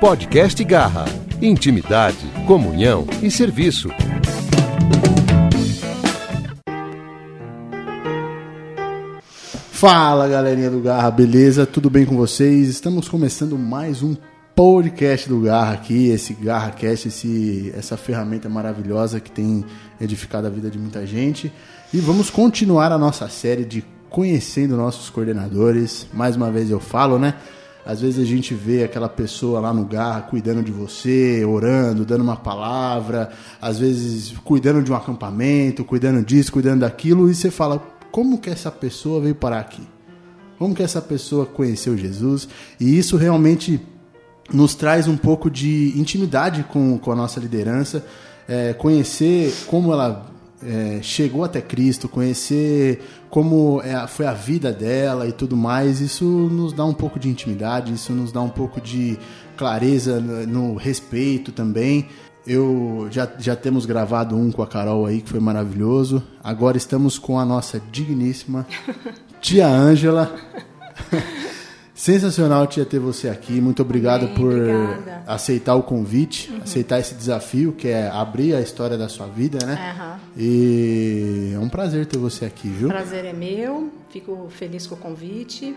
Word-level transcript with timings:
Podcast 0.00 0.62
Garra. 0.62 1.06
Intimidade, 1.42 2.24
comunhão 2.46 3.04
e 3.20 3.28
serviço. 3.32 3.88
Fala 9.72 10.28
galerinha 10.28 10.70
do 10.70 10.78
Garra, 10.80 11.10
beleza? 11.10 11.66
Tudo 11.66 11.90
bem 11.90 12.06
com 12.06 12.16
vocês? 12.16 12.68
Estamos 12.68 13.08
começando 13.08 13.58
mais 13.58 14.00
um 14.00 14.14
podcast 14.54 15.28
do 15.28 15.40
Garra 15.40 15.72
aqui, 15.72 16.10
esse 16.10 16.32
Garra 16.32 16.70
Cast, 16.70 17.08
esse, 17.08 17.72
essa 17.76 17.96
ferramenta 17.96 18.48
maravilhosa 18.48 19.18
que 19.18 19.32
tem 19.32 19.64
edificado 20.00 20.46
a 20.46 20.50
vida 20.50 20.70
de 20.70 20.78
muita 20.78 21.04
gente. 21.04 21.52
E 21.92 21.98
vamos 21.98 22.30
continuar 22.30 22.92
a 22.92 22.98
nossa 22.98 23.28
série 23.28 23.64
de 23.64 23.84
conhecendo 24.08 24.76
nossos 24.76 25.10
coordenadores. 25.10 26.06
Mais 26.14 26.36
uma 26.36 26.52
vez 26.52 26.70
eu 26.70 26.78
falo, 26.78 27.18
né? 27.18 27.34
Às 27.88 28.02
vezes 28.02 28.18
a 28.22 28.26
gente 28.26 28.52
vê 28.52 28.84
aquela 28.84 29.08
pessoa 29.08 29.60
lá 29.60 29.72
no 29.72 29.82
Garra 29.82 30.20
cuidando 30.20 30.62
de 30.62 30.70
você, 30.70 31.42
orando, 31.42 32.04
dando 32.04 32.20
uma 32.20 32.36
palavra, 32.36 33.30
às 33.62 33.78
vezes 33.78 34.34
cuidando 34.44 34.82
de 34.82 34.92
um 34.92 34.94
acampamento, 34.94 35.82
cuidando 35.86 36.22
disso, 36.22 36.52
cuidando 36.52 36.80
daquilo, 36.80 37.30
e 37.30 37.34
você 37.34 37.50
fala, 37.50 37.82
como 38.12 38.36
que 38.36 38.50
essa 38.50 38.70
pessoa 38.70 39.22
veio 39.22 39.34
parar 39.34 39.60
aqui? 39.60 39.80
Como 40.58 40.74
que 40.74 40.82
essa 40.82 41.00
pessoa 41.00 41.46
conheceu 41.46 41.96
Jesus? 41.96 42.46
E 42.78 42.98
isso 42.98 43.16
realmente 43.16 43.80
nos 44.52 44.74
traz 44.74 45.08
um 45.08 45.16
pouco 45.16 45.50
de 45.50 45.98
intimidade 45.98 46.64
com, 46.64 46.98
com 46.98 47.10
a 47.10 47.16
nossa 47.16 47.40
liderança, 47.40 48.04
é, 48.46 48.74
conhecer 48.74 49.50
como 49.66 49.94
ela 49.94 50.26
é, 50.62 50.98
chegou 51.02 51.44
até 51.44 51.60
Cristo, 51.60 52.08
conhecer 52.08 53.00
como 53.30 53.80
é, 53.82 54.06
foi 54.06 54.26
a 54.26 54.32
vida 54.32 54.72
dela 54.72 55.26
e 55.26 55.32
tudo 55.32 55.56
mais, 55.56 56.00
isso 56.00 56.24
nos 56.24 56.72
dá 56.72 56.84
um 56.84 56.94
pouco 56.94 57.18
de 57.18 57.28
intimidade, 57.28 57.92
isso 57.92 58.12
nos 58.12 58.32
dá 58.32 58.40
um 58.40 58.48
pouco 58.48 58.80
de 58.80 59.18
clareza 59.56 60.20
no, 60.20 60.46
no 60.46 60.74
respeito 60.76 61.52
também. 61.52 62.08
Eu 62.46 63.08
já, 63.10 63.28
já 63.38 63.54
temos 63.54 63.84
gravado 63.84 64.34
um 64.34 64.50
com 64.50 64.62
a 64.62 64.66
Carol 64.66 65.04
aí, 65.04 65.20
que 65.20 65.28
foi 65.28 65.40
maravilhoso. 65.40 66.22
Agora 66.42 66.78
estamos 66.78 67.18
com 67.18 67.38
a 67.38 67.44
nossa 67.44 67.80
digníssima 67.92 68.66
tia 69.40 69.68
Ângela. 69.68 70.34
Sensacional, 71.98 72.64
tia, 72.68 72.84
ter 72.84 73.00
você 73.00 73.28
aqui. 73.28 73.60
Muito 73.60 73.82
obrigado 73.82 74.26
Bem, 74.26 74.34
por 74.36 74.52
obrigada. 74.54 75.24
aceitar 75.26 75.74
o 75.74 75.82
convite, 75.82 76.48
aceitar 76.62 77.00
esse 77.00 77.12
desafio, 77.12 77.72
que 77.72 77.88
é 77.88 78.08
abrir 78.08 78.54
a 78.54 78.60
história 78.60 78.96
da 78.96 79.08
sua 79.08 79.26
vida, 79.26 79.58
né? 79.66 79.96
Aham. 79.96 80.20
E 80.36 81.50
é 81.56 81.58
um 81.58 81.68
prazer 81.68 82.06
ter 82.06 82.16
você 82.16 82.44
aqui, 82.44 82.68
viu? 82.68 82.86
Prazer 82.86 83.24
é 83.24 83.32
meu, 83.32 83.90
fico 84.10 84.46
feliz 84.48 84.86
com 84.86 84.94
o 84.94 84.98
convite. 84.98 85.74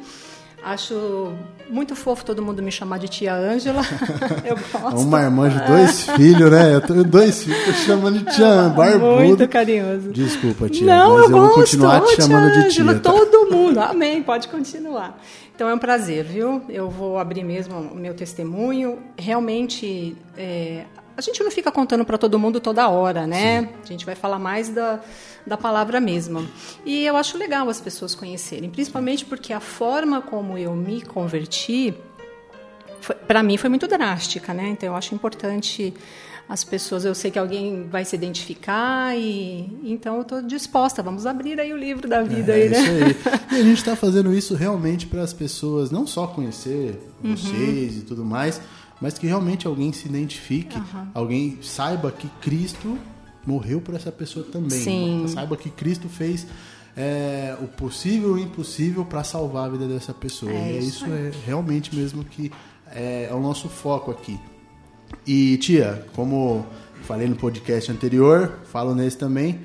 Acho 0.63 1.33
muito 1.67 1.95
fofo 1.95 2.23
todo 2.23 2.39
mundo 2.39 2.61
me 2.61 2.71
chamar 2.71 2.99
de 2.99 3.07
tia 3.07 3.33
Ângela. 3.33 3.81
Eu 4.45 4.55
gosto. 4.71 4.99
Uma 4.99 5.23
irmã 5.23 5.49
de 5.49 5.57
dois 5.65 6.03
filhos, 6.11 6.51
né? 6.51 6.75
Eu 6.75 6.81
tenho 6.81 7.03
dois 7.03 7.43
filhos, 7.43 7.65
tô 7.65 7.73
chamando 7.73 8.19
de 8.19 8.25
tia 8.25 8.69
barbudo. 8.69 9.23
Muito 9.23 9.47
carinhoso. 9.47 10.11
Desculpa, 10.11 10.69
tia, 10.69 10.85
Não, 10.85 11.15
mas 11.15 11.17
eu, 11.17 11.23
eu, 11.23 11.29
vou 11.31 11.41
gosto. 11.47 11.55
continuar 11.61 12.01
te 12.01 12.15
chamando 12.15 12.53
tia 12.53 12.61
de 12.61 12.69
tia. 12.69 12.83
Ângela, 12.83 12.99
tá? 12.99 13.11
Todo 13.11 13.51
mundo. 13.51 13.79
Amém, 13.79 14.21
pode 14.21 14.47
continuar. 14.49 15.19
Então 15.61 15.69
é 15.69 15.75
um 15.75 15.77
prazer, 15.77 16.23
viu? 16.23 16.63
Eu 16.67 16.89
vou 16.89 17.19
abrir 17.19 17.43
mesmo 17.43 17.77
o 17.77 17.95
meu 17.95 18.15
testemunho. 18.15 18.97
Realmente, 19.15 20.17
é, 20.35 20.85
a 21.15 21.21
gente 21.21 21.43
não 21.43 21.51
fica 21.51 21.71
contando 21.71 22.03
para 22.03 22.17
todo 22.17 22.39
mundo 22.39 22.59
toda 22.59 22.89
hora, 22.89 23.27
né? 23.27 23.69
A 23.83 23.85
gente 23.85 24.03
vai 24.03 24.15
falar 24.15 24.39
mais 24.39 24.69
da, 24.69 24.99
da 25.45 25.55
palavra 25.55 25.99
mesma. 25.99 26.43
E 26.83 27.05
eu 27.05 27.15
acho 27.15 27.37
legal 27.37 27.69
as 27.69 27.79
pessoas 27.79 28.15
conhecerem, 28.15 28.71
principalmente 28.71 29.23
porque 29.23 29.53
a 29.53 29.59
forma 29.59 30.19
como 30.19 30.57
eu 30.57 30.75
me 30.75 31.03
converti 31.03 31.93
para 33.27 33.43
mim 33.43 33.55
foi 33.55 33.69
muito 33.69 33.87
drástica, 33.87 34.55
né? 34.55 34.69
Então 34.69 34.89
eu 34.89 34.95
acho 34.95 35.13
importante 35.13 35.93
as 36.51 36.65
pessoas, 36.65 37.05
eu 37.05 37.15
sei 37.15 37.31
que 37.31 37.39
alguém 37.39 37.87
vai 37.87 38.03
se 38.03 38.13
identificar 38.13 39.17
e 39.17 39.69
então 39.85 40.17
eu 40.17 40.21
estou 40.23 40.41
disposta. 40.41 41.01
Vamos 41.01 41.25
abrir 41.25 41.57
aí 41.61 41.71
o 41.71 41.77
livro 41.77 42.09
da 42.09 42.21
vida 42.23 42.51
É 42.51 42.63
aí, 42.63 42.69
né? 42.69 42.79
isso 42.81 42.91
aí. 42.91 43.37
E 43.57 43.61
a 43.61 43.63
gente 43.63 43.77
está 43.77 43.95
fazendo 43.95 44.33
isso 44.33 44.53
realmente 44.53 45.07
para 45.07 45.21
as 45.21 45.31
pessoas 45.31 45.89
não 45.91 46.05
só 46.05 46.27
conhecer 46.27 46.99
Uhum. 47.23 47.37
vocês 47.37 47.97
e 47.99 48.01
tudo 48.01 48.25
mais, 48.25 48.59
mas 48.99 49.17
que 49.17 49.27
realmente 49.27 49.65
alguém 49.65 49.93
se 49.93 50.07
identifique, 50.09 50.75
alguém 51.13 51.59
saiba 51.61 52.11
que 52.11 52.27
Cristo 52.41 52.97
morreu 53.45 53.79
por 53.79 53.95
essa 53.95 54.11
pessoa 54.11 54.43
também. 54.43 54.71
Sim. 54.81 55.25
Saiba 55.29 55.55
que 55.55 55.69
Cristo 55.69 56.09
fez 56.09 56.45
é, 56.97 57.55
o 57.61 57.67
possível 57.67 58.37
e 58.37 58.41
o 58.41 58.43
impossível 58.43 59.05
para 59.05 59.23
salvar 59.23 59.67
a 59.67 59.69
vida 59.69 59.87
dessa 59.87 60.13
pessoa. 60.13 60.51
É 60.51 60.73
e 60.73 60.79
isso 60.79 61.05
isso 61.05 61.13
é 61.13 61.31
realmente 61.45 61.95
mesmo 61.95 62.25
que 62.25 62.51
é, 62.91 63.27
é 63.29 63.33
o 63.33 63.39
nosso 63.39 63.69
foco 63.69 64.11
aqui. 64.11 64.37
E 65.25 65.57
tia, 65.57 66.05
como 66.13 66.65
falei 67.03 67.27
no 67.27 67.35
podcast 67.35 67.91
anterior, 67.91 68.59
falo 68.65 68.95
nesse 68.95 69.17
também. 69.17 69.61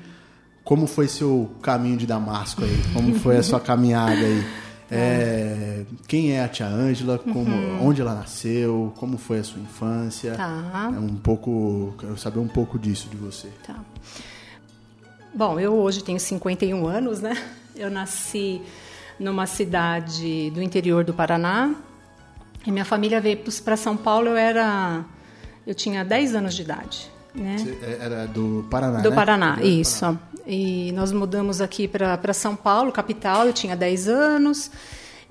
Como 0.63 0.85
foi 0.85 1.07
seu 1.07 1.49
caminho 1.61 1.97
de 1.97 2.05
Damasco 2.05 2.63
aí? 2.63 2.81
Como 2.93 3.15
foi 3.19 3.37
a 3.37 3.43
sua 3.43 3.59
caminhada 3.59 4.13
aí? 4.13 4.43
É, 4.89 5.83
quem 6.07 6.31
é 6.31 6.41
a 6.41 6.47
tia 6.47 6.65
Ângela? 6.65 7.19
Como, 7.19 7.51
Onde 7.83 7.99
ela 7.99 8.15
nasceu? 8.15 8.93
Como 8.95 9.17
foi 9.17 9.39
a 9.39 9.43
sua 9.43 9.59
infância? 9.61 10.33
Tá. 10.35 10.91
É 10.95 10.97
um 10.97 11.15
pouco, 11.15 11.93
quero 11.99 12.17
saber 12.17 12.39
um 12.39 12.47
pouco 12.47 12.79
disso 12.79 13.09
de 13.09 13.17
você. 13.17 13.49
Tá. 13.65 13.75
Bom, 15.33 15.59
eu 15.59 15.73
hoje 15.73 16.01
tenho 16.01 16.17
51 16.17 16.87
anos, 16.87 17.19
né? 17.19 17.35
Eu 17.75 17.91
nasci 17.91 18.61
numa 19.19 19.45
cidade 19.45 20.51
do 20.51 20.61
interior 20.61 21.03
do 21.03 21.13
Paraná. 21.13 21.75
E 22.65 22.71
minha 22.71 22.85
família 22.85 23.19
veio 23.19 23.39
para 23.63 23.75
São 23.75 23.97
Paulo, 23.97 24.29
eu 24.29 24.37
era 24.37 25.03
eu 25.67 25.75
tinha 25.75 26.03
10 26.03 26.33
anos 26.33 26.55
de 26.55 26.61
idade, 26.61 27.11
né? 27.35 27.57
É- 27.83 28.05
era 28.05 28.25
do 28.25 28.65
Paraná, 28.71 29.01
Do 29.01 29.09
né? 29.09 29.15
Paraná, 29.15 29.59
isso. 29.61 30.17
E 30.47 30.93
nós 30.93 31.11
mudamos 31.11 31.59
aqui 31.59 31.87
para 31.89 32.33
São 32.33 32.55
Paulo, 32.55 32.91
capital, 32.91 33.45
eu 33.45 33.51
tinha 33.53 33.75
10 33.75 34.07
anos. 34.07 34.71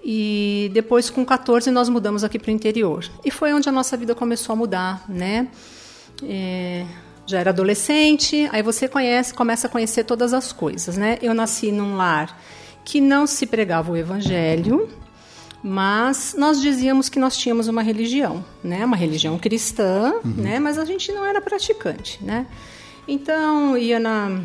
E 0.04 0.70
depois, 0.75 1.08
com 1.10 1.25
14, 1.25 1.70
nós 1.70 1.88
mudamos 1.88 2.22
aqui 2.22 2.38
para 2.38 2.50
o 2.50 2.52
interior. 2.52 3.04
E 3.25 3.30
foi 3.30 3.52
onde 3.52 3.69
a 3.69 3.72
nossa 3.72 3.96
vida 3.96 4.14
começou 4.14 4.52
a 4.52 4.56
mudar, 4.56 5.04
né? 5.08 5.48
É, 6.22 6.84
já 7.26 7.41
era 7.41 7.50
adolescente, 7.50 8.48
aí 8.52 8.62
você 8.62 8.86
conhece, 8.86 9.34
começa 9.34 9.66
a 9.66 9.70
conhecer 9.70 10.04
todas 10.04 10.32
as 10.32 10.52
coisas, 10.52 10.96
né? 10.96 11.19
Eu 11.20 11.34
nasci 11.34 11.72
num 11.72 11.96
lar 11.96 12.38
que 12.84 13.00
não 13.00 13.26
se 13.26 13.46
pregava 13.46 13.91
o 13.91 13.96
evangelho, 13.96 14.88
mas 15.69 16.37
nós 16.38 16.60
dizíamos 16.60 17.09
que 17.09 17.19
nós 17.19 17.37
tínhamos 17.37 17.66
uma 17.66 17.82
religião, 17.82 18.44
né? 18.62 18.84
Uma 18.84 18.94
religião 18.97 19.37
cristã, 19.37 20.15
né? 20.25 20.60
Mas 20.60 20.78
a 20.78 20.84
gente 20.84 21.10
não 21.10 21.25
era 21.25 21.41
praticante, 21.41 22.22
né? 22.22 22.47
Então 23.09 23.76
ia 23.76 23.99
na 23.99 24.43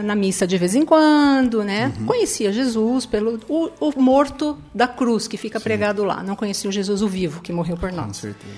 na 0.00 0.14
missa 0.14 0.46
de 0.46 0.56
vez 0.56 0.76
em 0.76 0.84
quando, 0.84 1.64
né? 1.64 1.92
Conhecia 2.06 2.52
Jesus 2.52 3.04
pelo 3.04 3.40
o, 3.48 3.68
o 3.80 4.00
morto 4.00 4.56
da 4.72 4.86
cruz 4.86 5.26
que 5.26 5.36
fica 5.36 5.58
pregado 5.58 6.04
lá. 6.04 6.22
Não 6.22 6.36
conhecia 6.36 6.70
o 6.70 6.72
Jesus 6.72 7.02
o 7.02 7.08
vivo 7.08 7.40
que 7.40 7.52
morreu 7.52 7.76
por 7.76 7.90
Com 7.90 7.96
nós. 7.96 8.18
certeza. 8.18 8.54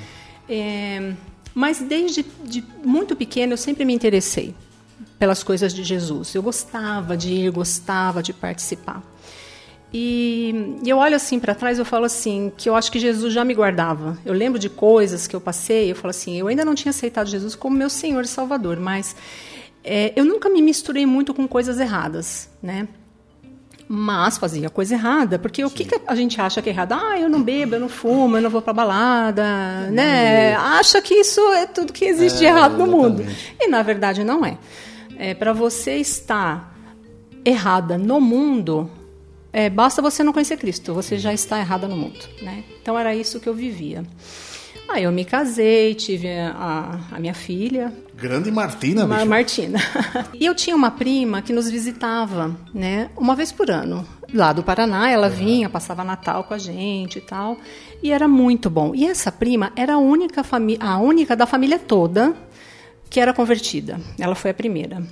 É, 0.46 1.14
mas 1.54 1.80
desde 1.80 2.26
de 2.44 2.62
muito 2.84 3.16
pequena 3.16 3.54
eu 3.54 3.56
sempre 3.56 3.86
me 3.86 3.94
interessei 3.94 4.54
pelas 5.18 5.42
coisas 5.42 5.72
de 5.72 5.82
Jesus. 5.82 6.34
Eu 6.34 6.42
gostava 6.42 7.16
de 7.16 7.32
ir, 7.32 7.50
gostava 7.50 8.22
de 8.22 8.34
participar. 8.34 9.02
E, 9.92 10.78
e 10.84 10.88
eu 10.88 10.98
olho 10.98 11.16
assim 11.16 11.40
para 11.40 11.54
trás, 11.54 11.78
eu 11.78 11.84
falo 11.84 12.04
assim 12.04 12.52
que 12.56 12.68
eu 12.68 12.76
acho 12.76 12.92
que 12.92 12.98
Jesus 12.98 13.32
já 13.32 13.44
me 13.44 13.54
guardava. 13.54 14.16
Eu 14.24 14.32
lembro 14.32 14.58
de 14.58 14.68
coisas 14.68 15.26
que 15.26 15.34
eu 15.34 15.40
passei, 15.40 15.90
eu 15.90 15.96
falo 15.96 16.10
assim, 16.10 16.38
eu 16.38 16.46
ainda 16.46 16.64
não 16.64 16.74
tinha 16.74 16.90
aceitado 16.90 17.26
Jesus 17.26 17.54
como 17.56 17.76
meu 17.76 17.90
Senhor 17.90 18.22
e 18.22 18.28
Salvador, 18.28 18.78
mas 18.78 19.16
é, 19.82 20.12
eu 20.14 20.24
nunca 20.24 20.48
me 20.48 20.62
misturei 20.62 21.06
muito 21.06 21.34
com 21.34 21.48
coisas 21.48 21.80
erradas, 21.80 22.48
né? 22.62 22.86
Mas 23.92 24.38
fazia 24.38 24.70
coisa 24.70 24.94
errada, 24.94 25.36
porque 25.36 25.64
o 25.64 25.70
que, 25.70 25.84
que 25.84 26.00
a 26.06 26.14
gente 26.14 26.40
acha 26.40 26.62
que 26.62 26.68
é 26.68 26.72
errado? 26.72 26.92
Ah, 26.92 27.18
eu 27.18 27.28
não 27.28 27.42
bebo, 27.42 27.74
eu 27.74 27.80
não 27.80 27.88
fumo, 27.88 28.36
eu 28.36 28.40
não 28.40 28.48
vou 28.48 28.62
pra 28.62 28.72
balada, 28.72 29.90
né? 29.90 30.54
Acha 30.54 31.02
que 31.02 31.12
isso 31.14 31.40
é 31.54 31.66
tudo 31.66 31.92
que 31.92 32.04
existe 32.04 32.38
de 32.38 32.46
É, 32.46 32.50
errado 32.50 32.78
no 32.78 32.86
mundo. 32.86 33.26
E 33.58 33.66
na 33.66 33.82
verdade 33.82 34.22
não 34.22 34.46
é. 34.46 34.56
é 35.18 35.34
para 35.34 35.52
você 35.52 35.96
estar 35.96 36.72
errada 37.44 37.98
no 37.98 38.20
mundo, 38.20 38.88
é, 39.52 39.68
basta 39.70 40.00
você 40.02 40.22
não 40.22 40.32
conhecer 40.32 40.56
Cristo, 40.56 40.94
você 40.94 41.18
já 41.18 41.32
está 41.32 41.58
errada 41.58 41.88
no 41.88 41.96
mundo, 41.96 42.18
né? 42.42 42.64
Então 42.80 42.98
era 42.98 43.14
isso 43.14 43.40
que 43.40 43.48
eu 43.48 43.54
vivia. 43.54 44.04
Aí 44.88 45.04
eu 45.04 45.12
me 45.12 45.24
casei, 45.24 45.94
tive 45.94 46.28
a, 46.28 46.98
a 47.12 47.20
minha 47.20 47.34
filha, 47.34 47.92
Grande 48.20 48.50
Martina, 48.50 49.06
Ma- 49.06 49.16
bicho. 49.16 49.28
Martina. 49.28 49.78
e 50.34 50.44
eu 50.44 50.54
tinha 50.54 50.76
uma 50.76 50.90
prima 50.90 51.40
que 51.40 51.52
nos 51.52 51.70
visitava, 51.70 52.54
né, 52.74 53.08
uma 53.16 53.34
vez 53.34 53.50
por 53.50 53.70
ano. 53.70 54.06
Lá 54.34 54.52
do 54.52 54.62
Paraná, 54.62 55.10
ela 55.10 55.28
vinha, 55.28 55.70
passava 55.70 56.04
Natal 56.04 56.44
com 56.44 56.52
a 56.54 56.58
gente 56.58 57.18
e 57.18 57.20
tal. 57.20 57.56
E 58.02 58.12
era 58.12 58.28
muito 58.28 58.68
bom. 58.68 58.94
E 58.94 59.06
essa 59.06 59.32
prima 59.32 59.72
era 59.74 59.94
a 59.94 59.98
única, 59.98 60.44
a 60.80 60.98
única 60.98 61.34
da 61.34 61.46
família 61.46 61.78
toda 61.78 62.34
que 63.08 63.18
era 63.18 63.32
convertida. 63.32 63.98
Ela 64.18 64.34
foi 64.34 64.50
a 64.50 64.54
primeira. 64.54 65.02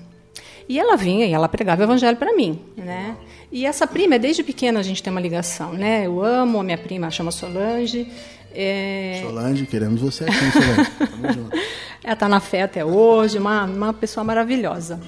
E 0.68 0.78
ela 0.78 0.96
vinha 0.96 1.24
e 1.26 1.32
ela 1.32 1.48
pregava 1.48 1.80
o 1.80 1.84
evangelho 1.84 2.16
para 2.16 2.34
mim, 2.36 2.60
né? 2.76 3.16
E 3.50 3.64
essa 3.64 3.86
prima, 3.86 4.18
desde 4.18 4.42
pequena 4.42 4.80
a 4.80 4.82
gente 4.82 5.02
tem 5.02 5.10
uma 5.10 5.20
ligação, 5.20 5.72
né? 5.72 6.06
Eu 6.06 6.22
amo 6.22 6.60
a 6.60 6.62
minha 6.62 6.76
prima, 6.76 7.10
chama 7.10 7.30
Solange. 7.30 8.06
É... 8.52 9.22
Solange, 9.24 9.66
queremos 9.66 10.00
você 10.02 10.24
aqui, 10.24 10.52
Solange. 10.52 10.90
Tamo 10.98 11.32
junto. 11.32 11.56
Ela 12.04 12.12
está 12.12 12.28
na 12.28 12.40
fé 12.40 12.62
até 12.62 12.84
hoje, 12.84 13.38
uma, 13.38 13.64
uma 13.64 13.92
pessoa 13.94 14.22
maravilhosa. 14.22 15.00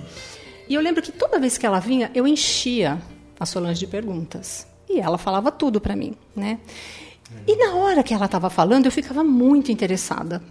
E 0.67 0.75
eu 0.75 0.81
lembro 0.81 1.03
que 1.03 1.13
toda 1.13 1.39
vez 1.39 1.59
que 1.59 1.67
ela 1.67 1.79
vinha, 1.79 2.11
eu 2.15 2.27
enchia 2.27 2.99
a 3.39 3.45
Solange 3.45 3.81
de 3.81 3.87
perguntas. 3.87 4.67
E 4.89 4.99
ela 4.99 5.19
falava 5.19 5.53
tudo 5.53 5.81
para 5.81 5.95
mim, 5.95 6.15
né? 6.35 6.59
E 7.47 7.57
na 7.57 7.75
hora 7.75 8.03
que 8.03 8.13
ela 8.13 8.27
estava 8.27 8.51
falando, 8.51 8.87
eu 8.87 8.93
ficava 8.93 9.23
muito 9.23 9.71
interessada. 9.71 10.43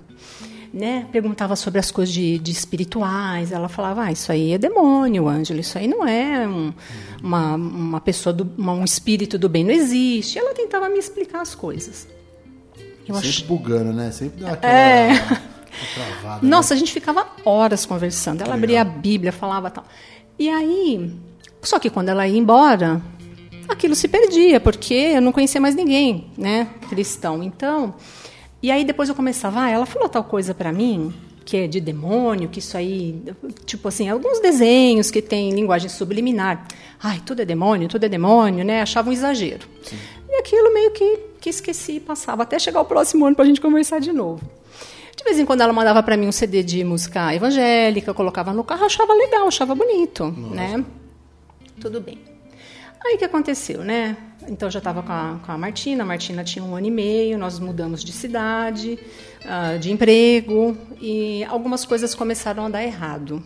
Né? 0.72 1.08
Perguntava 1.12 1.56
sobre 1.56 1.80
as 1.80 1.90
coisas 1.90 2.14
de, 2.14 2.38
de 2.38 2.52
espirituais. 2.52 3.52
Ela 3.52 3.68
falava: 3.68 4.04
ah, 4.04 4.12
Isso 4.12 4.32
aí 4.32 4.54
é 4.54 4.58
demônio, 4.58 5.28
Ângelo. 5.28 5.60
Isso 5.60 5.78
aí 5.78 5.88
não 5.88 6.06
é 6.06 6.48
um, 6.48 6.72
uma, 7.24 7.56
uma 7.56 8.02
pessoa, 8.02 8.32
do, 8.32 8.48
uma, 8.56 8.74
um 8.74 8.84
espírito 8.84 9.38
do 9.38 9.50
bem, 9.50 9.64
não 9.64 9.72
existe. 9.72 10.38
Ela 10.38 10.54
tentava 10.54 10.88
me 10.88 11.00
explicar 11.00 11.42
as 11.42 11.56
coisas. 11.56 12.08
Eu 13.08 13.16
Sempre 13.16 13.30
ach... 13.30 13.44
bugando, 13.46 13.92
né? 13.92 14.12
Sempre 14.12 14.44
dá 14.44 14.52
aquela. 14.52 14.74
É. 14.74 15.10
Travada, 15.94 16.42
né? 16.42 16.50
Nossa, 16.50 16.74
né? 16.74 16.78
a 16.78 16.80
gente 16.80 16.94
ficava 16.94 17.28
horas 17.44 17.86
conversando. 17.86 18.42
Ela 18.42 18.54
abria 18.54 18.82
a 18.82 18.86
Bíblia, 18.86 19.32
falava 19.32 19.72
tal. 19.72 19.86
E 20.38 20.48
aí, 20.50 21.12
só 21.62 21.80
que 21.80 21.90
quando 21.90 22.10
ela 22.10 22.28
ia 22.28 22.38
embora, 22.38 23.02
aquilo 23.68 23.96
se 23.96 24.08
perdia, 24.08 24.60
porque 24.60 24.94
eu 24.94 25.22
não 25.22 25.32
conhecia 25.32 25.60
mais 25.62 25.76
ninguém, 25.76 26.32
né, 26.38 26.68
cristão. 26.90 27.44
Então, 27.44 27.94
e 28.62 28.72
aí 28.72 28.84
depois 28.84 29.10
eu 29.10 29.16
começava, 29.16 29.62
ah, 29.62 29.70
ela 29.70 29.86
falou 29.86 30.10
tal 30.10 30.24
coisa 30.24 30.54
para 30.54 30.72
mim, 30.72 31.14
que 31.46 31.58
é 31.58 31.68
de 31.68 31.80
demônio, 31.80 32.50
que 32.50 32.60
isso 32.60 32.78
aí, 32.78 33.22
tipo 33.66 33.88
assim, 33.88 34.10
alguns 34.10 34.40
desenhos 34.40 35.10
que 35.10 35.22
tem 35.22 35.52
linguagem 35.52 35.90
subliminar. 35.90 36.68
Ai, 37.02 37.22
tudo 37.26 37.42
é 37.42 37.46
demônio, 37.46 37.88
tudo 37.88 38.04
é 38.04 38.10
demônio, 38.10 38.64
né? 38.64 38.82
Achava 38.82 39.10
um 39.10 39.14
exagero. 39.14 39.66
Sim. 39.84 39.98
E 40.30 40.36
aquilo 40.36 40.74
meio 40.74 40.92
que, 40.92 41.20
que 41.40 41.50
esqueci 41.50 41.94
e 41.94 42.00
passava, 42.00 42.44
até 42.44 42.60
chegar 42.60 42.82
o 42.82 42.86
próximo 42.86 43.26
ano 43.26 43.36
para 43.36 43.46
a 43.46 43.48
gente 43.48 43.62
conversar 43.62 44.00
de 44.00 44.12
novo. 44.12 44.48
De 45.16 45.24
vez 45.24 45.40
em 45.40 45.46
quando 45.46 45.62
ela 45.62 45.74
mandava 45.74 46.04
para 46.04 46.16
mim 46.16 46.28
um 46.28 46.32
CD 46.32 46.62
de 46.62 46.84
música 46.84 47.34
evangélica, 47.34 48.14
colocava 48.14 48.54
no 48.54 48.64
carro, 48.64 48.86
achava 48.86 49.14
legal, 49.14 49.48
achava 49.48 49.74
bonito, 49.74 50.26
Nossa. 50.26 50.56
né? 50.56 50.86
Tudo 51.82 52.00
bem. 52.00 52.20
Aí 53.06 53.16
o 53.16 53.18
que 53.18 53.26
aconteceu, 53.26 53.84
né? 53.84 54.18
Então 54.48 54.68
eu 54.68 54.72
já 54.72 54.80
estava 54.80 55.02
com, 55.02 55.12
a, 55.12 55.40
com 55.46 55.52
a 55.52 55.58
Martina, 55.58 56.04
a 56.04 56.06
Martina 56.06 56.44
tinha 56.44 56.64
um 56.64 56.76
ano 56.76 56.88
e 56.88 56.92
meio, 56.92 57.38
nós 57.38 57.60
mudamos 57.60 58.04
de 58.04 58.12
cidade, 58.12 59.00
uh, 59.46 59.80
de 59.80 59.92
emprego, 59.92 60.78
e 61.00 61.44
algumas 61.46 61.86
coisas 61.86 62.14
começaram 62.14 62.66
a 62.66 62.70
dar 62.70 62.84
errado. 62.84 63.44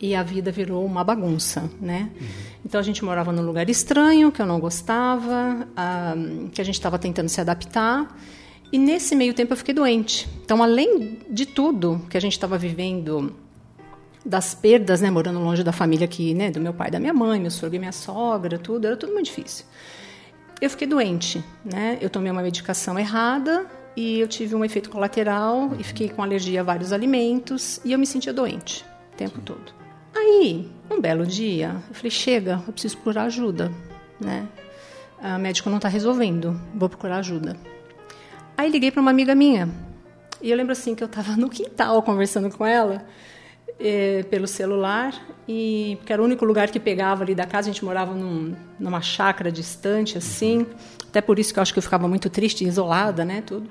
E 0.00 0.14
a 0.14 0.22
vida 0.22 0.50
virou 0.50 0.84
uma 0.84 1.02
bagunça, 1.04 1.70
né? 1.80 2.10
Uhum. 2.20 2.26
Então 2.66 2.80
a 2.80 2.82
gente 2.84 3.04
morava 3.04 3.32
num 3.32 3.42
lugar 3.42 3.68
estranho, 3.68 4.32
que 4.32 4.40
eu 4.40 4.46
não 4.46 4.58
gostava, 4.58 5.66
uh, 5.70 6.48
que 6.50 6.60
a 6.60 6.64
gente 6.64 6.74
estava 6.74 6.98
tentando 6.98 7.28
se 7.28 7.40
adaptar. 7.40 8.16
E 8.72 8.78
nesse 8.78 9.14
meio 9.14 9.34
tempo 9.34 9.52
eu 9.52 9.56
fiquei 9.56 9.74
doente. 9.74 10.28
Então, 10.44 10.62
além 10.62 11.18
de 11.30 11.46
tudo 11.46 12.02
que 12.10 12.16
a 12.16 12.20
gente 12.20 12.32
estava 12.32 12.58
vivendo 12.58 13.34
das 14.24 14.54
perdas, 14.54 15.00
né, 15.00 15.10
morando 15.10 15.38
longe 15.38 15.62
da 15.62 15.72
família 15.72 16.06
aqui, 16.06 16.32
né, 16.32 16.50
do 16.50 16.60
meu 16.60 16.72
pai, 16.72 16.90
da 16.90 16.98
minha 16.98 17.12
mãe, 17.12 17.40
meu 17.40 17.50
sogro 17.50 17.76
e 17.76 17.78
minha 17.78 17.92
sogra, 17.92 18.58
tudo, 18.58 18.86
era 18.86 18.96
tudo 18.96 19.12
muito 19.12 19.26
difícil. 19.26 19.66
Eu 20.60 20.70
fiquei 20.70 20.86
doente, 20.86 21.44
né? 21.64 21.98
Eu 22.00 22.08
tomei 22.08 22.30
uma 22.30 22.40
medicação 22.40 22.98
errada 22.98 23.66
e 23.96 24.20
eu 24.20 24.26
tive 24.26 24.54
um 24.54 24.64
efeito 24.64 24.88
colateral 24.88 25.72
e 25.78 25.84
fiquei 25.84 26.08
com 26.08 26.22
alergia 26.22 26.60
a 26.60 26.62
vários 26.62 26.92
alimentos 26.92 27.80
e 27.84 27.92
eu 27.92 27.98
me 27.98 28.06
sentia 28.06 28.32
doente 28.32 28.84
o 29.12 29.16
tempo 29.16 29.40
todo. 29.40 29.74
Aí, 30.14 30.70
um 30.90 31.00
belo 31.00 31.26
dia, 31.26 31.76
eu 31.88 31.94
falei: 31.94 32.10
chega, 32.10 32.62
eu 32.66 32.72
preciso 32.72 32.96
procurar 32.96 33.24
ajuda, 33.24 33.70
né? 34.18 34.48
O 35.20 35.38
médico 35.38 35.68
não 35.68 35.76
está 35.76 35.88
resolvendo, 35.88 36.58
vou 36.74 36.88
procurar 36.88 37.18
ajuda. 37.18 37.56
Aí 38.56 38.70
liguei 38.70 38.90
para 38.90 39.02
uma 39.02 39.10
amiga 39.10 39.34
minha 39.34 39.68
e 40.40 40.50
eu 40.50 40.56
lembro 40.56 40.72
assim 40.72 40.94
que 40.94 41.02
eu 41.02 41.06
estava 41.06 41.36
no 41.36 41.50
quintal 41.50 42.02
conversando 42.02 42.48
com 42.48 42.64
ela 42.64 43.04
é, 43.78 44.22
pelo 44.24 44.46
celular 44.46 45.14
e 45.48 45.96
porque 45.98 46.12
era 46.12 46.22
o 46.22 46.24
único 46.24 46.44
lugar 46.44 46.70
que 46.70 46.80
pegava 46.80 47.22
ali 47.22 47.34
da 47.34 47.46
casa. 47.46 47.68
A 47.68 47.72
gente 47.72 47.84
morava 47.84 48.14
num, 48.14 48.54
numa 48.78 49.00
chácara 49.00 49.50
distante 49.50 50.18
assim, 50.18 50.66
até 51.08 51.20
por 51.20 51.38
isso 51.38 51.52
que 51.52 51.58
eu 51.58 51.62
acho 51.62 51.72
que 51.72 51.78
eu 51.78 51.82
ficava 51.82 52.08
muito 52.08 52.30
triste, 52.30 52.64
isolada, 52.64 53.24
né, 53.24 53.42
tudo. 53.44 53.68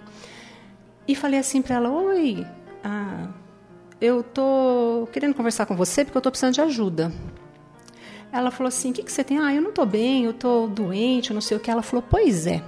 E 1.08 1.16
falei 1.16 1.40
assim 1.40 1.62
para 1.62 1.76
ela: 1.76 1.90
"Oi, 1.90 2.46
ah, 2.84 3.30
eu 4.00 4.24
tô 4.24 5.08
querendo 5.12 5.34
conversar 5.34 5.66
com 5.66 5.76
você 5.76 6.04
porque 6.06 6.18
eu 6.18 6.22
tô 6.22 6.30
precisando 6.30 6.54
de 6.54 6.62
ajuda." 6.62 7.12
Ela 8.32 8.52
falou 8.52 8.68
assim: 8.68 8.92
"O 8.92 8.94
que, 8.94 9.04
que 9.04 9.12
você 9.12 9.24
tem?" 9.24 9.40
"Ah, 9.40 9.54
eu 9.54 9.62
não 9.62 9.72
tô 9.72 9.86
bem, 9.86 10.26
eu 10.26 10.34
tô 10.34 10.68
doente, 10.68 11.32
eu 11.32 11.34
não 11.34 11.42
sei 11.42 11.58
o 11.58 11.60
que." 11.60 11.72
Ela 11.72 11.82
falou: 11.82 12.04
"Pois 12.08 12.48
é, 12.48 12.62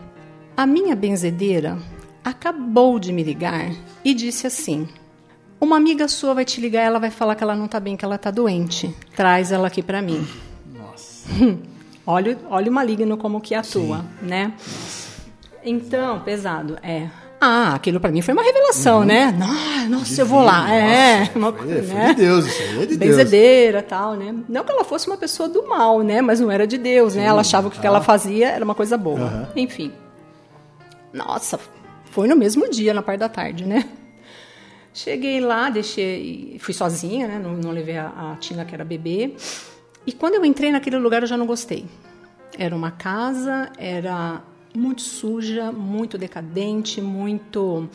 a 0.58 0.66
minha 0.66 0.96
benzedeira 0.96 1.78
acabou 2.24 2.98
de 2.98 3.14
me 3.14 3.24
ligar 3.24 3.72
e 4.04 4.14
disse 4.14 4.48
assim: 4.48 4.88
uma 5.66 5.78
amiga 5.78 6.08
sua 6.08 6.34
vai 6.34 6.46
te 6.46 6.62
ligar, 6.62 6.82
ela 6.82 7.00
vai 7.00 7.10
falar 7.10 7.36
que 7.36 7.44
ela 7.44 7.56
não 7.56 7.66
está 7.66 7.80
bem, 7.80 7.98
que 7.98 8.06
ela 8.06 8.16
está 8.16 8.32
doente. 8.32 8.96
Traz 9.16 9.52
ela 9.52 9.68
aqui 9.68 9.82
para 9.82 10.02
mim. 10.02 10.26
Nossa. 10.74 11.28
olha, 12.06 12.38
olha 12.50 12.72
o 12.72 12.74
maligno 12.74 13.18
como 13.18 13.42
que 13.42 13.54
atua, 13.54 13.98
Sim. 13.98 14.28
né? 14.28 14.54
Então, 15.64 16.20
pesado, 16.20 16.78
é. 16.84 17.10
Ah, 17.42 17.76
aquilo 17.76 18.00
para 18.00 18.12
mim 18.12 18.22
foi 18.22 18.34
uma 18.34 18.44
revelação, 18.44 19.00
uhum. 19.00 19.06
né? 19.06 19.32
Nossa, 19.38 19.90
nossa 19.90 20.22
eu 20.22 20.26
vou 20.26 20.42
lá. 20.42 20.74
É, 20.74 21.30
uma, 21.36 21.52
foi, 21.52 21.82
né? 21.82 22.08
de 22.10 22.14
Deus, 22.16 22.46
isso 22.46 22.62
aí 22.62 22.84
é 22.84 22.86
de 22.86 22.98
Benzedeira, 22.98 23.80
Deus. 23.80 23.90
tal, 23.90 24.16
né? 24.16 24.34
Não 24.48 24.64
que 24.64 24.72
ela 24.72 24.84
fosse 24.84 25.08
uma 25.08 25.18
pessoa 25.18 25.50
do 25.50 25.68
mal, 25.68 26.02
né? 26.02 26.22
Mas 26.22 26.40
não 26.40 26.50
era 26.50 26.66
de 26.66 26.78
Deus, 26.78 27.14
Sim. 27.14 27.20
né? 27.20 27.26
Ela 27.26 27.42
achava 27.42 27.70
que 27.70 27.78
o 27.78 27.82
que 27.82 27.88
ela 27.88 28.02
fazia 28.02 28.50
era 28.50 28.64
uma 28.64 28.76
coisa 28.76 28.98
boa. 28.98 29.20
Uhum. 29.20 29.46
Enfim. 29.56 29.92
Nossa, 31.12 31.60
foi 32.12 32.28
no 32.28 32.36
mesmo 32.36 32.70
dia, 32.70 32.94
na 32.94 33.02
parte 33.02 33.20
da 33.20 33.30
tarde, 33.30 33.66
né? 33.66 33.86
Cheguei 34.96 35.42
lá, 35.42 35.70
deixei, 35.70 36.56
fui 36.62 36.74
sozinha, 36.74 37.28
né? 37.28 37.38
Não, 37.38 37.52
não 37.52 37.72
levei 37.72 37.98
a, 37.98 38.32
a 38.32 38.38
Tina, 38.38 38.64
que 38.64 38.74
era 38.74 38.86
bebê. 38.86 39.36
E 40.08 40.14
quando 40.14 40.36
eu 40.36 40.46
entrei 40.46 40.72
naquele 40.72 40.98
lugar, 40.98 41.22
eu 41.22 41.28
já 41.28 41.36
não 41.36 41.46
gostei. 41.46 41.86
Era 42.58 42.74
uma 42.74 42.92
casa, 42.92 43.70
era 43.78 44.42
muito 44.74 45.02
suja, 45.02 45.70
muito 45.70 46.18
decadente, 46.18 47.02
muito. 47.02 47.90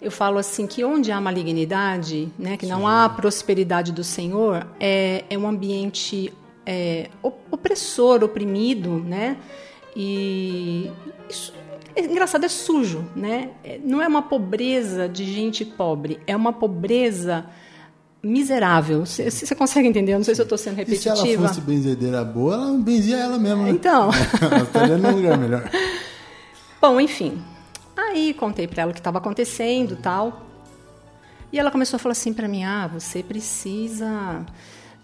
Eu 0.00 0.10
falo 0.10 0.36
assim 0.36 0.66
que 0.66 0.82
onde 0.84 1.12
há 1.12 1.20
malignidade, 1.20 2.28
né, 2.36 2.56
que 2.56 2.66
Sim. 2.66 2.72
não 2.72 2.88
há 2.88 3.08
prosperidade 3.08 3.92
do 3.92 4.02
Senhor, 4.02 4.66
é, 4.80 5.24
é 5.30 5.38
um 5.38 5.46
ambiente 5.46 6.32
é, 6.66 7.08
opressor, 7.52 8.24
oprimido, 8.24 8.90
né? 8.98 9.36
E 9.94 10.90
isso, 11.28 11.52
é 11.94 12.04
engraçado, 12.04 12.44
é 12.44 12.48
sujo, 12.48 13.04
né? 13.14 13.50
É, 13.62 13.78
não 13.84 14.00
é 14.00 14.08
uma 14.08 14.22
pobreza 14.22 15.08
de 15.08 15.24
gente 15.24 15.64
pobre, 15.64 16.18
é 16.26 16.34
uma 16.34 16.52
pobreza 16.52 17.44
miserável. 18.22 19.04
Você 19.04 19.54
consegue 19.54 19.88
entender? 19.88 20.12
Eu 20.12 20.18
não 20.18 20.24
sei 20.24 20.34
se 20.34 20.40
eu 20.40 20.44
estou 20.44 20.56
sendo 20.56 20.76
repetitiva. 20.76 21.14
E 21.14 21.18
se 21.18 21.34
ela 21.34 21.48
fosse 21.48 21.60
benzedeira 21.60 22.24
boa, 22.24 22.54
ela 22.54 22.78
benzia 22.78 23.16
ela 23.16 23.38
mesma. 23.38 23.64
Né? 23.64 23.70
Então. 23.70 24.10
ela 24.40 24.62
estaria 24.62 24.96
num 24.96 25.16
lugar 25.16 25.36
melhor. 25.36 25.68
Bom, 26.80 27.00
enfim. 27.00 27.42
Aí 27.96 28.32
contei 28.32 28.66
para 28.66 28.82
ela 28.82 28.90
o 28.90 28.94
que 28.94 29.00
estava 29.00 29.18
acontecendo 29.18 29.96
tal. 29.96 30.46
E 31.52 31.58
ela 31.58 31.70
começou 31.70 31.96
a 31.96 32.00
falar 32.00 32.12
assim 32.12 32.32
para 32.32 32.48
mim: 32.48 32.64
ah, 32.64 32.86
você 32.86 33.22
precisa. 33.22 34.46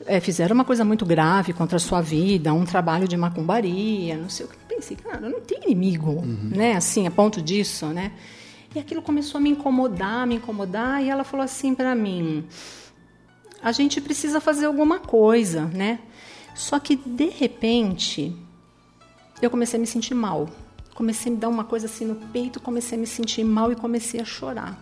É, 0.06 0.20
fizeram 0.20 0.54
uma 0.54 0.64
coisa 0.64 0.84
muito 0.84 1.04
grave 1.04 1.52
contra 1.52 1.76
a 1.76 1.80
sua 1.80 2.00
vida, 2.00 2.54
um 2.54 2.64
trabalho 2.64 3.08
de 3.08 3.16
macumbaria, 3.16 4.16
não 4.16 4.28
sei 4.28 4.46
o 4.46 4.48
que 4.48 4.56
pensei, 4.78 4.96
cara, 4.96 5.28
não 5.28 5.40
tem 5.40 5.60
inimigo, 5.64 6.10
uhum. 6.10 6.50
né? 6.54 6.74
Assim, 6.74 7.06
a 7.06 7.10
ponto 7.10 7.42
disso, 7.42 7.86
né? 7.86 8.12
E 8.74 8.78
aquilo 8.78 9.02
começou 9.02 9.38
a 9.38 9.40
me 9.40 9.50
incomodar, 9.50 10.26
me 10.26 10.36
incomodar, 10.36 11.02
e 11.02 11.08
ela 11.08 11.24
falou 11.24 11.44
assim 11.44 11.74
para 11.74 11.94
mim: 11.94 12.44
a 13.62 13.72
gente 13.72 14.00
precisa 14.00 14.40
fazer 14.40 14.66
alguma 14.66 14.98
coisa, 14.98 15.64
né? 15.66 15.98
Só 16.54 16.78
que 16.78 16.96
de 16.96 17.28
repente 17.28 18.34
eu 19.40 19.50
comecei 19.50 19.78
a 19.78 19.80
me 19.80 19.86
sentir 19.86 20.14
mal. 20.14 20.48
Comecei 20.94 21.30
a 21.30 21.34
me 21.34 21.40
dar 21.40 21.48
uma 21.48 21.64
coisa 21.64 21.86
assim 21.86 22.04
no 22.04 22.16
peito, 22.16 22.60
comecei 22.60 22.98
a 22.98 23.00
me 23.00 23.06
sentir 23.06 23.44
mal 23.44 23.70
e 23.70 23.76
comecei 23.76 24.20
a 24.20 24.24
chorar. 24.24 24.76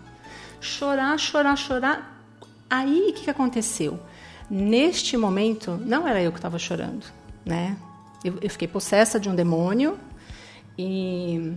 Chorar, 0.60 1.18
chorar, 1.18 1.56
chorar. 1.56 2.24
Aí 2.68 3.10
o 3.10 3.12
que, 3.12 3.24
que 3.24 3.30
aconteceu? 3.30 4.00
Neste 4.48 5.16
momento, 5.16 5.78
não 5.84 6.08
era 6.08 6.22
eu 6.22 6.32
que 6.32 6.38
estava 6.38 6.58
chorando, 6.58 7.04
né? 7.44 7.76
Eu, 8.28 8.35
eu 8.40 8.50
fiquei 8.50 8.68
possessa 8.68 9.18
de 9.18 9.28
um 9.28 9.35
demônio 9.35 9.99
e 10.78 11.52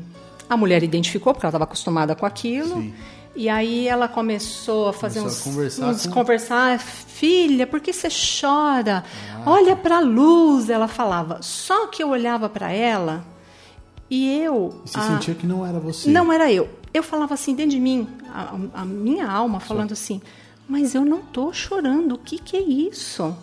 a 0.50 0.58
mulher 0.58 0.84
identificou, 0.84 1.34
porque 1.34 1.46
ela 1.46 1.52
estava 1.52 1.64
acostumada 1.64 2.16
com 2.16 2.26
aquilo. 2.26 2.82
Sim. 2.82 2.94
E 3.36 3.48
aí 3.48 3.88
ela 3.88 4.08
começou 4.08 4.90
a 4.90 4.94
fazer 4.94 5.20
começou 5.20 5.40
uns, 5.40 5.48
a 5.48 5.52
conversar, 5.52 5.86
uns 5.88 6.06
com... 6.08 6.14
conversar, 6.14 6.80
filha, 6.80 7.68
por 7.68 7.80
que 7.80 7.94
você 7.94 8.10
chora? 8.10 9.04
Ah. 9.34 9.44
Olha 9.46 9.76
para 9.76 9.98
a 9.98 10.02
luz, 10.02 10.70
ela 10.70 10.88
falava. 10.88 11.42
Só 11.42 11.88
que 11.88 12.02
eu 12.02 12.10
olhava 12.10 12.50
para 12.50 12.72
ela 12.72 13.24
e 14.10 14.42
eu. 14.42 14.82
E 14.84 14.90
você 14.90 15.00
a... 15.00 15.02
sentia 15.04 15.36
que 15.36 15.46
não 15.46 15.66
era 15.66 15.80
você? 15.80 16.10
Não 16.10 16.34
era 16.34 16.52
eu. 16.52 16.68
Eu 16.94 17.04
falava 17.04 17.36
assim 17.36 17.54
dentro 17.54 17.72
de 17.72 17.80
mim, 17.80 18.08
a, 18.34 18.82
a 18.82 18.86
minha 18.86 19.30
alma 19.30 19.60
falando 19.60 19.90
Só. 19.90 19.94
assim, 19.94 20.22
mas 20.68 20.96
eu 20.96 21.06
não 21.06 21.20
estou 21.20 21.54
chorando. 21.54 22.16
O 22.16 22.18
que, 22.18 22.40
que 22.40 22.58
é 22.58 22.62
isso? 22.62 23.36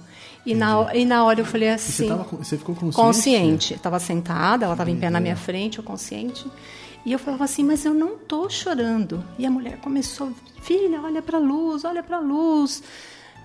E 0.47 0.55
na, 0.55 0.95
e 0.95 1.05
na 1.05 1.25
hora 1.25 1.41
eu 1.41 1.45
falei 1.45 1.71
assim. 1.71 2.05
Você, 2.05 2.09
tava, 2.09 2.23
você, 2.25 2.57
ficou 2.57 2.75
consciente? 2.75 2.97
Consciente. 2.97 3.75
Estava 3.75 3.99
sentada, 3.99 4.65
ela 4.65 4.75
estava 4.75 4.91
em 4.91 4.97
pé 4.97 5.11
na 5.11 5.19
minha 5.19 5.37
frente, 5.37 5.79
eu 5.79 5.85
consciente. 5.85 6.47
E 7.05 7.13
eu 7.13 7.19
falava 7.19 7.45
assim, 7.45 7.65
mas 7.65 7.85
eu 7.85 7.93
não 7.93 8.17
tô 8.17 8.49
chorando. 8.49 9.23
E 9.39 9.45
a 9.45 9.51
mulher 9.51 9.79
começou, 9.79 10.33
filha, 10.63 11.01
olha 11.03 11.21
para 11.21 11.39
a 11.39 11.41
luz, 11.41 11.85
olha 11.85 12.03
para 12.03 12.17
a 12.17 12.21
luz. 12.21 12.83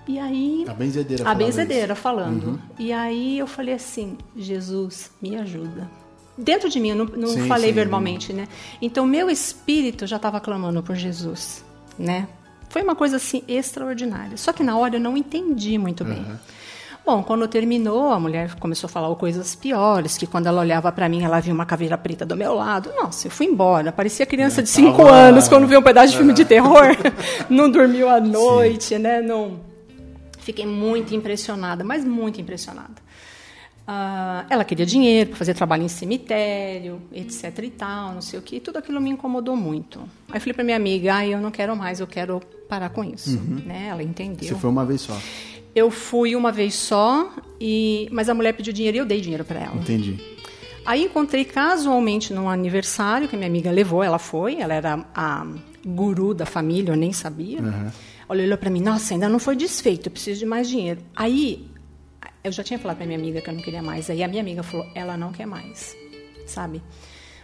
E 0.06 0.18
aí. 0.18 0.64
A 0.68 0.74
benzedeira 0.74 1.28
A 1.28 1.34
benzedeira 1.34 1.94
falando. 1.94 2.46
Uhum. 2.46 2.58
E 2.78 2.92
aí 2.92 3.38
eu 3.38 3.46
falei 3.46 3.74
assim: 3.74 4.16
Jesus, 4.36 5.10
me 5.20 5.36
ajuda. 5.36 5.90
Dentro 6.36 6.68
de 6.68 6.80
mim, 6.80 6.90
eu 6.90 6.96
não, 6.96 7.04
não 7.04 7.28
sim, 7.28 7.46
falei 7.46 7.70
sim, 7.70 7.74
verbalmente, 7.74 8.32
né? 8.32 8.48
Então, 8.80 9.06
meu 9.06 9.28
espírito 9.28 10.06
já 10.06 10.16
estava 10.16 10.40
clamando 10.40 10.82
por 10.82 10.96
Jesus, 10.96 11.64
né? 11.98 12.26
Foi 12.68 12.82
uma 12.82 12.96
coisa 12.96 13.16
assim 13.16 13.42
extraordinária. 13.46 14.36
Só 14.36 14.52
que 14.52 14.62
na 14.62 14.76
hora 14.76 14.96
eu 14.96 15.00
não 15.00 15.16
entendi 15.16 15.76
muito 15.76 16.04
bem. 16.04 16.20
Uhum. 16.20 16.36
Bom, 17.04 17.22
quando 17.22 17.48
terminou, 17.48 18.10
a 18.10 18.20
mulher 18.20 18.54
começou 18.56 18.86
a 18.86 18.90
falar 18.90 19.12
coisas 19.16 19.54
piores, 19.54 20.16
que 20.16 20.26
quando 20.26 20.46
ela 20.46 20.60
olhava 20.60 20.90
para 20.92 21.08
mim, 21.08 21.22
ela 21.22 21.40
via 21.40 21.52
uma 21.52 21.66
caveira 21.66 21.98
preta 21.98 22.24
do 22.24 22.36
meu 22.36 22.54
lado. 22.54 22.92
Nossa, 22.96 23.26
eu 23.26 23.30
fui 23.30 23.46
embora. 23.46 23.90
Parecia 23.90 24.24
criança 24.24 24.62
de 24.62 24.68
5 24.68 25.04
anos 25.06 25.48
quando 25.48 25.66
vê 25.66 25.76
um 25.76 25.82
pedaço 25.82 26.12
de 26.12 26.16
filme 26.16 26.32
de 26.32 26.44
terror. 26.44 26.96
não 27.50 27.68
dormiu 27.68 28.08
à 28.08 28.20
noite, 28.20 28.84
Sim. 28.84 28.98
né? 28.98 29.20
Não 29.20 29.72
Fiquei 30.42 30.66
muito 30.66 31.14
impressionada, 31.14 31.84
mas 31.84 32.04
muito 32.04 32.40
impressionada. 32.40 33.00
Uh, 33.82 34.46
ela 34.50 34.64
queria 34.64 34.84
dinheiro 34.84 35.30
para 35.30 35.38
fazer 35.38 35.54
trabalho 35.54 35.84
em 35.84 35.88
cemitério, 35.88 37.00
etc 37.12 37.58
e 37.62 37.70
tal, 37.70 38.12
não 38.12 38.20
sei 38.20 38.38
o 38.38 38.42
que. 38.42 38.58
Tudo 38.58 38.78
aquilo 38.78 39.00
me 39.00 39.10
incomodou 39.10 39.56
muito. 39.56 40.00
Aí 40.28 40.36
eu 40.36 40.40
falei 40.40 40.52
para 40.52 40.64
minha 40.64 40.76
amiga, 40.76 41.16
ah, 41.16 41.26
eu 41.26 41.40
não 41.40 41.50
quero 41.50 41.76
mais, 41.76 42.00
eu 42.00 42.06
quero 42.06 42.40
parar 42.68 42.90
com 42.90 43.04
isso. 43.04 43.38
Uhum. 43.38 43.62
Né? 43.66 43.86
Ela 43.88 44.02
entendeu. 44.02 44.48
Você 44.48 44.54
foi 44.56 44.70
uma 44.70 44.84
vez 44.84 45.02
só? 45.02 45.16
Eu 45.74 45.90
fui 45.90 46.36
uma 46.36 46.52
vez 46.52 46.74
só, 46.74 47.32
e 47.60 48.08
mas 48.12 48.28
a 48.28 48.34
mulher 48.34 48.52
pediu 48.52 48.72
dinheiro 48.72 48.98
e 48.98 49.00
eu 49.00 49.06
dei 49.06 49.20
dinheiro 49.20 49.44
para 49.44 49.60
ela. 49.60 49.76
Entendi. 49.76 50.18
Aí 50.84 51.04
encontrei 51.04 51.44
casualmente 51.44 52.32
num 52.34 52.48
aniversário 52.48 53.28
que 53.28 53.36
minha 53.36 53.48
amiga 53.48 53.70
levou, 53.70 54.02
ela 54.02 54.18
foi, 54.18 54.60
ela 54.60 54.74
era 54.74 55.06
a 55.14 55.46
guru 55.84 56.34
da 56.34 56.44
família, 56.44 56.92
eu 56.92 56.96
nem 56.96 57.12
sabia. 57.12 57.60
Uhum. 57.60 57.90
Olha, 58.28 58.44
olhou 58.44 58.58
para 58.58 58.70
mim, 58.70 58.80
nossa, 58.80 59.14
ainda 59.14 59.28
não 59.28 59.38
foi 59.38 59.54
desfeito, 59.54 60.08
eu 60.08 60.12
preciso 60.12 60.40
de 60.40 60.46
mais 60.46 60.68
dinheiro. 60.68 61.00
Aí, 61.14 61.68
eu 62.42 62.50
já 62.50 62.64
tinha 62.64 62.78
falado 62.78 62.96
para 62.96 63.06
minha 63.06 63.18
amiga 63.18 63.40
que 63.40 63.48
eu 63.48 63.54
não 63.54 63.62
queria 63.62 63.82
mais. 63.82 64.10
Aí 64.10 64.22
a 64.22 64.28
minha 64.28 64.42
amiga 64.42 64.62
falou, 64.62 64.86
ela 64.94 65.16
não 65.16 65.32
quer 65.32 65.46
mais, 65.46 65.96
sabe? 66.46 66.82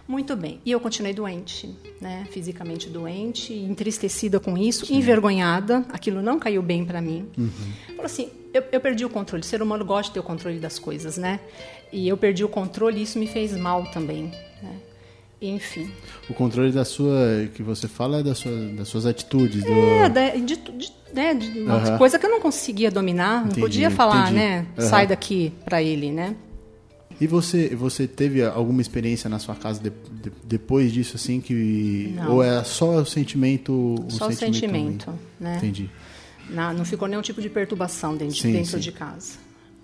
Muito 0.09 0.35
bem. 0.35 0.59
E 0.65 0.71
eu 0.71 0.81
continuei 0.81 1.13
doente, 1.13 1.69
né? 2.01 2.27
Fisicamente 2.31 2.89
doente, 2.89 3.53
entristecida 3.53 4.41
com 4.41 4.57
isso, 4.57 4.87
Sim. 4.87 4.97
envergonhada. 4.97 5.85
Aquilo 5.91 6.23
não 6.23 6.39
caiu 6.39 6.63
bem 6.63 6.83
para 6.83 7.03
mim. 7.03 7.27
Uhum. 7.37 7.51
Falou 7.89 8.07
assim, 8.07 8.31
eu, 8.55 8.65
eu, 8.73 8.81
perdi 8.81 9.05
o 9.05 9.11
controle. 9.11 9.43
O 9.43 9.45
ser 9.45 9.61
humano 9.61 9.85
gosta 9.85 10.05
de 10.05 10.15
ter 10.15 10.21
o 10.21 10.23
controle 10.23 10.59
das 10.59 10.79
coisas, 10.79 11.19
né? 11.19 11.39
E 11.93 12.09
eu 12.09 12.17
perdi 12.17 12.43
o 12.43 12.49
controle 12.49 12.99
e 12.99 13.03
isso 13.03 13.19
me 13.19 13.27
fez 13.27 13.55
mal 13.55 13.85
também, 13.91 14.33
né? 14.63 14.77
enfim. 15.41 15.91
O 16.29 16.35
controle 16.35 16.73
da 16.73 16.85
sua, 16.85 17.49
que 17.55 17.63
você 17.63 17.87
fala 17.87 18.21
é 18.21 18.23
da 18.23 18.35
sua, 18.35 18.53
das 18.77 18.89
suas 18.89 19.07
atitudes. 19.07 19.63
É, 19.65 20.09
do... 20.09 20.45
de, 20.45 20.57
de, 20.57 20.93
né, 21.13 21.35
de 21.35 21.61
uma 21.61 21.99
coisa 21.99 22.19
que 22.19 22.27
eu 22.27 22.31
não 22.31 22.41
conseguia 22.41 22.91
dominar, 22.91 23.41
entendi, 23.41 23.57
não 23.57 23.63
podia 23.63 23.91
falar, 23.91 24.33
entendi. 24.33 24.37
né? 24.37 24.67
Sai 24.79 25.07
daqui 25.07 25.53
para 25.65 25.83
ele, 25.83 26.11
né? 26.11 26.35
E 27.21 27.27
você, 27.27 27.75
você 27.75 28.07
teve 28.07 28.45
alguma 28.45 28.81
experiência 28.81 29.29
na 29.29 29.39
sua 29.39 29.55
casa 29.55 29.81
de, 29.81 29.91
de, 29.91 30.33
depois 30.45 30.93
disso, 30.93 31.17
assim, 31.17 31.41
que... 31.41 32.13
Não. 32.15 32.35
Ou 32.35 32.43
é 32.43 32.63
só 32.63 32.97
o 32.97 33.05
sentimento... 33.05 33.97
Só 34.09 34.31
sentimento 34.31 34.33
o 34.33 34.37
sentimento, 34.37 35.19
né? 35.41 35.57
Entendi. 35.57 35.91
Não, 36.49 36.73
não 36.73 36.85
ficou 36.85 37.09
nenhum 37.09 37.23
tipo 37.23 37.43
de 37.43 37.51
perturbação 37.51 38.17
dentro, 38.17 38.37
sim, 38.37 38.53
dentro 38.53 38.71
sim. 38.71 38.79
de 38.79 38.93
casa. 38.93 39.39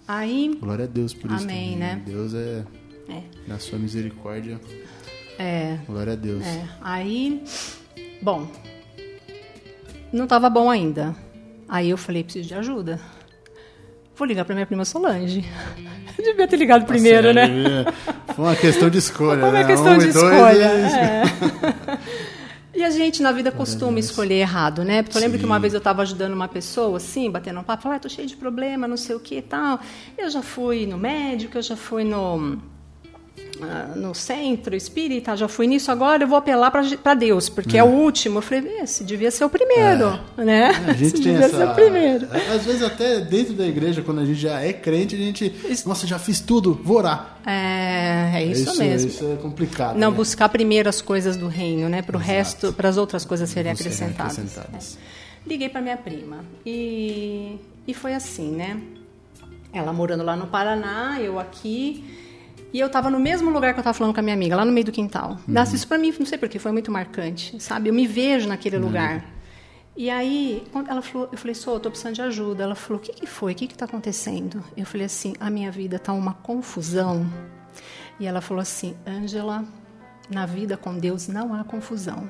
Aí... 0.06 0.56
Glória 0.60 0.84
a 0.84 0.88
Deus 0.88 1.12
por 1.12 1.30
amém, 1.30 1.36
isso 1.36 1.48
Amém, 1.48 1.76
né? 1.76 2.02
Deus 2.06 2.34
é, 2.34 2.64
é... 3.08 3.22
Na 3.48 3.58
sua 3.58 3.78
misericórdia... 3.78 4.60
É. 5.38 5.78
Glória 5.86 6.12
a 6.12 6.16
Deus. 6.16 6.44
É. 6.44 6.68
Aí, 6.80 7.42
bom, 8.22 8.48
não 10.12 10.24
estava 10.24 10.48
bom 10.48 10.70
ainda. 10.70 11.14
Aí 11.68 11.90
eu 11.90 11.96
falei, 11.96 12.22
preciso 12.22 12.46
de 12.46 12.54
ajuda. 12.54 13.00
Vou 14.16 14.26
ligar 14.26 14.44
para 14.44 14.54
minha 14.54 14.66
prima 14.66 14.84
Solange. 14.84 15.44
Eu 16.16 16.24
devia 16.24 16.46
ter 16.46 16.56
ligado 16.56 16.86
primeiro, 16.86 17.32
né? 17.32 17.84
Foi 18.34 18.44
uma 18.44 18.56
questão 18.56 18.88
de 18.88 18.98
escolha. 18.98 19.40
Foi 19.40 19.48
uma 19.48 19.58
né? 19.58 19.64
questão 19.64 19.94
um 19.94 19.98
de 19.98 20.08
escolha. 20.08 20.64
É. 20.64 21.22
E 22.76 22.82
a 22.82 22.90
gente 22.90 23.22
na 23.22 23.30
vida 23.30 23.52
costuma 23.52 24.00
escolher 24.00 24.34
errado, 24.34 24.82
né? 24.82 25.04
Porque 25.04 25.16
eu 25.16 25.20
lembro 25.20 25.36
Sim. 25.36 25.42
que 25.42 25.46
uma 25.46 25.60
vez 25.60 25.72
eu 25.72 25.78
estava 25.78 26.02
ajudando 26.02 26.32
uma 26.32 26.48
pessoa, 26.48 26.96
assim, 26.96 27.30
batendo 27.30 27.60
um 27.60 27.62
papo, 27.62 27.84
falando, 27.84 27.98
ah, 27.98 28.00
tô 28.00 28.08
cheio 28.08 28.26
de 28.26 28.36
problema, 28.36 28.88
não 28.88 28.96
sei 28.96 29.14
o 29.14 29.20
que 29.20 29.36
e 29.36 29.42
tal. 29.42 29.78
Eu 30.18 30.28
já 30.28 30.42
fui 30.42 30.84
no 30.84 30.98
médico, 30.98 31.56
eu 31.56 31.62
já 31.62 31.76
fui 31.76 32.02
no 32.02 32.58
no 33.96 34.14
centro 34.14 34.74
espírita, 34.74 35.36
já 35.36 35.48
fui 35.48 35.66
nisso, 35.66 35.90
agora 35.90 36.24
eu 36.24 36.28
vou 36.28 36.38
apelar 36.38 36.70
para 36.70 37.14
Deus, 37.14 37.48
porque 37.48 37.76
é. 37.76 37.80
é. 37.80 37.84
o 37.84 37.86
último. 37.86 38.38
Eu 38.38 38.42
falei, 38.42 38.78
esse 38.82 39.04
devia 39.04 39.30
ser 39.30 39.44
o 39.44 39.50
primeiro, 39.50 40.20
é. 40.36 40.44
né? 40.44 40.84
É, 40.86 40.90
a 40.90 40.92
gente 40.94 41.20
devia 41.20 41.46
essa... 41.46 41.56
ser 41.56 41.68
o 41.68 41.74
primeiro. 41.74 42.26
Às 42.54 42.64
vezes 42.64 42.82
até 42.82 43.20
dentro 43.20 43.54
da 43.54 43.66
igreja, 43.66 44.02
quando 44.02 44.20
a 44.20 44.24
gente 44.24 44.40
já 44.40 44.60
é 44.60 44.72
crente, 44.72 45.14
a 45.14 45.18
gente, 45.18 45.52
nossa, 45.86 46.06
já 46.06 46.18
fiz 46.18 46.40
tudo, 46.40 46.78
vou 46.82 46.98
orar. 46.98 47.38
É, 47.46 48.32
é 48.34 48.44
isso, 48.44 48.70
isso 48.70 48.78
mesmo. 48.78 49.08
Isso 49.08 49.32
é 49.32 49.36
complicado. 49.36 49.96
Não 49.96 50.10
né? 50.10 50.16
buscar 50.16 50.48
primeiro 50.48 50.88
as 50.88 51.00
coisas 51.00 51.36
do 51.36 51.46
reino, 51.46 51.88
né? 51.88 52.02
Para 52.02 52.16
o 52.16 52.20
resto, 52.20 52.72
para 52.72 52.88
as 52.88 52.96
outras 52.96 53.24
coisas 53.24 53.48
serem 53.50 53.72
acrescentadas. 53.72 54.38
acrescentadas. 54.38 54.98
É. 55.10 55.48
Liguei 55.48 55.68
para 55.68 55.80
minha 55.82 55.96
prima 55.96 56.44
e, 56.64 57.58
e 57.86 57.92
foi 57.92 58.14
assim, 58.14 58.50
né? 58.50 58.80
Ela 59.72 59.92
morando 59.92 60.24
lá 60.24 60.36
no 60.36 60.46
Paraná, 60.46 61.20
eu 61.20 61.38
aqui. 61.38 62.23
E 62.74 62.80
eu 62.80 62.88
estava 62.88 63.08
no 63.08 63.20
mesmo 63.20 63.50
lugar 63.50 63.72
que 63.72 63.78
eu 63.78 63.82
estava 63.82 63.96
falando 63.96 64.12
com 64.12 64.18
a 64.18 64.22
minha 64.22 64.34
amiga, 64.34 64.56
lá 64.56 64.64
no 64.64 64.72
meio 64.72 64.84
do 64.84 64.90
quintal. 64.90 65.38
Uhum. 65.46 65.62
Isso 65.62 65.86
para 65.86 65.96
mim, 65.96 66.12
não 66.18 66.26
sei 66.26 66.36
porquê, 66.36 66.58
foi 66.58 66.72
muito 66.72 66.90
marcante, 66.90 67.62
sabe? 67.62 67.88
Eu 67.88 67.94
me 67.94 68.04
vejo 68.04 68.48
naquele 68.48 68.78
uhum. 68.78 68.82
lugar. 68.82 69.24
E 69.96 70.10
aí, 70.10 70.66
ela 70.88 71.00
falou, 71.00 71.28
eu 71.30 71.38
falei, 71.38 71.54
sou, 71.54 71.76
estou 71.76 71.88
precisando 71.88 72.16
de 72.16 72.22
ajuda. 72.22 72.64
Ela 72.64 72.74
falou, 72.74 73.00
o 73.00 73.00
que, 73.00 73.12
que 73.12 73.28
foi? 73.28 73.52
O 73.52 73.54
que 73.54 73.66
está 73.66 73.84
acontecendo? 73.84 74.60
Eu 74.76 74.84
falei 74.84 75.06
assim, 75.06 75.34
a 75.38 75.48
minha 75.50 75.70
vida 75.70 75.96
está 75.96 76.12
uma 76.12 76.34
confusão. 76.34 77.24
E 78.18 78.26
ela 78.26 78.40
falou 78.40 78.60
assim, 78.60 78.96
Ângela, 79.06 79.64
na 80.28 80.44
vida 80.44 80.76
com 80.76 80.98
Deus 80.98 81.28
não 81.28 81.54
há 81.54 81.62
confusão. 81.62 82.28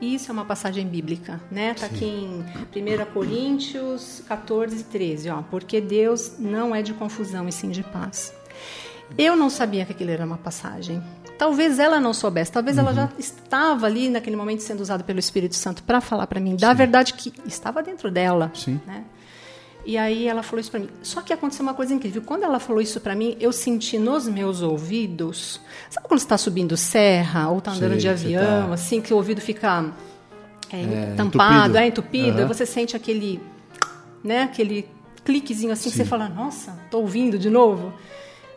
E 0.00 0.14
isso 0.14 0.30
é 0.30 0.32
uma 0.32 0.46
passagem 0.46 0.86
bíblica, 0.86 1.42
né? 1.50 1.72
Está 1.72 1.84
aqui 1.84 2.06
em 2.06 2.40
1 2.40 3.12
Coríntios 3.12 4.22
14, 4.26 4.84
13, 4.84 5.28
ó. 5.28 5.42
Porque 5.42 5.78
Deus 5.78 6.38
não 6.38 6.74
é 6.74 6.80
de 6.80 6.94
confusão 6.94 7.46
e 7.46 7.52
sim 7.52 7.68
de 7.68 7.82
paz. 7.82 8.32
Eu 9.16 9.36
não 9.36 9.48
sabia 9.48 9.84
que 9.84 9.92
aquilo 9.92 10.10
era 10.10 10.24
uma 10.24 10.38
passagem. 10.38 11.02
Talvez 11.38 11.78
ela 11.78 12.00
não 12.00 12.12
soubesse, 12.12 12.50
talvez 12.50 12.76
uhum. 12.76 12.82
ela 12.82 12.94
já 12.94 13.08
estava 13.16 13.86
ali 13.86 14.08
naquele 14.08 14.34
momento 14.34 14.60
sendo 14.60 14.80
usada 14.80 15.04
pelo 15.04 15.20
Espírito 15.20 15.54
Santo 15.54 15.84
para 15.84 16.00
falar 16.00 16.26
para 16.26 16.40
mim 16.40 16.56
da 16.56 16.70
Sim. 16.70 16.76
verdade 16.76 17.14
que 17.14 17.32
estava 17.46 17.82
dentro 17.82 18.10
dela. 18.10 18.50
Sim. 18.54 18.80
Né? 18.84 19.04
E 19.86 19.96
aí 19.96 20.26
ela 20.26 20.42
falou 20.42 20.60
isso 20.60 20.70
para 20.70 20.80
mim. 20.80 20.88
Só 21.02 21.22
que 21.22 21.32
aconteceu 21.32 21.62
uma 21.62 21.74
coisa 21.74 21.94
incrível. 21.94 22.22
Quando 22.22 22.42
ela 22.42 22.58
falou 22.58 22.82
isso 22.82 23.00
para 23.00 23.14
mim, 23.14 23.36
eu 23.40 23.52
senti 23.52 23.98
nos 23.98 24.28
meus 24.28 24.60
ouvidos. 24.60 25.60
Sabe 25.88 26.08
quando 26.08 26.20
está 26.20 26.36
subindo 26.36 26.76
serra 26.76 27.48
ou 27.48 27.58
está 27.58 27.70
andando 27.70 27.92
Sei, 27.92 28.00
de 28.00 28.08
avião, 28.08 28.68
tá... 28.68 28.74
assim 28.74 29.00
que 29.00 29.14
o 29.14 29.16
ouvido 29.16 29.40
fica 29.40 29.86
é, 30.70 30.82
é, 30.82 31.14
tampado, 31.16 31.54
entupido. 31.54 31.78
é 31.78 31.86
entupido, 31.86 32.42
uhum. 32.42 32.48
você 32.48 32.66
sente 32.66 32.94
aquele, 32.96 33.40
né, 34.22 34.42
aquele 34.42 34.88
cliquezinho 35.24 35.72
assim 35.72 35.84
Sim. 35.84 35.90
que 35.90 35.96
você 35.96 36.04
fala, 36.04 36.28
nossa, 36.28 36.78
tô 36.90 36.98
ouvindo 36.98 37.38
de 37.38 37.48
novo. 37.48 37.92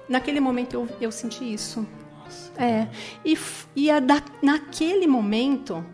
Naquele 0.08 0.40
momento 0.40 0.74
eu, 0.74 0.90
eu 1.00 1.12
senti 1.12 1.54
isso. 1.54 1.88
Nossa, 2.24 2.52
é. 2.62 2.88
E, 3.24 3.38
e 3.76 3.92
a 3.92 4.00
da, 4.00 4.22
naquele 4.42 5.08
momento 5.08 5.86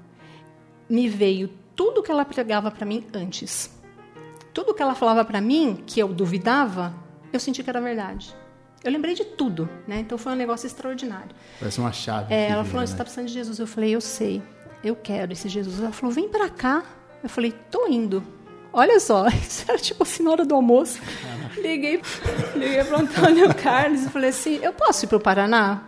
me 0.90 1.08
veio 1.08 1.50
tudo 1.76 2.02
que 2.02 2.12
ela 2.12 2.26
pregava 2.26 2.72
para 2.72 2.86
mim 2.86 3.06
antes. 3.14 3.76
Tudo 4.54 4.74
que 4.74 4.82
ela 4.82 4.96
falava 4.96 5.24
para 5.24 5.40
mim, 5.40 5.84
que 5.86 6.00
eu 6.00 6.08
duvidava, 6.08 6.94
eu 7.32 7.40
senti 7.40 7.64
que 7.64 7.70
era 7.70 7.80
verdade. 7.80 8.36
Eu 8.84 8.92
lembrei 8.92 9.14
de 9.14 9.26
tudo, 9.26 9.70
né? 9.88 10.00
Então 10.00 10.18
foi 10.18 10.32
um 10.32 10.36
negócio 10.36 10.66
extraordinário. 10.66 11.30
Parece 11.60 11.80
uma 11.80 11.92
chave. 11.92 12.34
É, 12.34 12.50
ela 12.50 12.64
falou: 12.64 12.86
você 12.86 12.94
está 12.94 13.04
precisando 13.04 13.28
de 13.28 13.34
Jesus. 13.34 13.60
Eu 13.60 13.68
falei: 13.68 13.94
eu 13.94 14.02
sei, 14.02 14.42
eu 14.84 14.96
quero 14.96 15.34
esse 15.34 15.50
Jesus. 15.50 15.80
Ela 15.80 15.92
falou: 15.92 16.14
vem 16.14 16.30
para 16.30 16.50
cá. 16.50 16.84
Eu 17.22 17.30
falei: 17.30 17.54
tô 17.70 17.88
indo. 17.88 18.24
Olha 18.78 19.00
só, 19.00 19.26
isso 19.42 19.66
era 19.68 19.80
tipo 19.80 20.04
assim 20.04 20.22
na 20.22 20.30
hora 20.30 20.46
do 20.46 20.54
almoço. 20.54 21.00
Liguei, 21.56 22.00
liguei 22.56 22.84
para 22.84 22.98
o 22.98 23.02
Antônio 23.02 23.52
Carlos 23.58 24.04
e 24.04 24.10
falei 24.10 24.30
assim: 24.30 24.60
eu 24.62 24.72
posso 24.72 25.04
ir 25.04 25.08
para 25.08 25.18
o 25.18 25.20
Paraná? 25.20 25.82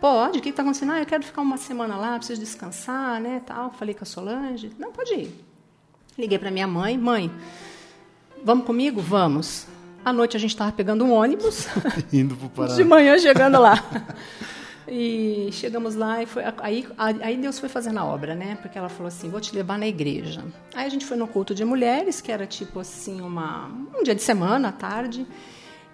Pode, 0.00 0.40
o 0.40 0.42
que 0.42 0.48
está 0.48 0.62
acontecendo? 0.62 0.90
Ah, 0.90 0.98
eu 0.98 1.06
quero 1.06 1.22
ficar 1.22 1.40
uma 1.40 1.56
semana 1.56 1.96
lá, 1.96 2.18
preciso 2.18 2.40
descansar, 2.40 3.20
né? 3.20 3.40
Tal. 3.46 3.70
Falei 3.70 3.94
com 3.94 4.02
a 4.02 4.06
Solange. 4.06 4.72
Não, 4.76 4.90
pode 4.90 5.14
ir. 5.14 5.44
Liguei 6.18 6.36
para 6.36 6.50
minha 6.50 6.66
mãe: 6.66 6.98
mãe, 6.98 7.30
vamos 8.44 8.66
comigo? 8.66 9.00
Vamos. 9.00 9.68
À 10.04 10.12
noite 10.12 10.36
a 10.36 10.40
gente 10.40 10.50
estava 10.50 10.72
pegando 10.72 11.04
um 11.04 11.12
ônibus. 11.12 11.68
Indo 12.12 12.34
para 12.34 12.46
o 12.46 12.50
Paraná. 12.50 12.74
De 12.74 12.82
manhã 12.82 13.16
chegando 13.20 13.60
lá. 13.60 13.84
E 14.88 15.48
chegamos 15.52 15.94
lá 15.94 16.22
e 16.22 16.26
foi 16.26 16.42
aí, 16.60 16.86
aí 16.96 17.36
Deus 17.36 17.58
foi 17.58 17.68
fazendo 17.68 17.98
a 17.98 18.04
obra, 18.04 18.34
né? 18.34 18.56
Porque 18.62 18.78
ela 18.78 18.88
falou 18.88 19.08
assim: 19.08 19.28
"Vou 19.28 19.40
te 19.40 19.54
levar 19.54 19.78
na 19.78 19.86
igreja". 19.86 20.44
Aí 20.74 20.86
a 20.86 20.88
gente 20.88 21.04
foi 21.04 21.16
no 21.16 21.26
culto 21.26 21.54
de 21.54 21.64
mulheres, 21.64 22.20
que 22.20 22.30
era 22.30 22.46
tipo 22.46 22.80
assim 22.80 23.20
uma 23.20 23.68
um 23.98 24.02
dia 24.02 24.14
de 24.14 24.22
semana 24.22 24.68
à 24.68 24.72
tarde. 24.72 25.26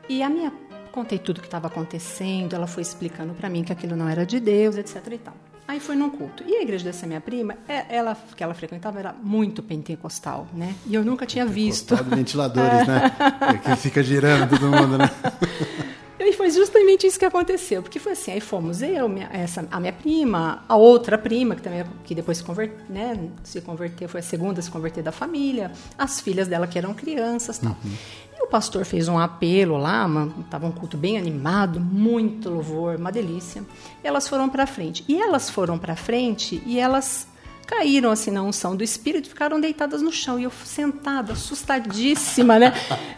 E 0.08 0.22
a 0.22 0.28
minha 0.28 0.52
contei 0.92 1.18
tudo 1.18 1.38
o 1.38 1.40
que 1.40 1.46
estava 1.46 1.68
acontecendo, 1.68 2.54
ela 2.54 2.66
foi 2.66 2.82
explicando 2.82 3.32
para 3.32 3.48
mim 3.48 3.64
que 3.64 3.72
aquilo 3.72 3.96
não 3.96 4.08
era 4.08 4.26
de 4.26 4.38
Deus, 4.38 4.76
etc 4.76 5.06
e 5.12 5.18
tal. 5.18 5.34
Aí 5.66 5.80
foi 5.80 5.96
num 5.96 6.10
culto. 6.10 6.44
E 6.46 6.56
a 6.56 6.62
igreja 6.62 6.84
dessa 6.84 7.06
minha 7.06 7.20
prima, 7.20 7.56
é, 7.66 7.86
ela 7.88 8.16
que 8.36 8.42
ela 8.42 8.52
frequentava 8.52 8.98
era 8.98 9.14
muito 9.22 9.62
pentecostal, 9.62 10.46
né? 10.52 10.74
E 10.86 10.94
eu 10.94 11.04
nunca 11.04 11.24
tinha 11.24 11.46
visto. 11.46 11.96
ventiladores, 12.04 12.86
né? 12.86 13.10
Que 13.64 13.76
fica 13.76 14.02
girando 14.02 14.50
todo 14.50 14.68
mundo, 14.68 14.98
né? 14.98 15.10
E 16.24 16.32
foi 16.32 16.50
justamente 16.50 17.06
isso 17.06 17.18
que 17.18 17.24
aconteceu, 17.24 17.82
porque 17.82 17.98
foi 17.98 18.12
assim, 18.12 18.32
aí 18.32 18.40
fomos 18.40 18.82
eu, 18.82 19.08
minha, 19.08 19.28
essa, 19.32 19.66
a 19.70 19.80
minha 19.80 19.92
prima, 19.92 20.64
a 20.68 20.76
outra 20.76 21.18
prima, 21.18 21.54
que 21.54 21.62
também 21.62 21.84
que 22.04 22.14
depois 22.14 22.38
se, 22.38 22.44
convert, 22.44 22.72
né, 22.88 23.18
se 23.42 23.60
converteu, 23.60 24.08
foi 24.08 24.20
a 24.20 24.22
segunda 24.22 24.60
a 24.60 24.62
se 24.62 24.70
converter 24.70 25.02
da 25.02 25.12
família, 25.12 25.72
as 25.98 26.20
filhas 26.20 26.48
dela 26.48 26.66
que 26.66 26.78
eram 26.78 26.94
crianças 26.94 27.58
tal. 27.58 27.76
Uhum. 27.84 27.92
E 28.38 28.44
o 28.44 28.48
pastor 28.48 28.84
fez 28.84 29.08
um 29.08 29.18
apelo 29.18 29.76
lá, 29.76 30.06
estava 30.40 30.66
um 30.66 30.72
culto 30.72 30.96
bem 30.96 31.18
animado, 31.18 31.80
muito 31.80 32.48
louvor, 32.50 32.96
uma 32.96 33.12
delícia. 33.12 33.62
E 34.02 34.06
elas 34.06 34.26
foram 34.28 34.48
para 34.48 34.66
frente. 34.66 35.04
E 35.06 35.20
elas 35.20 35.50
foram 35.50 35.78
para 35.78 35.94
frente 35.94 36.62
e 36.66 36.78
elas 36.78 37.26
caíram 37.66 38.10
assim 38.10 38.30
na 38.30 38.42
unção 38.42 38.76
do 38.76 38.84
Espírito, 38.84 39.28
ficaram 39.28 39.60
deitadas 39.60 40.02
no 40.02 40.12
chão. 40.12 40.38
E 40.38 40.44
eu 40.44 40.50
sentada, 40.64 41.32
assustadíssima, 41.32 42.58
né? 42.58 42.72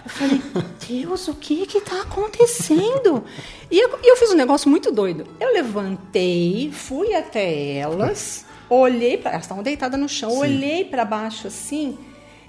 Eu 0.05 0.11
falei, 0.11 0.43
Deus, 0.89 1.29
o 1.29 1.35
que 1.35 1.67
que 1.67 1.79
está 1.79 2.03
acontecendo? 2.03 3.25
E 3.71 3.79
eu, 3.79 3.99
eu, 4.03 4.17
fiz 4.17 4.31
um 4.31 4.37
negócio 4.37 4.71
muito 4.71 4.93
doido. 4.93 5.27
Eu 5.41 5.53
levantei, 5.53 6.71
fui 6.73 7.15
até 7.15 7.77
elas, 7.77 8.45
olhei 8.69 9.17
para 9.17 9.33
elas 9.33 9.45
estavam 9.45 9.63
deitadas 9.63 9.99
no 9.99 10.09
chão, 10.09 10.31
Sim. 10.31 10.39
olhei 10.39 10.85
para 10.85 11.05
baixo 11.05 11.47
assim 11.47 11.99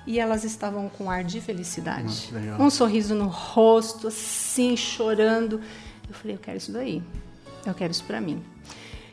e 0.07 0.19
elas 0.19 0.43
estavam 0.43 0.87
com 0.87 1.09
ar 1.09 1.23
de 1.23 1.41
felicidade. 1.41 2.29
um 2.59 2.69
sorriso 2.69 3.15
no 3.15 3.27
rosto, 3.27 4.07
assim, 4.07 4.77
chorando. 4.77 5.59
Eu 6.07 6.13
falei, 6.13 6.35
eu 6.35 6.39
quero 6.39 6.57
isso 6.57 6.71
daí. 6.71 7.01
Eu 7.65 7.73
quero 7.73 7.91
isso 7.91 8.03
para 8.03 8.21
mim. 8.21 8.43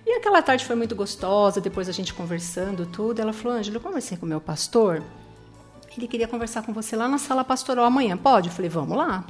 E 0.06 0.12
aquela 0.16 0.42
tarde 0.42 0.64
foi 0.64 0.74
muito 0.74 0.94
gostosa, 0.94 1.60
depois 1.60 1.88
a 1.88 1.92
gente 1.92 2.12
conversando 2.12 2.86
tudo. 2.86 3.20
Ela 3.20 3.32
falou: 3.32 3.56
Ângela, 3.56 3.76
eu 3.76 3.80
conversei 3.80 4.16
com 4.16 4.26
o 4.26 4.28
meu 4.28 4.40
pastor. 4.40 5.02
Ele 5.96 6.08
queria 6.08 6.26
conversar 6.26 6.62
com 6.62 6.72
você 6.72 6.96
lá 6.96 7.06
na 7.06 7.18
sala 7.18 7.44
pastoral 7.44 7.84
amanhã. 7.84 8.16
Pode? 8.16 8.48
Eu 8.48 8.54
falei: 8.54 8.68
vamos 8.68 8.96
lá. 8.96 9.24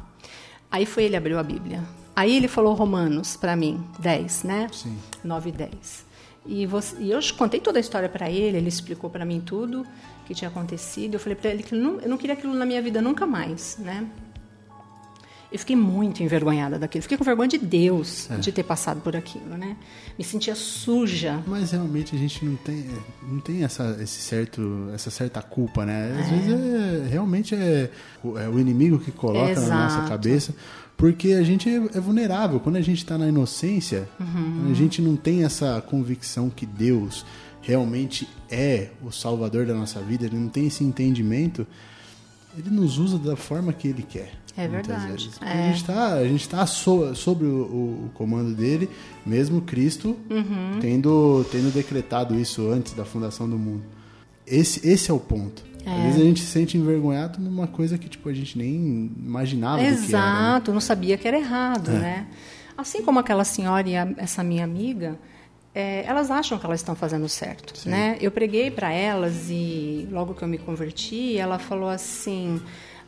Aí 0.70 0.86
foi 0.86 1.04
ele 1.04 1.16
abriu 1.16 1.38
a 1.38 1.42
Bíblia. 1.42 1.82
Aí 2.14 2.36
ele 2.36 2.48
falou 2.48 2.74
Romanos 2.74 3.36
para 3.36 3.56
mim, 3.56 3.84
10, 3.98 4.44
né? 4.44 4.68
Sim. 4.72 4.98
9 5.24 5.48
e 5.48 5.52
10. 5.52 6.06
E, 6.44 6.66
você, 6.66 6.96
e 6.98 7.10
eu 7.10 7.20
contei 7.36 7.60
toda 7.60 7.78
a 7.78 7.80
história 7.80 8.08
para 8.08 8.30
ele, 8.30 8.56
ele 8.56 8.68
explicou 8.68 9.08
para 9.08 9.24
mim 9.24 9.40
tudo 9.40 9.86
que 10.26 10.34
tinha 10.34 10.48
acontecido. 10.48 11.14
Eu 11.14 11.20
falei 11.20 11.36
para 11.36 11.50
ele 11.50 11.62
que 11.62 11.74
eu 11.74 11.78
não, 11.78 12.00
eu 12.00 12.08
não 12.08 12.16
queria 12.16 12.34
aquilo 12.34 12.54
na 12.54 12.66
minha 12.66 12.82
vida 12.82 13.00
nunca 13.00 13.26
mais, 13.26 13.76
né? 13.78 14.06
Eu 15.52 15.58
fiquei 15.58 15.76
muito 15.76 16.22
envergonhada 16.22 16.78
daquilo. 16.78 17.02
Fiquei 17.02 17.18
com 17.18 17.24
vergonha 17.24 17.48
de 17.48 17.58
Deus 17.58 18.30
é. 18.30 18.36
de 18.36 18.50
ter 18.50 18.62
passado 18.62 19.02
por 19.02 19.14
aquilo, 19.14 19.56
né? 19.58 19.76
Me 20.18 20.24
sentia 20.24 20.54
suja. 20.54 21.42
Mas 21.46 21.72
realmente 21.72 22.16
a 22.16 22.18
gente 22.18 22.42
não 22.44 22.56
tem, 22.56 22.86
não 23.22 23.38
tem 23.38 23.62
essa, 23.62 23.98
esse 24.00 24.22
certo, 24.22 24.88
essa 24.94 25.10
certa 25.10 25.42
culpa, 25.42 25.84
né? 25.84 26.18
Às 26.18 26.26
é. 26.26 26.30
vezes 26.30 26.52
é, 26.52 27.08
realmente 27.10 27.54
é, 27.54 27.90
é, 28.24 28.48
o 28.48 28.58
inimigo 28.58 28.98
que 28.98 29.12
coloca 29.12 29.50
Exato. 29.50 29.68
na 29.68 29.84
nossa 29.84 30.08
cabeça. 30.08 30.54
Porque 30.96 31.32
a 31.32 31.42
gente 31.42 31.68
é, 31.68 31.76
é 31.76 32.00
vulnerável. 32.00 32.58
Quando 32.58 32.76
a 32.76 32.80
gente 32.80 32.98
está 32.98 33.18
na 33.18 33.28
inocência, 33.28 34.08
uhum. 34.18 34.70
a 34.70 34.74
gente 34.74 35.02
não 35.02 35.16
tem 35.16 35.44
essa 35.44 35.82
convicção 35.82 36.48
que 36.48 36.64
Deus 36.64 37.26
realmente 37.60 38.28
é 38.50 38.88
o 39.02 39.10
salvador 39.10 39.66
da 39.66 39.74
nossa 39.74 40.00
vida, 40.00 40.26
ele 40.26 40.36
não 40.36 40.48
tem 40.48 40.66
esse 40.66 40.82
entendimento, 40.82 41.66
ele 42.56 42.70
nos 42.70 42.98
usa 42.98 43.18
da 43.18 43.36
forma 43.36 43.72
que 43.72 43.88
ele 43.88 44.02
quer. 44.02 44.32
É 44.56 44.68
verdade. 44.68 45.30
É. 45.40 45.52
A 45.52 45.66
gente 45.68 45.76
está 45.76 46.12
a 46.14 46.28
gente 46.28 46.48
tá 46.48 46.66
so, 46.66 47.14
sobre 47.14 47.46
o, 47.46 48.06
o, 48.06 48.10
comando 48.14 48.54
dele, 48.54 48.88
mesmo 49.24 49.62
Cristo 49.62 50.18
uhum. 50.28 50.78
tendo, 50.80 51.44
tendo 51.50 51.72
decretado 51.72 52.38
isso 52.38 52.70
antes 52.70 52.92
da 52.92 53.04
fundação 53.04 53.48
do 53.48 53.58
mundo. 53.58 53.82
Esse, 54.46 54.86
esse 54.86 55.10
é 55.10 55.14
o 55.14 55.20
ponto. 55.20 55.64
É. 55.86 55.90
Às 55.90 56.02
vezes 56.04 56.20
a 56.20 56.24
gente 56.24 56.40
se 56.40 56.46
sente 56.46 56.76
envergonhado 56.76 57.40
numa 57.40 57.66
coisa 57.66 57.96
que 57.96 58.08
tipo, 58.08 58.28
a 58.28 58.34
gente 58.34 58.56
nem 58.58 59.10
imaginava 59.16 59.82
Exato, 59.82 60.16
era, 60.16 60.58
né? 60.68 60.74
não 60.74 60.80
sabia 60.80 61.16
que 61.16 61.26
era 61.26 61.38
errado, 61.38 61.90
é. 61.90 61.98
né? 61.98 62.26
Assim 62.76 63.02
como 63.02 63.18
aquela 63.18 63.44
senhora 63.44 63.88
e 63.88 63.96
a, 63.96 64.08
essa 64.16 64.42
minha 64.44 64.64
amiga, 64.64 65.18
é, 65.74 66.04
elas 66.06 66.30
acham 66.30 66.58
que 66.58 66.66
elas 66.66 66.80
estão 66.80 66.94
fazendo 66.94 67.28
certo, 67.28 67.76
Sim. 67.78 67.90
né? 67.90 68.18
Eu 68.20 68.30
preguei 68.30 68.70
para 68.70 68.92
elas 68.92 69.48
e 69.48 70.06
logo 70.10 70.34
que 70.34 70.42
eu 70.42 70.48
me 70.48 70.58
converti, 70.58 71.36
ela 71.38 71.58
falou 71.58 71.88
assim 71.88 72.60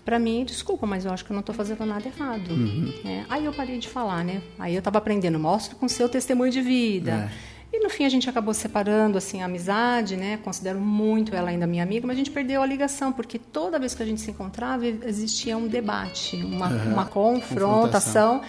para 0.05 0.19
mim, 0.19 0.45
desculpa, 0.45 0.87
mas 0.87 1.05
eu 1.05 1.13
acho 1.13 1.25
que 1.25 1.31
eu 1.31 1.35
não 1.35 1.41
estou 1.41 1.55
fazendo 1.55 1.85
nada 1.87 2.07
errado. 2.07 2.51
Uhum. 2.51 2.93
É, 3.07 3.25
aí 3.29 3.45
eu 3.47 3.53
parei 3.53 3.79
de 3.79 3.89
falar, 3.89 4.23
né? 4.23 4.43
Aí 4.59 4.75
eu 4.75 4.81
estava 4.81 4.99
aprendendo, 4.99 5.39
mostre 5.39 5.75
com 5.75 5.89
seu 5.89 6.09
testemunho 6.09 6.53
de 6.53 6.61
vida. 6.61 7.31
É. 7.41 7.55
E 7.77 7.81
no 7.81 7.91
fim 7.91 8.05
a 8.05 8.09
gente 8.09 8.31
acabou 8.31 8.55
separando 8.55 9.19
assim 9.19 9.43
a 9.43 9.47
amizade, 9.47 10.17
né? 10.17 10.39
Considero 10.45 10.79
muito 10.79 11.35
ela 11.35 11.51
ainda 11.51 11.67
minha 11.67 11.83
amiga, 11.83 12.07
mas 12.07 12.15
a 12.15 12.19
gente 12.19 12.31
perdeu 12.31 12.63
a 12.63 12.67
ligação 12.67 13.13
porque 13.13 13.39
toda 13.39 13.79
vez 13.79 13.95
que 13.95 14.03
a 14.03 14.07
gente 14.07 14.21
se 14.21 14.31
encontrava 14.31 14.87
existia 14.87 15.57
um 15.57 15.67
debate, 15.67 16.37
uma, 16.37 16.69
uhum. 16.69 16.93
uma 16.93 17.07
confrontação 17.07 18.43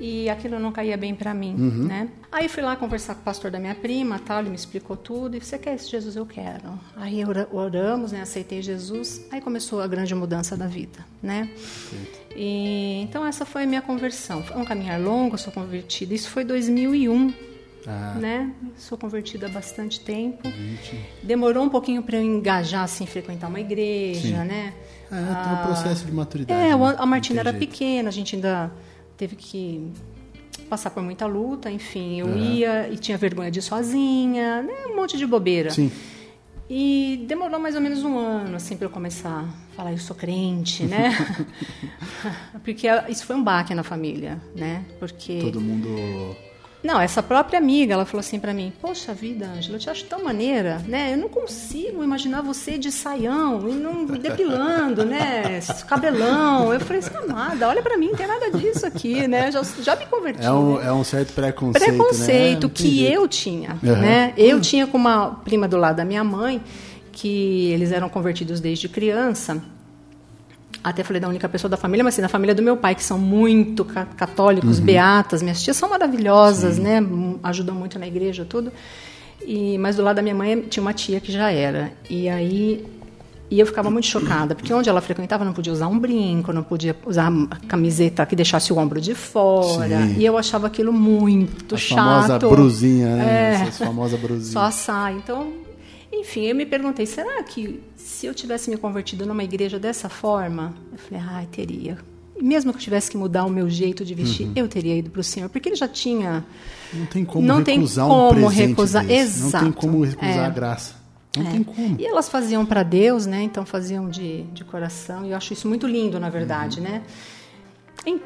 e 0.00 0.30
aquilo 0.30 0.58
não 0.58 0.70
caía 0.70 0.96
bem 0.96 1.14
para 1.14 1.34
mim, 1.34 1.54
uhum. 1.54 1.86
né? 1.86 2.08
Aí 2.30 2.48
fui 2.48 2.62
lá 2.62 2.76
conversar 2.76 3.14
com 3.14 3.20
o 3.22 3.24
pastor 3.24 3.50
da 3.50 3.58
minha 3.58 3.74
prima, 3.74 4.18
tal, 4.18 4.40
ele 4.40 4.50
me 4.50 4.56
explicou 4.56 4.96
tudo, 4.96 5.36
e 5.36 5.40
você 5.40 5.58
quer 5.58 5.74
esse 5.74 5.90
Jesus? 5.90 6.14
Eu 6.14 6.26
quero. 6.26 6.78
Aí 6.96 7.22
oramos, 7.50 8.12
né, 8.12 8.22
aceitei 8.22 8.62
Jesus, 8.62 9.26
aí 9.30 9.40
começou 9.40 9.80
a 9.80 9.86
grande 9.86 10.14
mudança 10.14 10.56
da 10.56 10.66
vida, 10.66 11.04
né? 11.22 11.50
E, 12.36 13.00
então 13.02 13.26
essa 13.26 13.44
foi 13.44 13.64
a 13.64 13.66
minha 13.66 13.82
conversão. 13.82 14.42
Foi 14.42 14.56
um 14.56 14.64
caminhar 14.64 15.00
longo, 15.00 15.34
eu 15.34 15.38
sou 15.38 15.52
convertida, 15.52 16.14
isso 16.14 16.30
foi 16.30 16.44
2001, 16.44 17.34
ah. 17.86 18.14
né? 18.20 18.52
Sou 18.76 18.96
convertida 18.96 19.46
há 19.46 19.48
bastante 19.48 20.00
tempo. 20.00 20.48
Demorou 21.22 21.64
um 21.64 21.68
pouquinho 21.68 22.02
para 22.02 22.18
eu 22.18 22.22
engajar, 22.22 22.84
assim, 22.84 23.06
frequentar 23.06 23.48
uma 23.48 23.60
igreja, 23.60 24.20
Sim. 24.20 24.44
né? 24.44 24.74
É, 25.10 25.16
tem 25.16 25.52
um 25.52 25.56
ah, 25.56 25.62
processo 25.64 26.04
de 26.04 26.12
maturidade. 26.12 26.60
É, 26.60 26.76
né? 26.76 26.96
a 26.98 27.06
Martina 27.06 27.40
era 27.40 27.50
jeito. 27.50 27.66
pequena, 27.66 28.10
a 28.10 28.12
gente 28.12 28.36
ainda 28.36 28.70
teve 29.18 29.36
que 29.36 29.90
passar 30.70 30.90
por 30.90 31.02
muita 31.02 31.26
luta, 31.26 31.70
enfim, 31.70 32.20
eu 32.20 32.26
uhum. 32.26 32.54
ia 32.54 32.88
e 32.88 32.96
tinha 32.96 33.18
vergonha 33.18 33.50
de 33.50 33.58
ir 33.58 33.62
sozinha, 33.62 34.62
né, 34.62 34.86
um 34.86 34.96
monte 34.96 35.18
de 35.18 35.26
bobeira. 35.26 35.70
Sim. 35.70 35.90
E 36.70 37.24
demorou 37.26 37.58
mais 37.58 37.74
ou 37.74 37.80
menos 37.80 38.02
um 38.04 38.18
ano, 38.18 38.56
assim, 38.56 38.76
para 38.76 38.86
eu 38.86 38.90
começar 38.90 39.44
a 39.44 39.74
falar, 39.74 39.92
eu 39.92 39.98
sou 39.98 40.14
crente, 40.14 40.84
né? 40.84 41.16
Porque 42.62 42.86
isso 43.08 43.24
foi 43.24 43.36
um 43.36 43.42
baque 43.42 43.74
na 43.74 43.82
família, 43.82 44.40
né? 44.54 44.84
Porque... 44.98 45.38
Todo 45.40 45.60
mundo 45.60 45.88
não, 46.82 47.00
essa 47.00 47.20
própria 47.22 47.58
amiga, 47.58 47.94
ela 47.94 48.04
falou 48.04 48.20
assim 48.20 48.38
para 48.38 48.54
mim: 48.54 48.72
Poxa 48.80 49.12
vida, 49.12 49.46
Ângela, 49.46 49.76
eu 49.76 49.80
te 49.80 49.90
acho 49.90 50.04
tão 50.04 50.22
maneira, 50.22 50.80
né? 50.86 51.12
Eu 51.12 51.16
não 51.16 51.28
consigo 51.28 52.04
imaginar 52.04 52.40
você 52.40 52.78
de 52.78 52.92
saião 52.92 53.68
e 53.68 53.72
não 53.72 54.06
depilando, 54.06 55.04
né? 55.04 55.60
Cabelão. 55.88 56.72
Eu 56.72 56.78
falei 56.80 57.00
assim: 57.00 57.16
Amada, 57.16 57.68
olha 57.68 57.82
para 57.82 57.96
mim, 57.96 58.08
não 58.08 58.14
tem 58.14 58.28
nada 58.28 58.50
disso 58.50 58.86
aqui, 58.86 59.26
né? 59.26 59.50
Já, 59.50 59.62
já 59.82 59.96
me 59.96 60.06
converti. 60.06 60.44
É 60.44 60.52
um, 60.52 60.78
né? 60.78 60.86
é 60.86 60.92
um 60.92 61.02
certo 61.02 61.32
preconceito. 61.32 61.84
Preconceito 61.84 62.66
né? 62.68 62.72
que 62.72 63.04
eu 63.04 63.26
tinha, 63.26 63.76
uhum. 63.82 63.96
né? 63.96 64.32
Eu 64.36 64.60
tinha 64.60 64.86
com 64.86 64.96
uma 64.96 65.30
prima 65.44 65.66
do 65.66 65.76
lado 65.76 65.96
da 65.96 66.04
minha 66.04 66.22
mãe, 66.22 66.62
que 67.10 67.72
eles 67.72 67.90
eram 67.90 68.08
convertidos 68.08 68.60
desde 68.60 68.88
criança 68.88 69.60
até 70.82 71.02
falei 71.02 71.20
da 71.20 71.28
única 71.28 71.48
pessoa 71.48 71.68
da 71.68 71.76
família, 71.76 72.04
mas 72.04 72.14
assim, 72.14 72.22
da 72.22 72.28
família 72.28 72.54
do 72.54 72.62
meu 72.62 72.76
pai, 72.76 72.94
que 72.94 73.02
são 73.02 73.18
muito 73.18 73.84
católicos, 73.84 74.78
uhum. 74.78 74.84
beatas. 74.84 75.42
Minhas 75.42 75.62
tias 75.62 75.76
são 75.76 75.88
maravilhosas, 75.88 76.76
Sim. 76.76 76.82
né? 76.82 77.06
Ajudam 77.42 77.74
muito 77.74 77.98
na 77.98 78.06
igreja, 78.06 78.44
tudo. 78.44 78.72
E, 79.46 79.78
mas 79.78 79.96
do 79.96 80.02
lado 80.02 80.16
da 80.16 80.22
minha 80.22 80.34
mãe 80.34 80.60
tinha 80.62 80.82
uma 80.82 80.92
tia 80.92 81.20
que 81.20 81.32
já 81.32 81.50
era. 81.50 81.92
E 82.08 82.28
aí 82.28 82.84
e 83.50 83.58
eu 83.58 83.66
ficava 83.66 83.90
muito 83.90 84.06
chocada, 84.06 84.54
porque 84.54 84.72
onde 84.74 84.90
ela 84.90 85.00
frequentava 85.00 85.42
não 85.42 85.54
podia 85.54 85.72
usar 85.72 85.86
um 85.88 85.98
brinco, 85.98 86.52
não 86.52 86.62
podia 86.62 86.94
usar 87.06 87.32
camiseta 87.66 88.26
que 88.26 88.36
deixasse 88.36 88.72
o 88.72 88.76
ombro 88.76 89.00
de 89.00 89.14
fora. 89.14 90.02
Sim. 90.02 90.16
E 90.18 90.26
eu 90.26 90.36
achava 90.36 90.66
aquilo 90.66 90.92
muito 90.92 91.74
a 91.74 91.78
chato. 91.78 91.96
Famosa 91.96 92.38
brusinha, 92.38 93.16
né? 93.16 93.54
É. 93.54 93.68
Essa 93.68 93.86
famosa 93.86 94.18
brusinha. 94.18 94.52
Só 94.52 94.60
a 94.60 94.70
saia. 94.70 95.14
Então, 95.16 95.50
enfim, 96.20 96.46
eu 96.46 96.54
me 96.54 96.66
perguntei, 96.66 97.06
será 97.06 97.42
que 97.42 97.80
se 97.96 98.26
eu 98.26 98.34
tivesse 98.34 98.68
me 98.70 98.76
convertido 98.76 99.24
numa 99.24 99.44
igreja 99.44 99.78
dessa 99.78 100.08
forma, 100.08 100.74
eu 100.92 100.98
falei, 100.98 101.24
ai, 101.24 101.44
ah, 101.44 101.48
teria. 101.50 101.98
Mesmo 102.40 102.72
que 102.72 102.78
eu 102.78 102.82
tivesse 102.82 103.10
que 103.10 103.16
mudar 103.16 103.44
o 103.44 103.50
meu 103.50 103.68
jeito 103.68 104.04
de 104.04 104.14
vestir, 104.14 104.46
uhum. 104.46 104.52
eu 104.54 104.68
teria 104.68 104.96
ido 104.96 105.10
para 105.10 105.20
o 105.20 105.24
Senhor, 105.24 105.48
porque 105.48 105.68
ele 105.68 105.76
já 105.76 105.88
tinha. 105.88 106.44
Não 106.92 107.06
tem 107.06 107.24
como 107.24 107.46
não 107.46 107.62
recusar 107.62 108.06
tem 108.06 108.16
como 108.16 108.44
um 108.44 108.48
recusar, 108.48 109.06
desse. 109.06 109.20
Exato. 109.20 109.64
Não 109.64 109.72
tem 109.72 109.80
como 109.80 110.04
recusar 110.04 110.36
é. 110.36 110.46
a 110.46 110.50
graça. 110.50 110.94
Não 111.36 111.46
é. 111.46 111.50
tem 111.50 111.62
como. 111.64 111.96
E 111.98 112.06
elas 112.06 112.28
faziam 112.28 112.64
para 112.64 112.82
Deus, 112.82 113.26
né? 113.26 113.42
Então 113.42 113.66
faziam 113.66 114.08
de, 114.08 114.42
de 114.44 114.64
coração. 114.64 115.24
E 115.24 115.30
eu 115.30 115.36
acho 115.36 115.52
isso 115.52 115.66
muito 115.66 115.86
lindo, 115.86 116.20
na 116.20 116.30
verdade, 116.30 116.78
uhum. 116.78 116.84
né? 116.84 117.02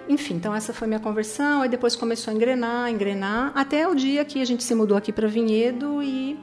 Enfim, 0.08 0.34
então 0.34 0.54
essa 0.54 0.72
foi 0.72 0.86
minha 0.86 1.00
conversão. 1.00 1.62
Aí 1.62 1.68
depois 1.68 1.96
começou 1.96 2.32
a 2.32 2.34
engrenar, 2.34 2.90
engrenar, 2.90 3.52
até 3.54 3.88
o 3.88 3.94
dia 3.94 4.24
que 4.24 4.40
a 4.40 4.44
gente 4.44 4.62
se 4.62 4.74
mudou 4.74 4.96
aqui 4.96 5.10
para 5.10 5.26
Vinhedo 5.26 6.02
e 6.02 6.38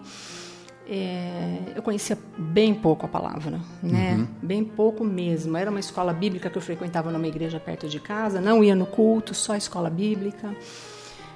é, 0.89 1.59
eu 1.75 1.81
conhecia 1.83 2.17
bem 2.37 2.73
pouco 2.73 3.05
a 3.05 3.09
palavra, 3.09 3.51
né? 3.51 4.15
Uhum. 4.17 4.27
Bem 4.41 4.63
pouco 4.63 5.03
mesmo. 5.03 5.55
Era 5.55 5.69
uma 5.69 5.79
escola 5.79 6.11
bíblica 6.11 6.49
que 6.49 6.57
eu 6.57 6.61
frequentava 6.61 7.11
numa 7.11 7.27
igreja 7.27 7.59
perto 7.59 7.87
de 7.87 7.99
casa, 7.99 8.41
não 8.41 8.63
ia 8.63 8.75
no 8.75 8.85
culto, 8.85 9.33
só 9.35 9.55
escola 9.55 9.89
bíblica. 9.89 10.55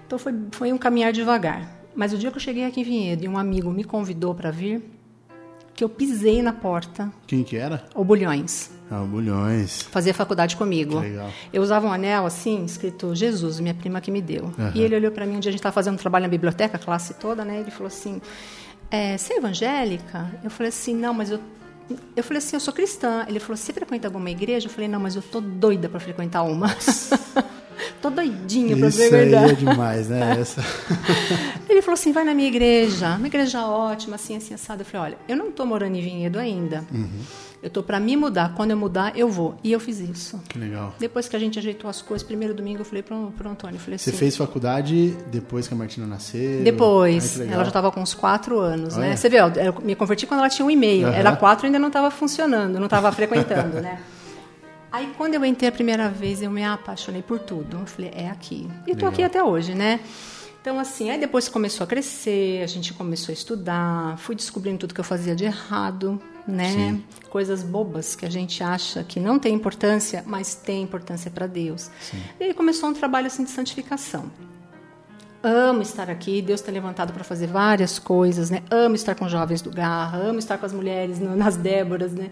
Então 0.08 0.18
foi, 0.18 0.34
foi 0.52 0.74
um 0.74 0.78
caminhar 0.78 1.12
devagar. 1.14 1.70
Mas 1.96 2.12
o 2.14 2.18
dia 2.18 2.32
que 2.32 2.38
eu 2.38 2.42
cheguei 2.42 2.66
aqui 2.66 2.82
em 2.82 2.84
Vinhedo 2.84 3.24
e 3.24 3.28
um 3.28 3.38
amigo 3.38 3.70
me 3.72 3.84
convidou 3.84 4.34
para 4.34 4.50
vir, 4.50 4.82
que 5.76 5.84
eu 5.84 5.90
pisei 5.90 6.42
na 6.42 6.52
porta, 6.54 7.12
Quem 7.28 7.44
que 7.44 7.56
era? 7.56 7.86
o 7.96 8.04
Bulhões, 8.04 8.72
Ah, 8.90 9.02
o 9.02 9.06
Bulhões. 9.08 9.84
fazia 9.84 10.14
faculdade 10.14 10.56
comigo. 10.56 11.00
Que 11.02 11.08
legal. 11.10 11.30
Eu 11.52 11.62
usava 11.62 11.86
um 11.88 11.92
anel 11.94 12.26
assim, 12.26 12.64
escrito 12.66 13.14
Jesus, 13.16 13.60
minha 13.60 13.74
prima 13.76 14.02
que 14.02 14.10
me 14.10 14.22
deu. 14.22 14.52
Aham. 14.58 14.72
E 14.74 14.82
ele 14.82 14.96
olhou 14.96 15.12
para 15.12 15.26
mim 15.28 15.36
um 15.38 15.40
dia, 15.40 15.50
a 15.50 15.52
gente 15.52 15.60
estava 15.60 15.74
fazendo 15.74 15.94
um 15.96 15.98
trabalho 15.98 16.24
na 16.24 16.30
biblioteca, 16.30 16.78
a 16.78 16.80
classe 16.80 17.14
toda, 17.16 17.44
né? 17.46 17.60
Ele 17.60 17.72
falou 17.72 17.88
assim: 17.88 18.20
é, 18.94 19.18
Você 19.18 19.34
é 19.34 19.38
evangélica? 19.38 20.32
Eu 20.44 20.52
falei 20.52 20.70
assim: 20.70 20.96
Não, 20.96 21.14
mas 21.14 21.32
eu. 21.32 21.40
Eu 22.16 22.24
falei 22.24 22.38
assim: 22.38 22.56
Eu 22.56 22.60
sou 22.60 22.74
cristã. 22.74 23.26
Ele 23.28 23.40
falou: 23.40 23.58
Você 23.58 23.74
frequenta 23.74 24.08
alguma 24.08 24.30
igreja? 24.30 24.68
Eu 24.68 24.72
falei: 24.72 24.88
Não, 24.88 25.00
mas 25.00 25.16
eu 25.16 25.22
tô 25.22 25.42
doida 25.42 25.90
para 25.90 26.00
frequentar 26.00 26.44
uma. 26.44 26.68
tô 28.02 28.10
doidinha 28.12 28.78
para 28.78 28.88
Isso 28.90 29.02
aí 29.02 29.10
verdade. 29.10 29.52
é 29.52 29.56
demais, 29.56 30.08
né? 30.10 30.38
Essa... 30.40 30.62
Ele 31.68 31.82
falou 31.82 31.96
assim: 31.96 32.12
vai 32.12 32.24
na 32.24 32.34
minha 32.36 32.48
igreja, 32.48 33.16
uma 33.16 33.28
igreja 33.28 33.66
ótima, 33.66 34.16
assim, 34.16 34.36
assim, 34.38 34.54
assado. 34.54 34.82
Eu 34.82 34.86
falei: 34.86 35.08
olha, 35.08 35.18
eu 35.28 35.36
não 35.36 35.50
estou 35.50 35.66
morando 35.66 35.96
em 35.96 36.02
Vinhedo 36.02 36.38
ainda. 36.38 36.86
Eu 37.64 37.70
estou 37.70 37.82
para 37.82 37.98
me 37.98 38.18
mudar. 38.18 38.54
Quando 38.56 38.72
eu 38.72 38.78
mudar, 38.78 39.18
eu 39.18 39.30
vou. 39.30 39.56
E 39.64 39.72
eu 39.72 39.80
fiz 39.80 40.02
isso. 40.02 40.38
que 40.50 40.60
legal. 40.60 40.94
Depois 41.00 41.30
que 41.30 41.36
a 41.38 41.40
gente 41.40 41.58
ajeitou 41.58 41.90
as 41.90 42.02
coisas, 42.02 42.22
primeiro 42.28 42.54
domingo, 42.54 42.82
eu 42.82 42.86
falei 42.86 43.02
para 43.02 43.16
o 43.16 43.50
Antônio: 43.50 43.80
falei 43.80 43.98
Você 43.98 44.10
assim, 44.10 44.20
fez 44.20 44.36
faculdade 44.36 45.16
depois 45.32 45.66
que 45.66 45.74
a 45.74 45.78
Martina 45.78 46.06
nasceu? 46.06 46.62
Depois, 46.62 47.40
ela 47.40 47.64
já 47.64 47.70
estava 47.70 47.90
com 47.90 48.02
uns 48.02 48.14
quatro 48.14 48.60
anos, 48.60 48.96
Olha. 48.96 49.12
né? 49.12 49.16
Você 49.16 49.30
vê, 49.30 49.38
eu 49.40 49.82
me 49.82 49.96
converti 49.96 50.28
quando 50.28 50.42
ela 50.42 50.50
tinha 50.50 50.66
um 50.66 50.70
e-mail. 50.70 51.08
Aham. 51.08 51.16
Era 51.16 51.36
quatro 51.38 51.66
e 51.66 51.68
ainda 51.68 51.80
não 51.80 51.88
estava 51.88 52.12
funcionando, 52.12 52.78
não 52.78 52.86
estava 52.86 53.10
frequentando, 53.14 53.80
né? 53.80 53.98
Aí, 54.92 55.12
quando 55.18 55.34
eu 55.34 55.44
entrei 55.44 55.70
a 55.70 55.72
primeira 55.72 56.10
vez, 56.10 56.42
eu 56.42 56.52
me 56.52 56.64
apaixonei 56.64 57.24
por 57.24 57.40
tudo. 57.40 57.78
Eu 57.78 57.86
falei, 57.86 58.12
é 58.14 58.30
aqui. 58.30 58.70
E 58.86 58.92
estou 58.92 59.10
aqui 59.10 59.24
até 59.24 59.42
hoje, 59.42 59.74
né? 59.74 60.02
Então, 60.62 60.78
assim, 60.80 61.10
aí 61.10 61.20
depois 61.20 61.50
começou 61.50 61.84
a 61.84 61.88
crescer, 61.88 62.62
a 62.64 62.68
gente 62.68 62.94
começou 62.94 63.32
a 63.32 63.34
estudar, 63.34 64.18
fui 64.20 64.36
descobrindo 64.36 64.78
tudo 64.78 64.94
que 64.94 65.00
eu 65.00 65.04
fazia 65.04 65.36
de 65.36 65.46
errado, 65.46 66.22
né? 66.48 66.70
Sim. 66.72 67.04
Coisas 67.30 67.64
bobas 67.64 68.16
que 68.16 68.26
a 68.26 68.30
gente 68.30 68.64
acha 68.64 69.04
que 69.04 69.20
não 69.20 69.40
tem 69.40 69.54
importância, 69.56 70.24
mas 70.28 70.54
tem 70.56 70.84
importância 70.84 71.32
para 71.32 71.48
Deus. 71.48 71.90
E 72.40 72.44
aí 72.46 72.54
começou 72.54 72.90
um 72.90 72.94
trabalho 72.94 73.28
assim 73.28 73.44
de 73.44 73.50
santificação. 73.50 74.32
Amo 75.46 75.82
estar 75.82 76.10
aqui, 76.10 76.42
Deus 76.42 76.62
tem 76.62 76.74
levantado 76.74 77.12
para 77.12 77.22
fazer 77.22 77.48
várias 77.48 78.00
coisas, 78.00 78.50
né? 78.50 78.62
Amo 78.72 78.96
estar 78.96 79.14
com 79.14 79.28
jovens 79.28 79.62
do 79.62 79.70
Garra, 79.70 80.18
amo 80.18 80.40
estar 80.40 80.58
com 80.58 80.66
as 80.66 80.72
mulheres 80.72 81.20
no- 81.20 81.36
nas 81.36 81.58
Déboras, 81.58 82.14
né? 82.14 82.32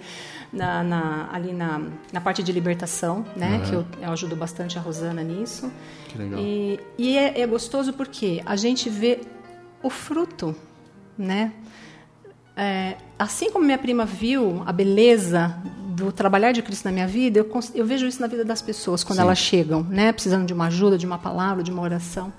Na, 0.54 0.82
na- 0.82 1.30
ali 1.30 1.52
na, 1.52 1.82
na 2.14 2.22
parte 2.22 2.42
de 2.42 2.54
libertação, 2.54 3.26
né? 3.36 3.56
Aham. 3.58 3.66
Que 3.66 3.74
eu, 3.74 3.86
eu 4.08 4.12
ajudo 4.14 4.34
bastante 4.38 4.78
a 4.78 4.82
Rosana 4.82 5.22
nisso. 5.24 5.70
Que 6.08 6.18
legal. 6.18 6.40
E, 6.40 6.80
e 6.98 7.18
é, 7.18 7.42
é 7.42 7.46
gostoso 7.48 7.92
porque 7.92 8.42
a 8.46 8.56
gente 8.56 8.90
vê 8.90 9.20
o 9.84 9.90
fruto, 9.90 10.56
né? 11.18 11.52
É, 12.56 12.98
assim 13.18 13.50
como 13.50 13.66
minha 13.66 13.78
prima 13.78 14.06
viu 14.06 14.62
a 14.66 14.72
beleza 14.74 15.56
do 15.96 16.12
trabalhar 16.12 16.52
de 16.52 16.62
Cristo 16.62 16.86
na 16.86 16.92
minha 16.92 17.08
vida, 17.08 17.40
eu, 17.40 17.50
eu 17.74 17.86
vejo 17.86 18.06
isso 18.08 18.22
na 18.22 18.28
vida 18.28 18.44
das 18.44 18.62
pessoas 18.62 19.04
quando 19.04 19.18
Sim. 19.18 19.24
elas 19.24 19.38
chegam, 19.38 19.84
né? 19.84 20.12
Precisando 20.12 20.46
de 20.46 20.54
uma 20.54 20.68
ajuda, 20.68 20.98
de 20.98 21.06
uma 21.06 21.18
palavra, 21.18 21.64
de 21.64 21.72
uma 21.72 21.82
oração. 21.82 22.32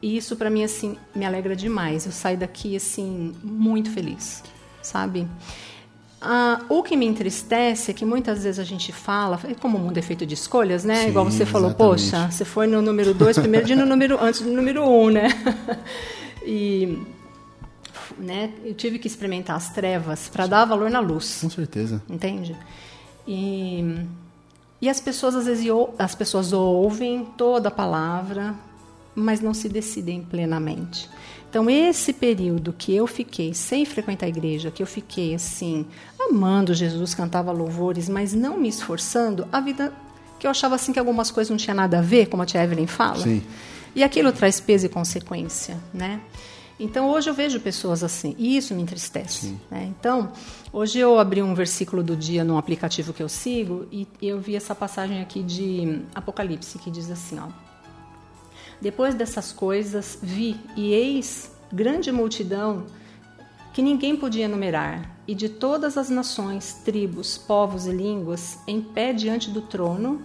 E 0.00 0.16
isso 0.16 0.36
para 0.36 0.50
mim 0.50 0.64
assim 0.64 0.96
me 1.14 1.24
alegra 1.24 1.54
demais. 1.56 2.06
Eu 2.06 2.12
saio 2.12 2.36
daqui 2.36 2.76
assim 2.76 3.34
muito 3.42 3.90
feliz, 3.90 4.42
sabe? 4.82 5.26
Ah, 6.20 6.60
o 6.68 6.84
que 6.84 6.96
me 6.96 7.04
entristece 7.04 7.90
é 7.90 7.94
que 7.94 8.04
muitas 8.04 8.44
vezes 8.44 8.60
a 8.60 8.64
gente 8.64 8.92
fala, 8.92 9.40
e 9.48 9.56
como 9.56 9.76
o 9.76 9.80
mundo 9.80 9.98
é 9.98 10.02
feito 10.02 10.24
de 10.24 10.34
escolhas, 10.34 10.84
né? 10.84 11.02
Sim, 11.02 11.08
Igual 11.08 11.24
você 11.24 11.44
falou, 11.44 11.70
exatamente. 11.70 12.10
poxa, 12.10 12.30
você 12.30 12.44
foi 12.44 12.68
no 12.68 12.80
número 12.80 13.12
dois 13.12 13.36
primeiro 13.36 13.66
dia 13.66 13.74
no 13.74 13.84
número 13.84 14.22
antes 14.22 14.40
do 14.40 14.52
número 14.52 14.84
um, 14.84 15.10
né? 15.10 15.28
E 16.44 16.98
né, 18.18 18.52
eu 18.64 18.74
tive 18.74 18.98
que 18.98 19.06
experimentar 19.06 19.56
as 19.56 19.70
trevas 19.70 20.28
para 20.28 20.46
dar 20.46 20.64
valor 20.64 20.90
na 20.90 21.00
luz 21.00 21.38
Com 21.40 21.50
certeza. 21.50 22.02
entende? 22.08 22.56
E, 23.26 24.04
e 24.80 24.88
as 24.88 25.00
pessoas 25.00 25.34
às 25.34 25.46
vezes 25.46 25.66
as 25.98 26.14
pessoas 26.14 26.52
ouvem 26.52 27.24
toda 27.36 27.68
a 27.68 27.72
palavra, 27.72 28.54
mas 29.14 29.40
não 29.40 29.54
se 29.54 29.68
decidem 29.68 30.22
plenamente. 30.22 31.08
Então 31.48 31.68
esse 31.68 32.14
período 32.14 32.72
que 32.72 32.94
eu 32.94 33.06
fiquei 33.06 33.52
sem 33.52 33.84
frequentar 33.84 34.26
a 34.26 34.28
igreja, 34.28 34.70
que 34.70 34.82
eu 34.82 34.86
fiquei 34.86 35.34
assim 35.34 35.86
amando 36.18 36.72
Jesus, 36.72 37.14
cantava 37.14 37.52
louvores, 37.52 38.08
mas 38.08 38.32
não 38.32 38.56
me 38.56 38.68
esforçando, 38.68 39.46
a 39.52 39.60
vida 39.60 39.92
que 40.40 40.46
eu 40.46 40.50
achava 40.50 40.74
assim 40.74 40.92
que 40.92 40.98
algumas 40.98 41.30
coisas 41.30 41.50
não 41.50 41.56
tinha 41.56 41.74
nada 41.74 41.98
a 41.98 42.02
ver, 42.02 42.26
como 42.26 42.42
a 42.42 42.46
tia 42.46 42.64
Evelyn 42.64 42.86
fala. 42.86 43.18
Sim. 43.18 43.42
E 43.94 44.02
aquilo 44.02 44.32
traz 44.32 44.58
peso 44.58 44.86
e 44.86 44.88
consequência, 44.88 45.78
né? 45.92 46.20
Então 46.78 47.10
hoje 47.10 47.30
eu 47.30 47.34
vejo 47.34 47.60
pessoas 47.60 48.02
assim, 48.02 48.34
e 48.38 48.56
isso 48.56 48.74
me 48.74 48.82
entristece. 48.82 49.56
né? 49.70 49.92
Então, 49.98 50.32
hoje 50.72 50.98
eu 50.98 51.18
abri 51.18 51.42
um 51.42 51.54
versículo 51.54 52.02
do 52.02 52.16
dia 52.16 52.42
num 52.42 52.58
aplicativo 52.58 53.12
que 53.12 53.22
eu 53.22 53.28
sigo 53.28 53.86
e 53.92 54.06
eu 54.20 54.40
vi 54.40 54.56
essa 54.56 54.74
passagem 54.74 55.20
aqui 55.20 55.42
de 55.42 56.02
Apocalipse 56.14 56.78
que 56.78 56.90
diz 56.90 57.10
assim, 57.10 57.38
ó: 57.38 57.48
Depois 58.80 59.14
dessas 59.14 59.52
coisas 59.52 60.18
vi 60.20 60.56
e 60.76 60.92
eis 60.92 61.52
grande 61.72 62.10
multidão 62.10 62.84
que 63.72 63.80
ninguém 63.80 64.14
podia 64.14 64.46
numerar, 64.48 65.16
e 65.26 65.34
de 65.34 65.48
todas 65.48 65.96
as 65.96 66.10
nações, 66.10 66.74
tribos, 66.84 67.38
povos 67.38 67.86
e 67.86 67.90
línguas, 67.90 68.58
em 68.66 68.82
pé 68.82 69.14
diante 69.14 69.48
do 69.48 69.62
trono 69.62 70.20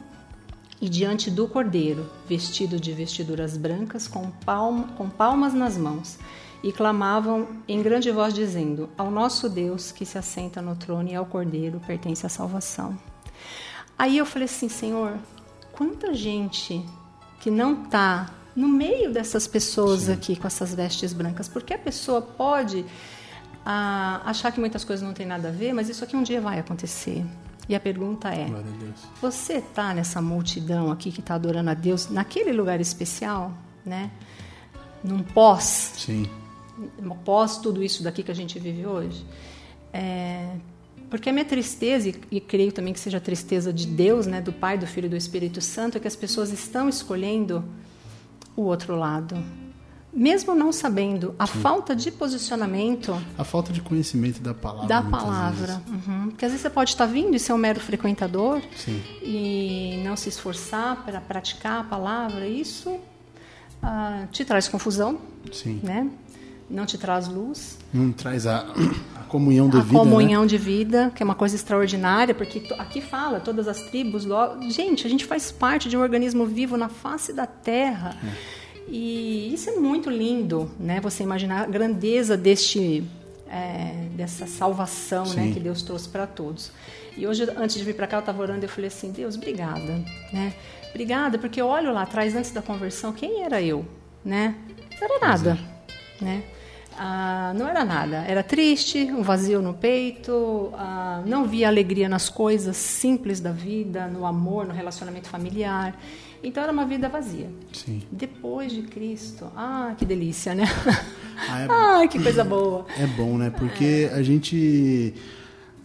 e 0.80 0.88
diante 0.88 1.32
do 1.32 1.48
cordeiro, 1.48 2.10
vestido 2.28 2.80
de 2.80 2.94
vestiduras 2.94 3.58
brancas, 3.58 4.08
com, 4.08 4.30
palma, 4.46 4.90
com 4.98 5.10
palmas 5.10 5.54
nas 5.54 5.78
mãos, 5.78 6.20
e 6.64 6.72
clamavam 6.72 7.48
em 7.68 7.82
grande 7.82 8.12
voz, 8.12 8.34
dizendo: 8.34 8.90
Ao 8.98 9.10
nosso 9.10 9.50
Deus 9.50 9.92
que 9.92 10.06
se 10.06 10.18
assenta 10.18 10.62
no 10.62 10.76
trono 10.76 11.10
e 11.10 11.16
ao 11.16 11.26
cordeiro 11.26 11.82
pertence 11.86 12.26
a 12.26 12.30
salvação. 12.30 12.98
Aí 13.98 14.18
eu 14.18 14.26
falei 14.26 14.46
assim: 14.46 14.70
Senhor, 14.70 15.18
quanta 15.72 16.14
gente 16.14 16.84
que 17.40 17.50
não 17.50 17.84
está 17.84 18.30
no 18.56 18.68
meio 18.68 19.12
dessas 19.12 19.48
pessoas 19.48 20.10
aqui 20.10 20.36
com 20.36 20.48
essas 20.48 20.74
vestes 20.74 21.14
brancas, 21.14 21.48
porque 21.48 21.74
a 21.74 21.78
pessoa 21.78 22.22
pode 22.22 22.84
ah, 23.66 24.22
achar 24.26 24.52
que 24.52 24.60
muitas 24.60 24.84
coisas 24.84 25.06
não 25.06 25.14
têm 25.14 25.26
nada 25.26 25.50
a 25.50 25.52
ver, 25.52 25.74
mas 25.74 25.90
isso 25.90 26.04
aqui 26.04 26.16
um 26.16 26.24
dia 26.24 26.42
vai 26.42 26.60
acontecer. 26.60 27.24
E 27.70 27.76
a 27.76 27.80
pergunta 27.80 28.30
é: 28.34 28.48
você 29.22 29.56
está 29.56 29.94
nessa 29.94 30.22
multidão 30.22 30.92
aqui 30.92 31.12
que 31.12 31.20
está 31.20 31.36
adorando 31.36 31.70
a 31.70 31.74
Deus, 31.74 32.10
naquele 32.10 32.52
lugar 32.52 32.80
especial, 32.80 33.54
né? 33.86 34.12
Num 35.04 35.22
pós, 35.22 35.94
Sim. 35.98 36.28
pós 37.24 37.58
tudo 37.58 37.84
isso 37.84 38.04
daqui 38.04 38.24
que 38.24 38.32
a 38.32 38.36
gente 38.36 38.58
vive 38.60 38.86
hoje. 38.86 39.26
É, 39.94 40.56
porque 41.10 41.30
a 41.30 41.34
minha 41.34 41.46
tristeza, 41.46 42.10
e, 42.10 42.16
e 42.32 42.42
creio 42.42 42.72
também 42.72 42.94
que 42.94 43.00
seja 43.00 43.18
a 43.18 43.22
tristeza 43.22 43.72
de 43.72 43.88
Deus, 43.88 44.28
né, 44.28 44.42
do 44.42 44.52
Pai, 44.52 44.78
do 44.78 44.86
Filho 44.86 45.06
e 45.06 45.10
do 45.10 45.16
Espírito 45.16 45.62
Santo, 45.62 45.98
é 45.98 46.00
que 46.02 46.08
as 46.08 46.16
pessoas 46.16 46.52
estão 46.52 46.90
escolhendo 46.90 47.64
o 48.56 48.64
outro 48.64 48.96
lado. 48.96 49.42
Mesmo 50.14 50.56
não 50.56 50.72
sabendo, 50.72 51.36
a 51.38 51.46
falta 51.46 51.96
de 51.96 52.10
posicionamento 52.12 53.16
A 53.38 53.44
falta 53.44 53.72
de 53.72 53.82
conhecimento 53.82 54.42
da 54.42 54.54
palavra. 54.54 54.88
da 54.88 55.02
palavra. 55.02 55.82
Uhum. 55.88 56.30
Porque 56.30 56.46
às 56.46 56.52
vezes 56.52 56.62
você 56.62 56.70
pode 56.70 56.92
estar 56.92 57.06
vindo 57.06 57.36
e 57.36 57.40
ser 57.40 57.54
um 57.54 57.58
mero 57.58 57.80
frequentador 57.80 58.62
Sim. 58.76 59.02
e 59.22 60.02
não 60.04 60.16
se 60.16 60.30
esforçar 60.30 61.04
para 61.06 61.22
praticar 61.22 61.82
a 61.82 61.84
palavra. 61.84 62.48
Isso 62.48 62.98
ah, 63.82 64.26
te 64.32 64.44
traz 64.44 64.68
confusão. 64.68 65.20
Sim. 65.52 65.80
né? 65.84 66.10
Não 66.70 66.86
te 66.86 66.98
traz 66.98 67.28
luz. 67.28 67.78
Não 67.94 68.12
traz 68.12 68.46
a, 68.46 68.66
a 69.16 69.24
comunhão 69.24 69.68
a 69.68 69.72
devida, 69.72 69.94
né? 69.94 70.00
comunhão 70.00 70.46
de 70.46 70.58
vida, 70.58 71.12
que 71.16 71.24
é 71.24 71.26
uma 71.26 71.36
coisa 71.36 71.56
extraordinária, 71.56 72.36
porque 72.36 72.68
aqui 72.78 73.00
fala, 73.00 73.40
todas 73.40 73.68
as 73.70 73.84
tribos, 73.84 74.28
gente, 74.70 75.08
a 75.08 75.10
gente 75.10 75.26
faz 75.26 75.50
parte 75.50 75.88
de 75.88 75.96
um 75.96 76.02
organismo 76.02 76.46
vivo 76.46 76.76
na 76.76 76.90
face 76.90 77.32
da 77.32 77.46
terra. 77.46 78.18
É. 78.22 78.67
E 78.88 79.54
isso 79.54 79.70
é 79.70 79.74
muito 79.74 80.10
lindo, 80.10 80.72
né? 80.80 81.00
Você 81.02 81.24
imaginar 81.24 81.64
a 81.64 81.66
grandeza 81.66 82.38
deste 82.38 83.04
é, 83.50 84.08
dessa 84.12 84.46
salvação, 84.46 85.26
né, 85.34 85.52
que 85.54 85.60
Deus 85.60 85.82
trouxe 85.82 86.08
para 86.10 86.28
todos. 86.28 86.72
E 87.16 87.26
hoje, 87.26 87.48
antes 87.58 87.78
de 87.78 87.84
vir 87.84 87.96
para 87.96 88.08
cá, 88.08 88.18
eu 88.18 88.22
estava 88.22 88.42
orando 88.42 88.64
e 88.64 88.66
eu 88.66 88.70
falei 88.70 88.88
assim, 88.88 89.12
Deus, 89.12 89.36
obrigada, 89.36 90.04
né? 90.32 90.54
Obrigada, 90.90 91.38
porque 91.38 91.60
eu 91.60 91.68
olho 91.68 91.92
lá 91.92 92.04
atrás, 92.04 92.36
antes 92.36 92.52
da 92.52 92.62
conversão, 92.62 93.12
quem 93.12 93.44
era 93.44 93.62
eu, 93.62 93.86
né? 94.24 94.56
Não 95.00 95.08
era 95.08 95.28
nada, 95.28 95.60
né? 96.22 96.44
Ah, 96.98 97.54
não 97.56 97.68
era 97.68 97.86
nada. 97.86 98.18
Era 98.28 98.42
triste, 98.42 99.00
um 99.12 99.22
vazio 99.22 99.62
no 99.62 99.74
peito, 99.74 100.72
ah, 100.76 101.22
não 101.26 101.46
via 101.46 101.68
alegria 101.68 102.10
nas 102.10 102.30
coisas 102.30 102.76
simples 102.78 103.40
da 103.40 103.52
vida, 103.52 104.08
no 104.08 104.26
amor, 104.26 104.66
no 104.66 104.74
relacionamento 104.74 105.28
familiar. 105.28 105.96
Então 106.44 106.62
era 106.64 106.72
uma 106.72 106.86
vida 106.86 107.10
vazia. 107.10 107.50
Sim. 107.74 108.02
Depois 108.12 108.72
de 108.72 108.84
Cristo, 108.84 109.52
ah, 109.56 109.96
que 109.98 110.06
delícia, 110.06 110.54
né? 110.56 110.66
Ah, 111.50 111.62
é- 111.62 111.68
ah, 112.04 112.08
que 112.08 112.22
coisa 112.22 112.44
boa. 112.44 112.86
É 112.98 113.06
bom, 113.08 113.38
né? 113.38 113.50
Porque 113.50 114.10
a 114.14 114.22
gente 114.22 115.14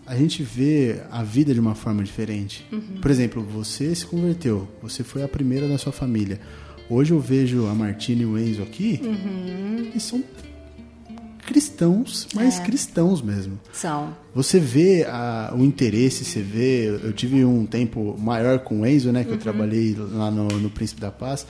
a 0.06 0.16
gente 0.16 0.42
vê 0.42 1.00
a 1.10 1.22
vida 1.22 1.54
de 1.54 1.60
uma 1.60 1.74
forma 1.74 2.02
diferente. 2.02 2.66
Por 3.00 3.10
exemplo, 3.10 3.42
você 3.42 3.94
se 3.94 4.04
converteu, 4.04 4.68
você 4.82 5.02
foi 5.04 5.22
a 5.22 5.28
primeira 5.28 5.68
da 5.68 5.78
sua 5.78 5.92
família. 5.92 6.40
Hoje 6.90 7.12
eu 7.12 7.20
vejo 7.20 7.66
a 7.66 7.74
Martina 7.74 8.22
e 8.22 8.26
o 8.26 8.36
Enzo 8.36 8.62
aqui, 8.62 9.00
e 9.94 9.98
são 10.00 10.22
cristãos, 11.46 12.26
mas 12.34 12.58
cristãos 12.60 13.20
mesmo. 13.22 13.58
São. 13.72 14.14
Você 14.34 14.58
vê 14.58 15.04
a- 15.08 15.52
o 15.56 15.64
interesse, 15.64 16.24
você 16.24 16.40
vê. 16.40 16.86
Eu 17.02 17.12
tive 17.12 17.44
um 17.44 17.66
tempo 17.66 18.16
maior 18.18 18.58
com 18.60 18.80
o 18.80 18.86
Enzo, 18.86 19.12
né? 19.12 19.24
Que 19.24 19.32
eu 19.32 19.38
trabalhei 19.38 19.94
lá 19.96 20.30
no, 20.30 20.48
no 20.48 20.70
Príncipe 20.70 21.00
da 21.00 21.10
Paz. 21.10 21.46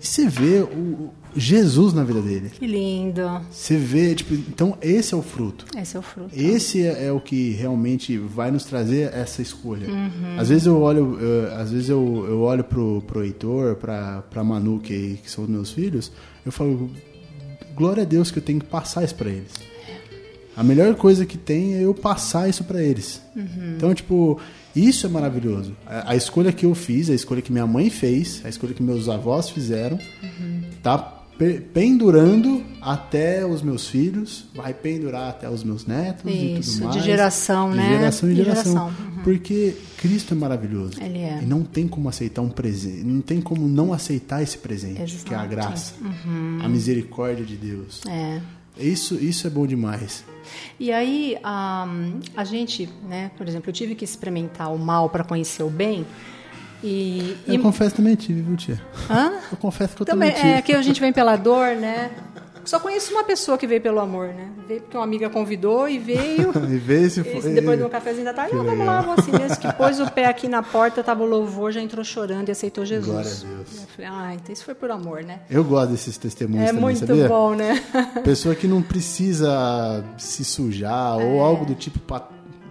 E 0.00 0.06
você 0.06 0.28
vê 0.28 0.60
o, 0.60 1.10
Jesus 1.34 1.92
na 1.92 2.04
vida 2.04 2.22
dele. 2.22 2.50
Que 2.50 2.66
lindo. 2.68 3.22
Você 3.50 3.76
vê, 3.76 4.14
tipo, 4.14 4.32
então 4.34 4.78
esse 4.80 5.12
é 5.12 5.16
o 5.16 5.22
fruto. 5.22 5.64
Esse 5.76 5.96
é 5.96 5.98
o 5.98 6.02
fruto. 6.02 6.30
Esse 6.32 6.86
é, 6.86 7.06
é 7.06 7.12
o 7.12 7.20
que 7.20 7.50
realmente 7.50 8.16
vai 8.16 8.52
nos 8.52 8.64
trazer 8.64 9.12
essa 9.12 9.42
escolha. 9.42 9.88
Uhum. 9.88 10.38
Às 10.38 10.48
vezes 10.50 10.66
eu 10.66 10.80
olho, 10.80 11.18
eu- 11.20 11.52
às 11.56 11.72
vezes 11.72 11.88
eu, 11.88 12.26
eu 12.28 12.40
olho 12.42 12.62
pro, 12.62 13.02
pro 13.08 13.24
Heitor, 13.24 13.74
pra, 13.74 14.22
pra 14.30 14.44
Manu, 14.44 14.78
que, 14.78 15.18
que 15.22 15.28
são 15.30 15.42
os 15.44 15.50
meus 15.50 15.72
filhos, 15.72 16.12
eu 16.46 16.52
falo, 16.52 16.88
glória 17.78 18.02
a 18.02 18.06
Deus 18.06 18.30
que 18.30 18.38
eu 18.38 18.42
tenho 18.42 18.58
que 18.60 18.66
passar 18.66 19.04
isso 19.04 19.14
pra 19.14 19.30
eles. 19.30 19.52
A 20.56 20.62
melhor 20.64 20.94
coisa 20.96 21.24
que 21.24 21.38
tem 21.38 21.74
é 21.76 21.84
eu 21.84 21.94
passar 21.94 22.48
isso 22.48 22.64
pra 22.64 22.82
eles. 22.82 23.22
Uhum. 23.36 23.74
Então, 23.76 23.94
tipo, 23.94 24.40
isso 24.74 25.06
é 25.06 25.08
maravilhoso. 25.08 25.72
A, 25.86 26.12
a 26.12 26.16
escolha 26.16 26.52
que 26.52 26.66
eu 26.66 26.74
fiz, 26.74 27.08
a 27.08 27.14
escolha 27.14 27.40
que 27.40 27.52
minha 27.52 27.66
mãe 27.66 27.88
fez, 27.90 28.42
a 28.44 28.48
escolha 28.48 28.74
que 28.74 28.82
meus 28.82 29.08
avós 29.08 29.48
fizeram, 29.48 29.98
Uhum. 30.22 30.62
tá 30.82 31.17
pendurando 31.72 32.64
até 32.80 33.46
os 33.46 33.62
meus 33.62 33.86
filhos, 33.86 34.46
vai 34.54 34.74
pendurar 34.74 35.30
até 35.30 35.48
os 35.48 35.62
meus 35.62 35.86
netos 35.86 36.24
e 36.26 36.58
Isso, 36.58 36.80
tudo 36.80 36.90
de 36.90 36.96
mais. 36.96 37.04
geração, 37.04 37.70
de 37.70 37.76
né? 37.76 37.88
geração 37.88 38.30
em 38.30 38.34
De 38.34 38.44
geração. 38.44 38.72
geração, 38.72 38.86
uhum. 38.88 39.22
Porque 39.22 39.76
Cristo 39.98 40.34
é 40.34 40.36
maravilhoso. 40.36 41.00
Ele 41.00 41.18
é. 41.20 41.40
E 41.42 41.46
não 41.46 41.62
tem 41.62 41.86
como 41.86 42.08
aceitar 42.08 42.42
um 42.42 42.48
presente, 42.48 43.04
não 43.04 43.20
tem 43.20 43.40
como 43.40 43.68
não 43.68 43.92
aceitar 43.92 44.42
esse 44.42 44.58
presente, 44.58 45.16
que 45.24 45.32
é 45.32 45.36
a 45.36 45.46
graça, 45.46 45.94
a 46.62 46.68
misericórdia 46.68 47.44
de 47.44 47.56
Deus. 47.56 48.00
É. 48.06 48.40
Isso, 48.78 49.14
isso 49.16 49.46
é 49.46 49.50
bom 49.50 49.66
demais. 49.66 50.24
E 50.78 50.92
aí, 50.92 51.36
a, 51.42 51.86
a 52.36 52.44
gente, 52.44 52.88
né, 53.08 53.30
por 53.36 53.46
exemplo, 53.46 53.68
eu 53.68 53.72
tive 53.72 53.94
que 53.94 54.04
experimentar 54.04 54.72
o 54.72 54.78
mal 54.78 55.10
para 55.10 55.24
conhecer 55.24 55.62
o 55.62 55.70
bem. 55.70 56.06
E, 56.82 57.36
Eu 57.46 57.54
e- 57.54 57.58
confesso 57.58 57.96
também 57.96 58.14
tive, 58.14 58.40
viu, 58.42 58.56
tia? 58.56 58.80
Hã? 59.10 59.32
Eu 59.50 59.58
confesso 59.58 59.96
que 59.96 60.02
eu 60.02 60.06
Também, 60.06 60.30
também, 60.30 60.42
tive. 60.44 60.54
é 60.58 60.62
que 60.62 60.72
a 60.72 60.82
gente 60.82 61.00
vem 61.00 61.12
pela 61.12 61.34
dor, 61.36 61.74
né? 61.74 62.10
Só 62.64 62.78
conheço 62.78 63.12
uma 63.12 63.24
pessoa 63.24 63.56
que 63.56 63.66
veio 63.66 63.80
pelo 63.80 63.98
amor, 63.98 64.26
né? 64.28 64.46
Veio 64.68 64.82
porque 64.82 64.94
uma 64.94 65.02
amiga 65.02 65.30
convidou 65.30 65.88
e 65.88 65.98
veio. 65.98 66.52
E 66.70 66.76
vê 66.76 67.08
se 67.08 67.24
foi... 67.24 67.54
depois 67.54 67.78
de 67.78 67.84
um 67.84 67.88
cafezinho 67.88 68.26
da 68.26 68.34
tarde, 68.34 68.54
não, 68.54 68.62
vamos 68.62 68.84
lá, 68.86 69.00
vou 69.00 69.14
assim 69.14 69.32
mesmo. 69.32 69.56
Que 69.56 69.72
pôs 69.72 69.98
o 70.00 70.10
pé 70.10 70.26
aqui 70.26 70.46
na 70.48 70.62
porta, 70.62 71.02
tava 71.02 71.22
o 71.22 71.26
louvor, 71.26 71.72
já 71.72 71.80
entrou 71.80 72.04
chorando 72.04 72.50
e 72.50 72.52
aceitou 72.52 72.84
Jesus. 72.84 73.06
Glória 73.10 73.30
a 73.30 73.56
Deus. 73.56 73.80
Eu 73.80 73.86
falei, 73.96 74.10
ah, 74.12 74.34
então 74.34 74.52
isso 74.52 74.64
foi 74.66 74.74
por 74.74 74.90
amor, 74.90 75.22
né? 75.24 75.40
Eu 75.48 75.64
gosto 75.64 75.92
desses 75.92 76.18
testemunhos 76.18 76.64
É 76.64 76.66
também, 76.66 76.82
muito 76.82 76.98
sabia? 77.06 77.26
bom, 77.26 77.54
né? 77.54 77.82
Pessoa 78.22 78.54
que 78.54 78.68
não 78.68 78.82
precisa 78.82 80.04
se 80.18 80.44
sujar 80.44 81.18
É. 81.18 81.24
ou 81.24 81.40
algo 81.40 81.64
do 81.64 81.74
tipo 81.74 81.98
pra 82.00 82.20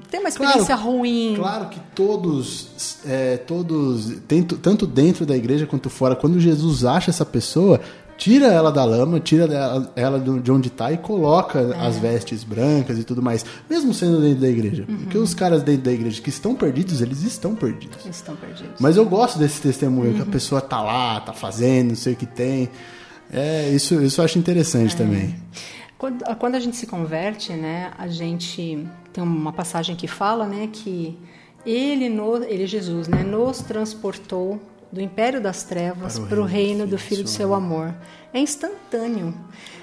Tem 0.10 0.20
uma 0.20 0.30
experiência 0.30 0.76
ruim. 0.76 1.34
Claro 1.38 1.68
que 1.70 1.80
todos, 1.94 3.00
é, 3.06 3.38
todos, 3.38 4.14
tanto, 4.28 4.58
tanto 4.58 4.88
dentro 4.88 5.26
da 5.26 5.36
igreja 5.36 5.66
quanto 5.66 5.90
fora, 5.90 6.16
quando 6.16 6.40
Jesus 6.40 6.86
acha 6.86 7.10
essa 7.10 7.26
pessoa, 7.26 7.82
tira 8.18 8.48
ela 8.48 8.72
da 8.72 8.84
lama, 8.84 9.20
tira 9.20 9.48
ela, 9.96 10.20
de 10.20 10.52
onde 10.52 10.70
está 10.70 10.92
e 10.92 10.98
coloca 10.98 11.60
É. 11.60 11.86
as 11.88 11.98
vestes 12.00 12.44
brancas 12.44 12.98
e 12.98 13.04
tudo 13.04 13.22
mais, 13.22 13.46
mesmo 13.70 13.94
sendo 13.94 14.20
dentro 14.22 14.40
da 14.42 14.48
igreja. 14.50 14.86
Uhum. 14.88 14.98
Porque 15.00 15.18
os 15.18 15.34
caras 15.34 15.62
dentro 15.62 15.84
da 15.84 15.92
igreja 15.92 16.22
que 16.22 16.30
estão 16.30 16.56
perdidos, 16.56 17.02
eles 17.02 17.22
estão 17.24 17.54
perdidos. 17.54 18.04
Estão 18.10 18.36
perdidos. 18.36 18.72
Mas 18.80 18.98
eu 18.98 19.06
gosto 19.06 19.38
desse 19.38 19.62
testemunho, 19.62 20.12
Uhum. 20.12 20.16
que 20.16 20.22
a 20.24 20.26
pessoa 20.26 20.62
tá 20.62 20.82
lá, 20.82 21.20
tá 21.22 21.34
fazendo, 21.34 21.90
não 21.90 21.96
sei 21.96 22.14
o 22.14 22.16
que 22.16 22.26
tem. 22.26 22.70
É, 23.32 23.70
isso, 23.72 24.02
isso 24.02 24.22
eu 24.22 24.26
acho 24.26 24.40
interessante 24.40 24.96
É. 24.96 24.98
também. 24.98 25.36
Quando, 25.98 26.24
quando 26.38 26.56
a 26.56 26.60
gente 26.60 26.78
se 26.78 26.88
converte, 26.88 27.52
né, 27.54 27.92
a 27.98 28.08
gente 28.08 28.88
tem 29.18 29.24
uma 29.24 29.52
passagem 29.52 29.96
que 29.96 30.08
fala, 30.08 30.46
né, 30.46 30.70
que 30.72 31.18
ele, 31.66 32.08
no, 32.08 32.44
ele 32.44 32.68
Jesus, 32.68 33.08
né, 33.08 33.24
nos 33.24 33.58
transportou 33.62 34.62
do 34.92 35.02
império 35.02 35.42
das 35.42 35.64
trevas 35.64 36.20
Para 36.20 36.40
o 36.40 36.44
reino 36.46 36.86
do 36.86 37.00
Filho 37.00 37.24
do 37.24 37.30
seu 37.30 37.56
amor. 37.56 37.96
É 38.32 38.40
instantâneo. 38.40 39.34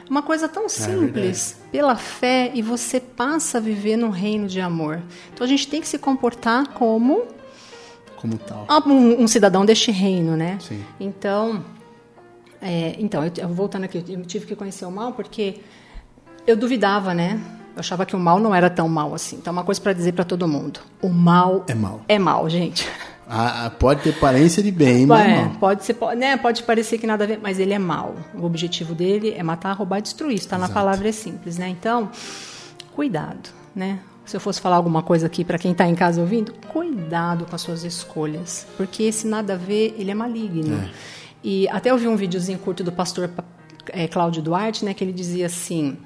Uma 0.08 0.22
coisa 0.22 0.44
É 0.44 0.48
tão 0.48 0.68
simples, 0.68 1.58
pela 1.72 1.96
fé, 1.96 2.52
e 2.54 2.62
você 2.62 3.00
passa 3.00 3.58
a 3.58 3.60
viver 3.60 3.96
num 3.96 4.10
reino 4.10 4.46
de 4.46 4.60
amor. 4.60 5.02
Então 5.32 5.44
a 5.44 5.48
gente 5.48 5.66
tem 5.66 5.80
que 5.80 5.88
se 5.88 5.98
comportar 5.98 6.68
como 6.68 7.24
Como 8.16 8.38
tal. 8.38 8.68
um, 8.86 9.24
um 9.24 9.26
cidadão 9.26 9.64
deste 9.64 9.90
reino, 9.90 10.36
né? 10.36 10.58
Sim. 10.60 10.80
Então, 11.00 11.64
é, 12.62 12.94
então 13.00 13.24
eu, 13.24 13.32
eu 13.36 13.48
voltando 13.48 13.82
aqui, 13.82 14.04
eu 14.08 14.24
tive 14.24 14.46
que 14.46 14.54
conhecer 14.54 14.84
o 14.84 14.92
mal 14.92 15.12
porque 15.12 15.60
eu 16.46 16.56
duvidava, 16.56 17.12
né? 17.12 17.40
Eu 17.74 17.80
achava 17.80 18.06
que 18.06 18.14
o 18.14 18.18
mal 18.18 18.38
não 18.38 18.54
era 18.54 18.70
tão 18.70 18.88
mal 18.88 19.14
assim. 19.14 19.36
Então, 19.36 19.52
uma 19.52 19.64
coisa 19.64 19.80
para 19.80 19.92
dizer 19.92 20.12
para 20.12 20.24
todo 20.24 20.46
mundo: 20.46 20.80
o 21.02 21.08
mal 21.08 21.64
É 21.68 21.74
mal. 21.74 22.00
É 22.08 22.18
mal, 22.18 22.48
gente. 22.48 22.88
Ah, 23.28 23.66
ah, 23.66 23.70
pode 23.70 24.02
ter 24.02 24.10
aparência 24.10 24.62
de 24.62 24.70
bem, 24.70 25.06
mas 25.06 25.26
É, 25.26 25.42
não. 25.44 25.54
pode 25.54 25.82
ser, 25.84 25.94
pode, 25.94 26.20
né? 26.20 26.36
Pode 26.36 26.62
parecer 26.62 26.98
que 26.98 27.06
nada 27.06 27.24
a 27.24 27.26
ver, 27.26 27.40
mas 27.42 27.58
ele 27.58 27.72
é 27.72 27.78
mal. 27.78 28.14
O 28.34 28.44
objetivo 28.44 28.94
dele 28.94 29.32
é 29.36 29.42
matar, 29.42 29.72
roubar, 29.72 29.98
e 29.98 30.02
destruir. 30.02 30.34
Está 30.34 30.58
na 30.58 30.68
palavra 30.68 31.08
é 31.08 31.12
simples, 31.12 31.56
né? 31.56 31.68
Então, 31.68 32.10
cuidado, 32.94 33.48
né? 33.74 33.98
Se 34.26 34.36
eu 34.36 34.40
fosse 34.40 34.60
falar 34.60 34.76
alguma 34.76 35.02
coisa 35.02 35.26
aqui 35.26 35.44
para 35.44 35.58
quem 35.58 35.72
está 35.72 35.86
em 35.86 35.94
casa 35.94 36.20
ouvindo, 36.20 36.52
cuidado 36.68 37.44
com 37.46 37.54
as 37.54 37.60
suas 37.62 37.82
escolhas, 37.84 38.66
porque 38.76 39.02
esse 39.02 39.26
nada 39.26 39.54
a 39.54 39.56
ver, 39.56 39.94
ele 39.98 40.10
é 40.10 40.14
maligno. 40.14 40.76
É. 40.76 40.90
E 41.42 41.68
até 41.68 41.90
eu 41.90 41.98
vi 41.98 42.08
um 42.08 42.16
videozinho 42.16 42.58
curto 42.58 42.82
do 42.84 42.90
pastor 42.92 43.30
é, 43.88 44.08
Cláudio 44.08 44.42
Duarte, 44.42 44.84
né? 44.84 44.94
Que 44.94 45.04
ele 45.04 45.12
dizia 45.12 45.46
assim. 45.46 45.96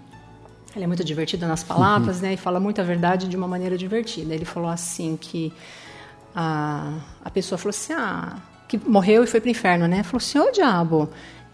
Ele 0.74 0.84
é 0.84 0.86
muito 0.86 1.02
divertido 1.04 1.46
nas 1.46 1.62
palavras, 1.64 2.20
né? 2.20 2.34
E 2.34 2.36
fala 2.36 2.60
muita 2.60 2.84
verdade 2.84 3.26
de 3.28 3.36
uma 3.36 3.48
maneira 3.48 3.76
divertida. 3.76 4.34
Ele 4.34 4.44
falou 4.44 4.70
assim 4.70 5.16
que 5.20 5.52
a, 6.34 6.92
a 7.24 7.30
pessoa 7.30 7.58
falou 7.58 7.70
assim, 7.70 7.92
ah, 7.94 8.36
que 8.68 8.78
morreu 8.86 9.24
e 9.24 9.26
foi 9.26 9.40
para 9.40 9.48
o 9.48 9.50
inferno, 9.50 9.88
né? 9.88 10.02
Falou 10.02 10.18
assim, 10.18 10.38
ô 10.38 10.50
diabo, 10.52 11.08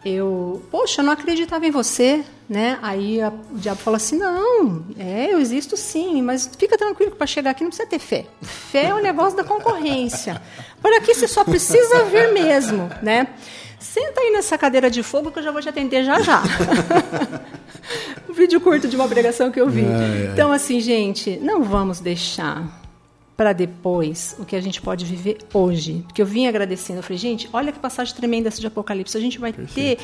eu, 0.05 0.62
poxa, 0.70 1.00
eu 1.00 1.07
não 1.07 1.12
acreditava 1.12 1.64
em 1.64 1.70
você, 1.70 2.22
né? 2.48 2.79
Aí 2.83 3.22
a- 3.22 3.31
o 3.50 3.57
diabo 3.57 3.81
falou 3.81 3.96
assim, 3.96 4.18
não, 4.18 4.85
é, 4.98 5.33
eu 5.33 5.38
existo 5.38 5.77
sim, 5.77 6.20
mas 6.20 6.50
fica 6.59 6.77
tranquilo 6.77 7.12
que 7.12 7.16
para 7.16 7.27
chegar 7.27 7.53
aqui 7.53 7.62
não 7.62 7.70
precisa 7.70 7.88
ter 7.88 8.00
fé. 8.00 8.27
Fé 8.42 8.87
é 8.87 8.94
o 8.94 9.00
negócio 9.00 9.37
da 9.37 9.44
concorrência. 9.44 10.42
Por 10.83 10.92
aqui 10.92 11.14
você 11.14 11.27
só 11.29 11.44
precisa 11.44 12.05
vir 12.05 12.33
mesmo, 12.33 12.90
né? 13.00 13.29
Senta 13.79 14.20
aí 14.20 14.33
nessa 14.33 14.59
cadeira 14.59 14.90
de 14.90 15.03
fogo 15.03 15.31
que 15.31 15.38
eu 15.38 15.42
já 15.42 15.50
vou 15.53 15.62
te 15.62 15.68
atender 15.68 16.05
já 16.05 16.20
já. 16.20 16.42
vídeo 18.35 18.61
curto 18.61 18.88
de 18.88 18.97
uma 18.97 19.09
pregação 19.09 19.51
que 19.51 19.61
eu 19.61 19.68
vi. 19.68 19.85
Ai, 19.85 19.92
ai. 19.92 20.31
Então, 20.33 20.53
assim, 20.53 20.81
gente, 20.81 21.38
não 21.38 21.62
vamos 21.62 22.01
deixar 22.01 22.83
para 23.37 23.53
depois 23.53 24.37
o 24.38 24.44
que 24.44 24.55
a 24.55 24.61
gente 24.61 24.81
pode 24.81 25.05
viver 25.05 25.38
hoje. 25.53 26.05
Porque 26.07 26.23
eu 26.23 26.27
vim 26.27 26.47
agradecendo, 26.47 27.01
eu 27.01 27.03
falei, 27.03 27.18
gente, 27.18 27.49
olha 27.53 27.73
que 27.73 27.79
passagem 27.79 28.14
tremenda 28.14 28.49
essa 28.49 28.61
de 28.61 28.66
Apocalipse. 28.66 29.16
A 29.16 29.20
gente 29.20 29.38
vai 29.38 29.53
ter 29.53 29.99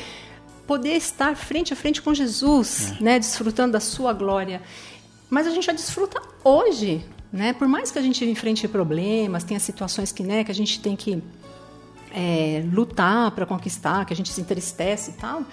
poder 0.67 0.95
estar 0.95 1.35
frente 1.35 1.73
a 1.73 1.75
frente 1.75 2.01
com 2.01 2.13
Jesus, 2.13 2.93
né, 3.01 3.19
desfrutando 3.19 3.73
da 3.73 3.79
sua 3.79 4.13
glória. 4.13 4.61
Mas 5.29 5.47
a 5.47 5.49
gente 5.49 5.65
já 5.65 5.73
desfruta 5.73 6.21
hoje, 6.43 7.03
né? 7.31 7.53
Por 7.53 7.67
mais 7.67 7.91
que 7.91 7.99
a 7.99 8.01
gente 8.01 8.23
enfrente 8.23 8.67
problemas, 8.67 9.43
tenha 9.43 9.59
situações 9.59 10.11
que, 10.11 10.23
né, 10.23 10.43
que 10.43 10.51
a 10.51 10.55
gente 10.55 10.79
tem 10.79 10.95
que 10.95 11.21
é, 12.13 12.63
lutar 12.71 13.31
para 13.31 13.45
conquistar, 13.45 14.05
que 14.05 14.13
a 14.13 14.15
gente 14.15 14.31
se 14.31 14.39
entristece 14.41 15.11
e 15.11 15.13
tal. 15.13 15.43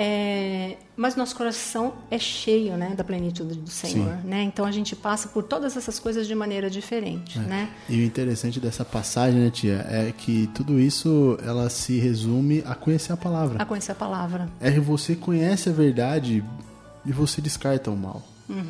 É, 0.00 0.76
mas 0.96 1.16
nosso 1.16 1.34
coração 1.34 1.92
é 2.08 2.20
cheio, 2.20 2.76
né, 2.76 2.94
da 2.96 3.02
plenitude 3.02 3.56
do 3.56 3.68
Senhor, 3.68 4.18
né? 4.24 4.44
Então 4.44 4.64
a 4.64 4.70
gente 4.70 4.94
passa 4.94 5.26
por 5.26 5.42
todas 5.42 5.76
essas 5.76 5.98
coisas 5.98 6.28
de 6.28 6.36
maneira 6.36 6.70
diferente, 6.70 7.36
né? 7.40 7.68
E 7.88 7.98
o 7.98 8.04
interessante 8.04 8.60
dessa 8.60 8.84
passagem, 8.84 9.40
né, 9.40 9.50
tia, 9.50 9.84
é 9.90 10.12
que 10.16 10.48
tudo 10.54 10.78
isso 10.78 11.36
ela 11.44 11.68
se 11.68 11.98
resume 11.98 12.62
a 12.64 12.76
conhecer 12.76 13.12
a 13.12 13.16
palavra. 13.16 13.60
A 13.60 13.66
conhecer 13.66 13.90
a 13.90 13.96
palavra. 13.96 14.48
É 14.60 14.70
que 14.70 14.78
você 14.78 15.16
conhece 15.16 15.68
a 15.68 15.72
verdade 15.72 16.44
e 17.04 17.10
você 17.10 17.40
descarta 17.40 17.90
o 17.90 17.96
mal. 17.96 18.22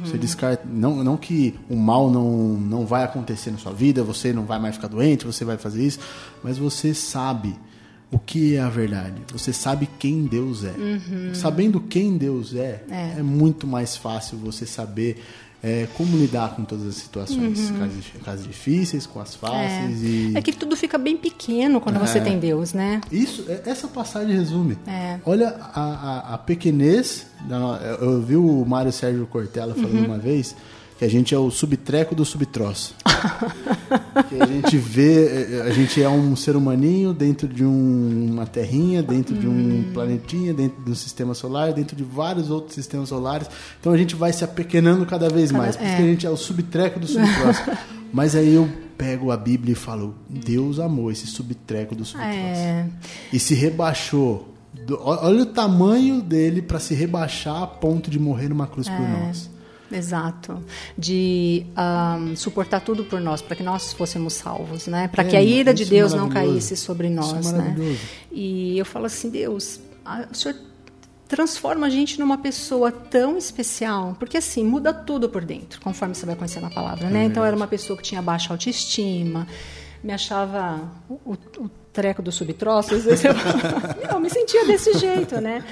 Você 0.04 0.18
descarta. 0.18 0.64
Não, 0.66 1.04
não 1.04 1.16
que 1.16 1.54
o 1.70 1.76
mal 1.76 2.10
não, 2.10 2.30
não 2.54 2.84
vai 2.84 3.04
acontecer 3.04 3.52
na 3.52 3.58
sua 3.58 3.72
vida, 3.72 4.02
você 4.02 4.32
não 4.32 4.44
vai 4.44 4.58
mais 4.58 4.74
ficar 4.74 4.88
doente, 4.88 5.24
você 5.24 5.44
vai 5.44 5.56
fazer 5.56 5.86
isso, 5.86 6.00
mas 6.42 6.58
você 6.58 6.92
sabe 6.92 7.54
o 8.10 8.18
que 8.18 8.56
é 8.56 8.60
a 8.60 8.68
verdade. 8.68 9.16
Você 9.32 9.52
sabe 9.52 9.88
quem 9.98 10.24
Deus 10.24 10.64
é. 10.64 10.74
Sabendo 11.34 11.80
quem 11.80 12.16
Deus 12.16 12.54
é, 12.54 12.82
é, 12.90 13.22
muito 13.22 13.66
mais 13.66 13.96
fácil 13.96 14.38
você 14.38 14.64
saber 14.64 15.22
é, 15.62 15.88
como 15.94 16.16
lidar 16.16 16.54
com 16.54 16.64
todas 16.64 16.86
as 16.86 16.94
situações, 16.94 17.70
uhum. 17.70 17.78
casos, 17.78 18.04
casos, 18.24 18.46
difíceis, 18.46 19.06
com 19.06 19.20
as 19.20 19.34
fáceis 19.34 20.04
é. 20.04 20.06
e... 20.06 20.32
É 20.36 20.40
que 20.40 20.52
tudo 20.52 20.76
fica 20.76 20.96
bem 20.96 21.16
pequeno 21.16 21.80
quando 21.80 21.96
é. 21.96 21.98
você 21.98 22.20
tem 22.20 22.38
Deus, 22.38 22.72
né? 22.72 23.00
Isso, 23.10 23.44
é, 23.48 23.62
essa 23.66 23.88
passagem 23.88 24.36
resume. 24.36 24.78
É. 24.86 25.18
Olha 25.26 25.48
a, 25.74 25.82
a, 25.82 26.34
a 26.34 26.38
pequenez, 26.38 27.26
eu 28.00 28.22
vi 28.22 28.36
o 28.36 28.64
Mário 28.64 28.92
Sérgio 28.92 29.26
Cortella 29.26 29.74
falando 29.74 29.98
uhum. 29.98 30.04
uma 30.06 30.18
vez 30.18 30.54
que 30.98 31.04
a 31.04 31.08
gente 31.08 31.32
é 31.32 31.38
o 31.38 31.48
subtreco 31.48 32.12
do 32.12 32.24
subtroço. 32.24 32.92
que 34.28 34.42
a 34.42 34.46
gente 34.46 34.76
vê, 34.76 35.62
a 35.64 35.70
gente 35.70 36.02
é 36.02 36.08
um 36.08 36.34
ser 36.34 36.56
humaninho 36.56 37.14
dentro 37.14 37.46
de 37.46 37.64
um, 37.64 38.32
uma 38.32 38.44
terrinha, 38.44 39.00
dentro 39.00 39.32
de 39.32 39.46
um 39.46 39.52
hum. 39.52 39.90
planetinha, 39.94 40.52
dentro 40.52 40.82
de 40.82 40.90
um 40.90 40.94
sistema 40.96 41.34
solar, 41.34 41.72
dentro 41.72 41.94
de 41.94 42.02
vários 42.02 42.50
outros 42.50 42.74
sistemas 42.74 43.10
solares. 43.10 43.48
Então 43.78 43.92
a 43.92 43.96
gente 43.96 44.16
vai 44.16 44.32
se 44.32 44.42
apequenando 44.42 45.06
cada 45.06 45.28
vez 45.28 45.52
mais, 45.52 45.76
porque 45.76 45.88
é. 45.88 45.98
a 45.98 46.00
gente 46.00 46.26
é 46.26 46.30
o 46.30 46.36
subtreco 46.36 46.98
do 46.98 47.06
subtroço. 47.06 47.62
Mas 48.12 48.34
aí 48.34 48.54
eu 48.54 48.68
pego 48.96 49.30
a 49.30 49.36
Bíblia 49.36 49.72
e 49.72 49.76
falo, 49.76 50.16
Deus 50.28 50.80
amou 50.80 51.12
esse 51.12 51.28
subtreco 51.28 51.94
do 51.94 52.04
subtroço. 52.04 52.34
É. 52.34 52.88
E 53.32 53.38
se 53.38 53.54
rebaixou. 53.54 54.52
Olha 55.00 55.42
o 55.42 55.46
tamanho 55.46 56.20
dele 56.20 56.60
para 56.60 56.80
se 56.80 56.92
rebaixar 56.92 57.62
a 57.62 57.66
ponto 57.68 58.10
de 58.10 58.18
morrer 58.18 58.48
numa 58.48 58.66
cruz 58.66 58.88
é. 58.88 58.96
por 58.96 59.08
nós. 59.08 59.57
Exato. 59.90 60.62
De 60.96 61.66
um, 61.76 62.36
suportar 62.36 62.80
tudo 62.80 63.04
por 63.04 63.20
nós, 63.20 63.40
para 63.40 63.56
que 63.56 63.62
nós 63.62 63.92
fôssemos 63.92 64.34
salvos, 64.34 64.86
né? 64.86 65.08
Para 65.08 65.22
é, 65.22 65.26
que 65.26 65.36
a 65.36 65.42
ira 65.42 65.72
de 65.72 65.84
é 65.84 65.86
Deus 65.86 66.14
não 66.14 66.28
caísse 66.28 66.76
sobre 66.76 67.08
nós, 67.08 67.52
é 67.52 67.56
né? 67.56 67.96
E 68.30 68.78
eu 68.78 68.84
falo 68.84 69.06
assim, 69.06 69.30
Deus, 69.30 69.80
o 70.30 70.34
Senhor 70.34 70.56
transforma 71.28 71.86
a 71.86 71.90
gente 71.90 72.18
numa 72.18 72.38
pessoa 72.38 72.90
tão 72.90 73.36
especial, 73.36 74.16
porque 74.18 74.38
assim, 74.38 74.64
muda 74.64 74.94
tudo 74.94 75.28
por 75.28 75.44
dentro, 75.44 75.80
conforme 75.80 76.14
você 76.14 76.24
vai 76.24 76.34
conhecendo 76.34 76.66
a 76.66 76.70
palavra, 76.70 77.10
né? 77.10 77.22
É 77.22 77.24
então 77.24 77.44
era 77.44 77.54
uma 77.54 77.66
pessoa 77.66 77.96
que 77.96 78.02
tinha 78.02 78.22
baixa 78.22 78.52
autoestima, 78.52 79.46
me 80.02 80.12
achava 80.12 80.80
o, 81.08 81.36
o 81.58 81.68
treco 81.92 82.22
do 82.22 82.32
subtroço, 82.32 82.94
às 82.94 83.04
vezes 83.04 83.24
eu, 83.24 83.32
eu 84.10 84.20
me 84.20 84.30
sentia 84.30 84.64
desse 84.64 84.96
jeito, 84.98 85.40
né? 85.40 85.62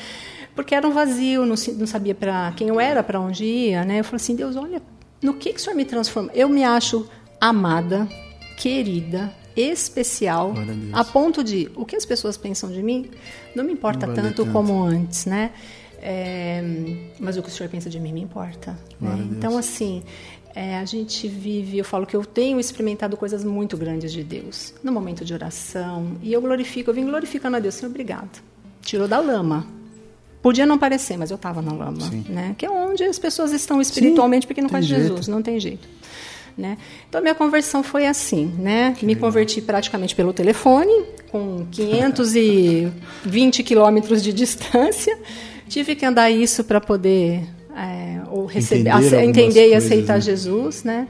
Porque 0.57 0.75
era 0.75 0.89
um 0.89 0.91
vazio, 0.91 1.43
não, 1.43 1.55
não 1.77 1.87
sabia 1.87 2.15
para 2.15 2.53
quem 2.57 2.69
eu 2.69 2.81
era, 2.81 3.03
para 3.03 3.21
onde 3.21 3.45
ia, 3.45 3.85
né? 3.85 4.01
Eu 4.01 4.05
falei 4.05 4.17
assim, 4.17 4.35
Deus, 4.35 4.57
olha, 4.57 4.83
no 5.23 5.35
que, 5.35 5.53
que 5.53 5.61
o 5.61 5.63
Senhor 5.63 5.77
me 5.77 5.85
transforma? 5.85 6.31
Eu 6.35 6.49
me 6.49 6.65
acho 6.65 7.07
amada, 7.39 8.09
querida, 8.57 9.31
especial, 9.55 10.55
a, 10.93 11.05
ponto 11.05 11.45
de 11.45 11.71
o 11.77 11.85
que 11.85 11.95
as 11.95 12.05
pessoas 12.05 12.37
pensam 12.37 12.71
de 12.71 12.83
mim 12.83 13.11
não 13.55 13.65
me 13.65 13.73
importa 13.73 14.07
não 14.07 14.15
vale 14.15 14.29
tanto, 14.29 14.45
tanto, 14.45 14.53
como 14.53 14.83
antes, 14.83 15.27
né? 15.27 15.53
É, 16.01 16.63
mas 17.19 17.37
o 17.37 17.43
que 17.43 17.49
o 17.49 17.53
Senhor 17.53 17.69
pensa 17.69 17.91
de 17.91 17.99
mim 17.99 18.13
me 18.13 18.21
importa. 18.21 18.79
Né? 19.01 19.29
Então, 19.31 19.59
assim, 19.59 20.03
é, 20.55 20.79
a 20.79 20.85
gente 20.85 21.27
vive, 21.29 21.79
eu 21.79 21.85
falo 21.85 22.07
que 22.07 22.17
eu 22.17 22.25
tenho 22.25 22.59
experimentado 22.61 23.17
coisas 23.17 23.45
muito 23.45 23.77
grandes 23.77 24.13
de 24.13 24.23
Deus 24.23 24.75
no 24.83 24.93
momento 24.93 25.25
de 25.25 25.35
oração 25.35 26.17
e 26.23 26.33
eu 26.33 26.41
glorifico, 26.41 26.91
eu 26.91 26.95
vim 26.95 27.05
glorificando 27.05 27.57
a 27.57 27.61
Deus, 27.61 27.75
Senhor, 27.75 27.91
obrigado. 27.91 28.43
Tirou 28.83 29.09
da 29.09 29.19
lama, 29.19 29.67
Podia 30.47 30.65
não 30.65 30.79
parecer, 30.79 31.17
mas 31.17 31.33
eu 31.33 31.35
estava 31.35 31.61
na 31.61 31.73
lama, 31.73 32.03
Sim. 32.03 32.25
né? 32.29 32.55
Que 32.57 32.67
é 32.67 32.71
onde 32.71 33.03
as 33.03 33.19
pessoas 33.19 33.51
estão 33.51 33.81
espiritualmente, 33.81 34.45
Sim, 34.45 34.47
porque 34.47 34.63
não 34.63 34.69
faz 34.69 34.87
Jesus, 34.87 35.27
não 35.27 35.43
tem 35.43 35.59
jeito. 35.59 35.89
Né? 36.57 36.79
Então, 37.09 37.21
minha 37.21 37.35
conversão 37.35 37.83
foi 37.83 38.07
assim, 38.07 38.55
né? 38.57 38.95
Que 38.97 39.05
Me 39.05 39.15
legal. 39.15 39.29
converti 39.29 39.61
praticamente 39.61 40.15
pelo 40.15 40.33
telefone, 40.33 41.03
com 41.33 41.67
520 41.73 43.65
quilômetros 43.65 44.23
de 44.23 44.33
distância. 44.33 45.19
Tive 45.69 45.97
que 45.97 46.07
andar 46.07 46.31
isso 46.31 46.63
para 46.63 46.81
poder 46.81 47.43
é, 47.77 48.21
ou 48.31 48.47
receber, 48.47 48.91
entender, 48.91 49.25
entender 49.25 49.69
e 49.71 49.75
aceitar 49.75 50.15
né? 50.15 50.21
Jesus, 50.21 50.85
né? 50.85 51.09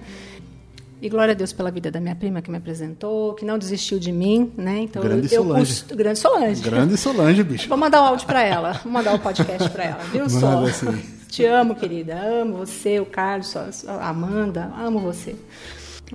E 1.01 1.09
glória 1.11 1.33
a 1.33 1.35
Deus 1.35 1.53
pela 1.53 1.71
vida 1.71 1.91
da 1.91 2.01
minha 2.01 2.15
prima 2.15 2.41
que 2.41 2.51
me 2.51 2.57
apresentou, 2.57 3.35
que 3.35 3.45
não 3.45 3.59
desistiu 3.59 3.99
de 3.99 4.11
mim, 4.11 4.53
né? 4.57 4.79
Então 4.81 5.03
grande 5.03 5.33
eu, 5.33 5.43
Solange. 5.43 5.67
Custo, 5.67 5.97
grande 5.97 6.19
Solange. 6.19 6.63
Grande 6.63 6.97
Solange, 6.97 7.43
bicho. 7.43 7.69
Vou 7.69 7.77
mandar 7.77 8.01
o 8.01 8.05
um 8.05 8.07
áudio 8.09 8.27
para 8.27 8.43
ela, 8.43 8.73
vou 8.83 8.93
mandar 8.93 9.13
o 9.13 9.17
um 9.17 9.19
podcast 9.19 9.69
para 9.69 9.85
ela, 9.85 10.03
viu, 10.05 10.29
Sol? 10.31 10.65
Assim. 10.65 11.17
Te 11.29 11.45
amo, 11.45 11.75
querida. 11.75 12.15
Amo 12.15 12.57
você, 12.57 12.99
o 12.99 13.05
Carlos, 13.05 13.55
a 13.87 14.09
Amanda, 14.09 14.73
amo 14.79 14.99
você. 15.01 15.37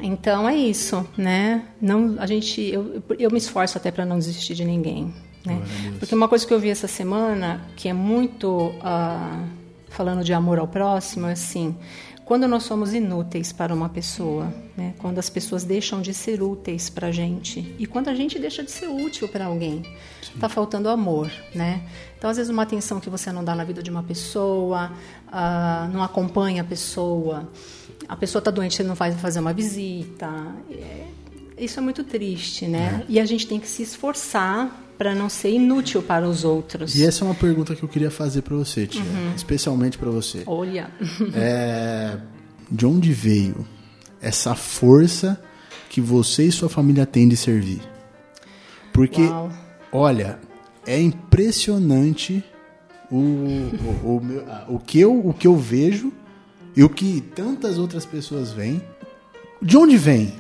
Então 0.02 0.50
é 0.50 0.56
isso, 0.56 1.08
né? 1.16 1.64
Não, 1.80 2.16
a 2.18 2.26
gente, 2.26 2.62
eu, 2.62 3.04
eu 3.20 3.30
me 3.30 3.38
esforço 3.38 3.78
até 3.78 3.92
para 3.92 4.06
não 4.06 4.18
desistir 4.18 4.56
de 4.56 4.66
ninguém, 4.66 5.14
né? 5.46 5.62
Porque 6.00 6.16
uma 6.16 6.28
coisa 6.28 6.48
que 6.48 6.54
eu 6.54 6.60
vi 6.60 6.70
essa 6.70 6.88
semana 6.88 7.62
que 7.76 7.88
é 7.88 7.94
muito 7.94 8.70
uh, 8.70 9.46
falando 9.90 10.24
de 10.24 10.34
amor 10.34 10.58
ao 10.58 10.68
próximo, 10.68 11.28
é 11.28 11.34
assim 11.34 11.76
quando 12.32 12.48
nós 12.48 12.64
somos 12.64 12.94
inúteis 12.94 13.52
para 13.52 13.76
uma 13.76 13.90
pessoa, 13.90 14.54
né? 14.78 14.94
quando 15.00 15.20
as 15.20 15.30
pessoas 15.30 15.66
deixam 15.66 16.02
de 16.02 16.14
ser 16.14 16.42
úteis 16.42 16.90
para 16.90 17.08
a 17.08 17.12
gente 17.12 17.76
e 17.78 17.86
quando 17.86 18.08
a 18.08 18.16
gente 18.16 18.40
deixa 18.40 18.64
de 18.64 18.72
ser 18.72 18.88
útil 18.88 19.28
para 19.28 19.48
alguém, 19.48 19.84
está 20.34 20.48
faltando 20.48 20.88
amor, 20.88 21.30
né? 21.54 21.84
Então, 22.18 22.30
às 22.30 22.38
vezes, 22.38 22.50
uma 22.50 22.64
atenção 22.64 23.02
que 23.02 23.10
você 23.10 23.34
não 23.34 23.44
dá 23.44 23.54
na 23.54 23.66
vida 23.66 23.84
de 23.84 23.92
uma 23.92 24.02
pessoa, 24.02 24.94
uh, 25.28 25.92
não 25.92 26.02
acompanha 26.02 26.62
a 26.62 26.66
pessoa, 26.66 27.50
a 28.08 28.16
pessoa 28.16 28.40
está 28.40 28.50
doente, 28.50 28.78
você 28.78 28.84
não 28.84 28.96
vai 28.96 29.12
fazer 29.12 29.42
uma 29.42 29.52
visita. 29.52 30.56
É, 30.72 31.08
isso 31.58 31.82
é 31.82 31.84
muito 31.84 32.02
triste, 32.02 32.66
né? 32.66 33.04
É. 33.10 33.12
E 33.12 33.20
a 33.20 33.26
gente 33.26 33.46
tem 33.46 33.60
que 33.60 33.68
se 33.68 33.84
esforçar 33.84 34.72
para 35.02 35.16
não 35.16 35.30
ser 35.30 35.50
inútil 35.50 36.04
para 36.04 36.30
os 36.30 36.44
outros. 36.44 36.94
E 36.96 37.04
essa 37.04 37.24
é 37.24 37.28
uma 37.28 37.34
pergunta 37.34 37.76
que 37.76 37.82
eu 37.82 37.90
queria 37.90 38.12
fazer 38.12 38.44
para 38.44 38.56
você, 38.56 38.86
tia, 38.86 39.02
uhum. 39.02 39.34
especialmente 39.36 39.98
para 39.98 40.12
você. 40.12 40.44
Olha. 40.46 40.92
É, 41.34 42.20
de 42.70 42.86
onde 42.86 43.12
veio 43.12 43.66
essa 44.22 44.54
força 44.54 45.42
que 45.90 46.00
você 46.00 46.44
e 46.44 46.52
sua 46.52 46.70
família 46.70 47.04
têm 47.04 47.28
de 47.28 47.36
servir? 47.36 47.82
Porque, 48.94 49.24
Uau. 49.24 49.52
olha, 49.92 50.38
é 50.86 51.02
impressionante 51.02 52.44
o, 53.10 53.18
o, 53.18 54.18
o, 54.18 54.22
meu, 54.24 54.46
o, 54.68 54.78
que 54.78 55.00
eu, 55.00 55.20
o 55.20 55.34
que 55.34 55.48
eu 55.48 55.58
vejo 55.58 56.14
e 56.76 56.84
o 56.84 56.90
que 56.90 57.22
tantas 57.22 57.80
outras 57.80 58.06
pessoas 58.06 58.52
veem. 58.52 58.80
De 59.60 59.76
onde 59.78 59.98
vem? 59.98 60.32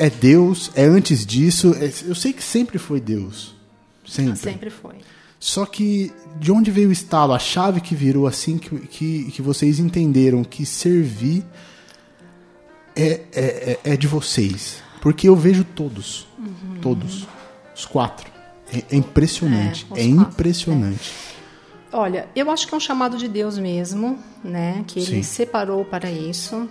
É 0.00 0.08
Deus, 0.08 0.70
é 0.74 0.84
antes 0.84 1.26
disso. 1.26 1.76
É, 1.78 1.92
eu 2.08 2.14
sei 2.14 2.32
que 2.32 2.42
sempre 2.42 2.78
foi 2.78 3.00
Deus. 3.00 3.54
Sempre. 4.06 4.36
Sempre 4.36 4.70
foi. 4.70 4.94
Só 5.38 5.66
que 5.66 6.10
de 6.38 6.50
onde 6.50 6.70
veio 6.70 6.88
o 6.88 6.92
estalo, 6.92 7.34
a 7.34 7.38
chave 7.38 7.82
que 7.82 7.94
virou 7.94 8.26
assim 8.26 8.56
que, 8.56 8.78
que, 8.86 9.30
que 9.30 9.42
vocês 9.42 9.78
entenderam 9.78 10.42
que 10.42 10.64
servir 10.64 11.44
é, 12.96 13.20
é, 13.32 13.78
é, 13.84 13.92
é 13.92 13.96
de 13.96 14.06
vocês? 14.06 14.82
Porque 15.02 15.28
eu 15.28 15.36
vejo 15.36 15.64
todos. 15.64 16.26
Uhum. 16.38 16.80
Todos. 16.80 17.26
Os 17.76 17.84
quatro. 17.84 18.30
É, 18.72 18.82
é 18.90 18.96
impressionante. 18.96 19.86
É, 19.94 20.00
é 20.00 20.04
impressionante. 20.04 21.12
Olha, 21.92 22.26
eu 22.34 22.50
acho 22.50 22.66
que 22.66 22.72
é 22.72 22.76
um 22.76 22.80
chamado 22.80 23.18
de 23.18 23.28
Deus 23.28 23.58
mesmo, 23.58 24.18
né? 24.42 24.82
Que 24.86 25.00
Ele 25.00 25.16
Sim. 25.16 25.22
separou 25.22 25.84
para 25.84 26.10
isso. 26.10 26.68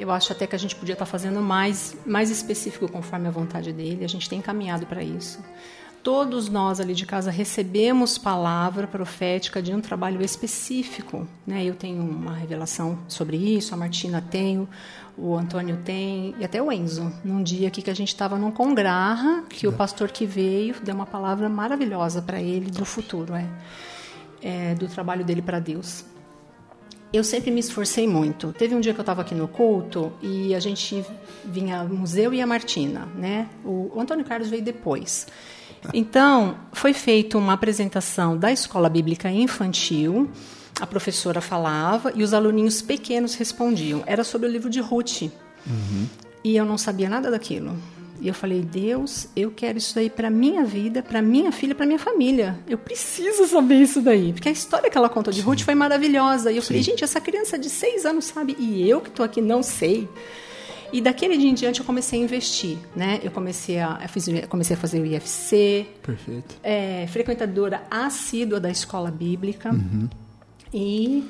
Eu 0.00 0.10
acho 0.10 0.32
até 0.32 0.46
que 0.46 0.56
a 0.56 0.58
gente 0.58 0.74
podia 0.74 0.94
estar 0.94 1.04
fazendo 1.04 1.42
mais, 1.42 1.94
mais 2.06 2.30
específico 2.30 2.90
conforme 2.90 3.28
a 3.28 3.30
vontade 3.30 3.70
dele. 3.70 4.02
A 4.02 4.08
gente 4.08 4.30
tem 4.30 4.40
caminhado 4.40 4.86
para 4.86 5.04
isso. 5.04 5.38
Todos 6.02 6.48
nós 6.48 6.80
ali 6.80 6.94
de 6.94 7.04
casa 7.04 7.30
recebemos 7.30 8.16
palavra 8.16 8.86
profética 8.86 9.60
de 9.60 9.74
um 9.74 9.80
trabalho 9.82 10.22
específico. 10.22 11.28
Né? 11.46 11.62
Eu 11.66 11.74
tenho 11.74 12.02
uma 12.02 12.32
revelação 12.34 12.98
sobre 13.06 13.36
isso, 13.36 13.74
a 13.74 13.76
Martina 13.76 14.22
tem, 14.22 14.66
o 15.18 15.36
Antônio 15.36 15.76
tem, 15.84 16.34
e 16.38 16.44
até 16.46 16.62
o 16.62 16.72
Enzo. 16.72 17.12
Num 17.22 17.42
dia 17.42 17.68
aqui 17.68 17.82
que 17.82 17.90
a 17.90 17.94
gente 17.94 18.08
estava 18.08 18.38
num 18.38 18.50
congraha, 18.50 19.44
que 19.50 19.68
o 19.68 19.72
pastor 19.74 20.10
que 20.10 20.24
veio 20.24 20.80
deu 20.82 20.94
uma 20.94 21.04
palavra 21.04 21.46
maravilhosa 21.46 22.22
para 22.22 22.40
ele 22.40 22.70
do 22.70 22.86
futuro, 22.86 23.34
é, 23.34 23.46
é 24.40 24.74
do 24.74 24.88
trabalho 24.88 25.26
dele 25.26 25.42
para 25.42 25.60
Deus 25.60 26.06
eu 27.12 27.24
sempre 27.24 27.50
me 27.50 27.60
esforcei 27.60 28.06
muito. 28.06 28.52
Teve 28.52 28.74
um 28.74 28.80
dia 28.80 28.94
que 28.94 29.00
eu 29.00 29.02
estava 29.02 29.22
aqui 29.22 29.34
no 29.34 29.48
culto 29.48 30.12
e 30.22 30.54
a 30.54 30.60
gente 30.60 31.04
vinha, 31.44 31.82
o 31.82 31.94
museu 31.94 32.32
e 32.32 32.40
a 32.40 32.46
Martina, 32.46 33.08
né? 33.16 33.48
O, 33.64 33.92
o 33.94 34.00
Antônio 34.00 34.24
Carlos 34.24 34.48
veio 34.48 34.62
depois. 34.62 35.26
Então, 35.94 36.56
foi 36.72 36.92
feita 36.92 37.38
uma 37.38 37.54
apresentação 37.54 38.36
da 38.36 38.52
Escola 38.52 38.88
Bíblica 38.88 39.30
Infantil, 39.30 40.30
a 40.80 40.86
professora 40.86 41.40
falava 41.40 42.12
e 42.14 42.22
os 42.22 42.32
aluninhos 42.32 42.80
pequenos 42.80 43.34
respondiam. 43.34 44.02
Era 44.06 44.24
sobre 44.24 44.48
o 44.48 44.50
livro 44.50 44.70
de 44.70 44.80
Ruth. 44.80 45.22
Uhum. 45.22 46.06
E 46.42 46.56
eu 46.56 46.64
não 46.64 46.78
sabia 46.78 47.08
nada 47.08 47.30
daquilo. 47.30 47.76
E 48.20 48.28
eu 48.28 48.34
falei, 48.34 48.60
Deus, 48.60 49.28
eu 49.34 49.50
quero 49.50 49.78
isso 49.78 49.98
aí 49.98 50.10
para 50.10 50.28
minha 50.28 50.62
vida, 50.64 51.02
para 51.02 51.22
minha 51.22 51.50
filha, 51.50 51.74
para 51.74 51.86
minha 51.86 51.98
família. 51.98 52.58
Eu 52.68 52.76
preciso 52.76 53.46
saber 53.46 53.76
isso 53.76 54.02
daí. 54.02 54.32
Porque 54.32 54.48
a 54.48 54.52
história 54.52 54.90
que 54.90 54.98
ela 54.98 55.08
contou 55.08 55.32
de 55.32 55.40
Sim. 55.40 55.46
Ruth 55.46 55.60
foi 55.60 55.74
maravilhosa. 55.74 56.52
E 56.52 56.56
eu 56.56 56.62
Sim. 56.62 56.68
falei, 56.68 56.82
gente, 56.82 57.02
essa 57.02 57.20
criança 57.20 57.58
de 57.58 57.70
seis 57.70 58.04
anos 58.04 58.26
sabe, 58.26 58.54
e 58.58 58.88
eu 58.88 59.00
que 59.00 59.08
estou 59.08 59.24
aqui 59.24 59.40
não 59.40 59.62
sei. 59.62 60.06
E 60.92 61.00
daquele 61.00 61.36
dia 61.36 61.48
em 61.48 61.54
diante 61.54 61.80
eu 61.80 61.86
comecei 61.86 62.20
a 62.20 62.22
investir, 62.22 62.76
né? 62.94 63.20
Eu 63.22 63.30
comecei 63.30 63.78
a, 63.78 64.00
eu 64.02 64.08
fiz, 64.08 64.28
comecei 64.48 64.76
a 64.76 64.78
fazer 64.78 65.00
o 65.00 65.06
IFC. 65.06 65.86
Perfeito. 66.02 66.56
É, 66.62 67.06
frequentadora 67.06 67.82
assídua 67.90 68.58
da 68.58 68.70
escola 68.70 69.10
bíblica. 69.10 69.70
Uhum. 69.70 70.08
E 70.74 71.24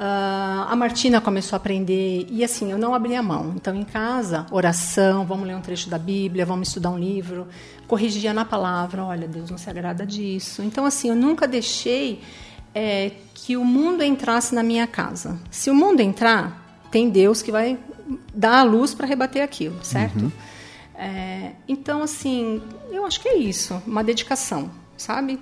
Uh, 0.00 0.64
a 0.66 0.74
Martina 0.74 1.20
começou 1.20 1.54
a 1.54 1.58
aprender 1.58 2.26
e 2.30 2.42
assim 2.42 2.72
eu 2.72 2.78
não 2.78 2.94
abri 2.94 3.14
a 3.14 3.22
mão. 3.22 3.52
Então 3.54 3.74
em 3.74 3.84
casa, 3.84 4.46
oração, 4.50 5.26
vamos 5.26 5.46
ler 5.46 5.54
um 5.54 5.60
trecho 5.60 5.90
da 5.90 5.98
Bíblia, 5.98 6.46
vamos 6.46 6.68
estudar 6.68 6.88
um 6.88 6.98
livro, 6.98 7.46
corrigia 7.86 8.32
na 8.32 8.46
palavra. 8.46 9.04
Olha, 9.04 9.28
Deus 9.28 9.50
não 9.50 9.58
se 9.58 9.68
agrada 9.68 10.06
disso. 10.06 10.62
Então 10.62 10.86
assim 10.86 11.10
eu 11.10 11.14
nunca 11.14 11.46
deixei 11.46 12.22
é, 12.74 13.12
que 13.34 13.58
o 13.58 13.64
mundo 13.64 14.02
entrasse 14.02 14.54
na 14.54 14.62
minha 14.62 14.86
casa. 14.86 15.38
Se 15.50 15.68
o 15.68 15.74
mundo 15.74 16.00
entrar, 16.00 16.80
tem 16.90 17.10
Deus 17.10 17.42
que 17.42 17.52
vai 17.52 17.78
dar 18.34 18.60
a 18.60 18.62
luz 18.62 18.94
para 18.94 19.06
rebater 19.06 19.42
aquilo, 19.42 19.84
certo? 19.84 20.22
Uhum. 20.22 20.32
É, 20.94 21.52
então 21.68 22.02
assim 22.02 22.62
eu 22.90 23.04
acho 23.04 23.20
que 23.20 23.28
é 23.28 23.36
isso, 23.36 23.82
uma 23.86 24.02
dedicação, 24.02 24.70
sabe? 24.96 25.38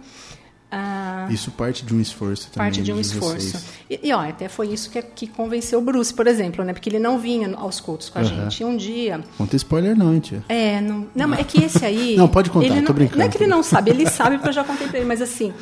Ah, 0.71 1.27
isso 1.31 1.51
parte 1.51 1.85
de 1.85 1.95
um 1.95 2.01
esforço 2.01 2.51
também. 2.51 2.67
Parte 2.67 2.83
de 2.83 2.93
um 2.93 3.01
esforço. 3.01 3.59
E, 3.89 4.01
e, 4.09 4.13
ó, 4.13 4.29
até 4.29 4.49
foi 4.49 4.69
isso 4.69 4.91
que, 4.91 5.01
que 5.01 5.27
convenceu 5.27 5.79
o 5.79 5.83
Bruce, 5.83 6.13
por 6.13 6.27
exemplo, 6.27 6.63
né? 6.63 6.75
Porque 6.75 6.91
ele 6.91 6.99
não 6.99 7.19
vinha 7.19 7.55
aos 7.57 7.81
cultos 7.81 8.11
com 8.11 8.19
a 8.19 8.23
gente. 8.23 8.61
E 8.61 8.65
um 8.65 8.77
dia. 8.77 9.21
Conta 9.39 9.57
spoiler, 9.57 9.97
não, 9.97 10.13
hein, 10.13 10.21
tia? 10.21 10.45
É, 10.49 10.81
não, 10.81 11.07
não, 11.15 11.35
é 11.35 11.43
que 11.43 11.65
esse 11.65 11.85
aí. 11.85 12.17
não, 12.19 12.29
pode 12.29 12.51
contar, 12.51 12.67
ele 12.67 12.77
não, 12.77 12.85
tô 12.85 12.93
brincando. 12.93 13.19
Não 13.19 13.25
é 13.25 13.29
que 13.29 13.39
ele 13.39 13.47
não 13.47 13.63
sabe, 13.63 13.91
ele 13.91 14.07
sabe 14.09 14.37
porque 14.37 14.51
eu 14.51 14.53
já 14.53 14.65
contei 14.65 14.89
pra 14.89 14.99
ele, 14.99 15.07
mas 15.07 15.23
assim. 15.23 15.53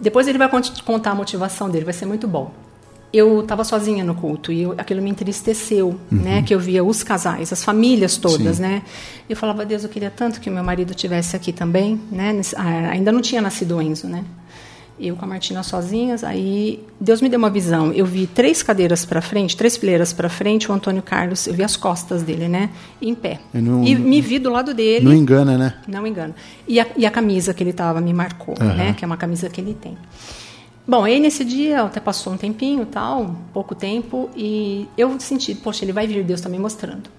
Depois 0.00 0.28
ele 0.28 0.38
vai 0.38 0.48
contar 0.84 1.10
a 1.10 1.14
motivação 1.14 1.68
dele, 1.68 1.84
vai 1.84 1.94
ser 1.94 2.06
muito 2.06 2.28
bom 2.28 2.52
eu 3.12 3.40
estava 3.40 3.64
sozinha 3.64 4.04
no 4.04 4.14
culto 4.14 4.52
e 4.52 4.62
eu, 4.62 4.74
aquilo 4.76 5.00
me 5.00 5.10
entristeceu, 5.10 5.88
uhum. 5.88 5.98
né? 6.18 6.42
Que 6.42 6.54
eu 6.54 6.60
via 6.60 6.84
os 6.84 7.02
casais, 7.02 7.52
as 7.52 7.64
famílias 7.64 8.16
todas, 8.16 8.56
Sim. 8.56 8.62
né? 8.62 8.82
Eu 9.28 9.36
falava, 9.36 9.64
Deus, 9.64 9.82
eu 9.82 9.88
queria 9.88 10.10
tanto 10.10 10.40
que 10.40 10.50
meu 10.50 10.62
marido 10.62 10.94
tivesse 10.94 11.34
aqui 11.34 11.52
também, 11.52 12.00
né? 12.10 12.38
Ah, 12.56 12.90
ainda 12.90 13.10
não 13.10 13.20
tinha 13.20 13.40
nascido 13.40 13.76
o 13.76 13.82
Enzo, 13.82 14.06
né? 14.08 14.24
Eu 15.00 15.14
com 15.14 15.24
a 15.24 15.28
Martina 15.28 15.62
sozinhas, 15.62 16.24
aí 16.24 16.84
Deus 17.00 17.22
me 17.22 17.28
deu 17.28 17.38
uma 17.38 17.48
visão. 17.48 17.92
Eu 17.92 18.04
vi 18.04 18.26
três 18.26 18.64
cadeiras 18.64 19.04
para 19.04 19.22
frente, 19.22 19.56
três 19.56 19.76
fileiras 19.76 20.12
para 20.12 20.28
frente, 20.28 20.70
o 20.70 20.74
Antônio 20.74 21.02
Carlos, 21.02 21.46
eu 21.46 21.54
vi 21.54 21.62
as 21.62 21.76
costas 21.76 22.24
dele, 22.24 22.48
né? 22.48 22.68
Em 23.00 23.14
pé. 23.14 23.38
Não, 23.54 23.84
e 23.84 23.94
me 23.94 24.20
vi 24.20 24.40
do 24.40 24.50
lado 24.50 24.74
dele. 24.74 25.04
Não 25.04 25.14
engana, 25.14 25.56
né? 25.56 25.74
Não 25.86 26.04
engana. 26.04 26.34
E 26.66 26.80
a, 26.80 26.86
e 26.96 27.06
a 27.06 27.10
camisa 27.12 27.54
que 27.54 27.62
ele 27.62 27.72
tava 27.72 28.00
me 28.00 28.12
marcou, 28.12 28.56
uhum. 28.60 28.74
né? 28.74 28.92
Que 28.92 29.04
é 29.04 29.06
uma 29.06 29.16
camisa 29.16 29.48
que 29.48 29.60
ele 29.60 29.72
tem. 29.72 29.96
Bom, 30.88 31.04
aí 31.04 31.20
nesse 31.20 31.44
dia 31.44 31.82
até 31.82 32.00
passou 32.00 32.32
um 32.32 32.38
tempinho, 32.38 32.86
tal, 32.86 33.36
pouco 33.52 33.74
tempo, 33.74 34.30
e 34.34 34.88
eu 34.96 35.20
senti, 35.20 35.54
poxa, 35.54 35.84
ele 35.84 35.92
vai 35.92 36.06
vir, 36.06 36.24
Deus 36.24 36.40
está 36.40 36.48
me 36.48 36.58
mostrando. 36.58 37.10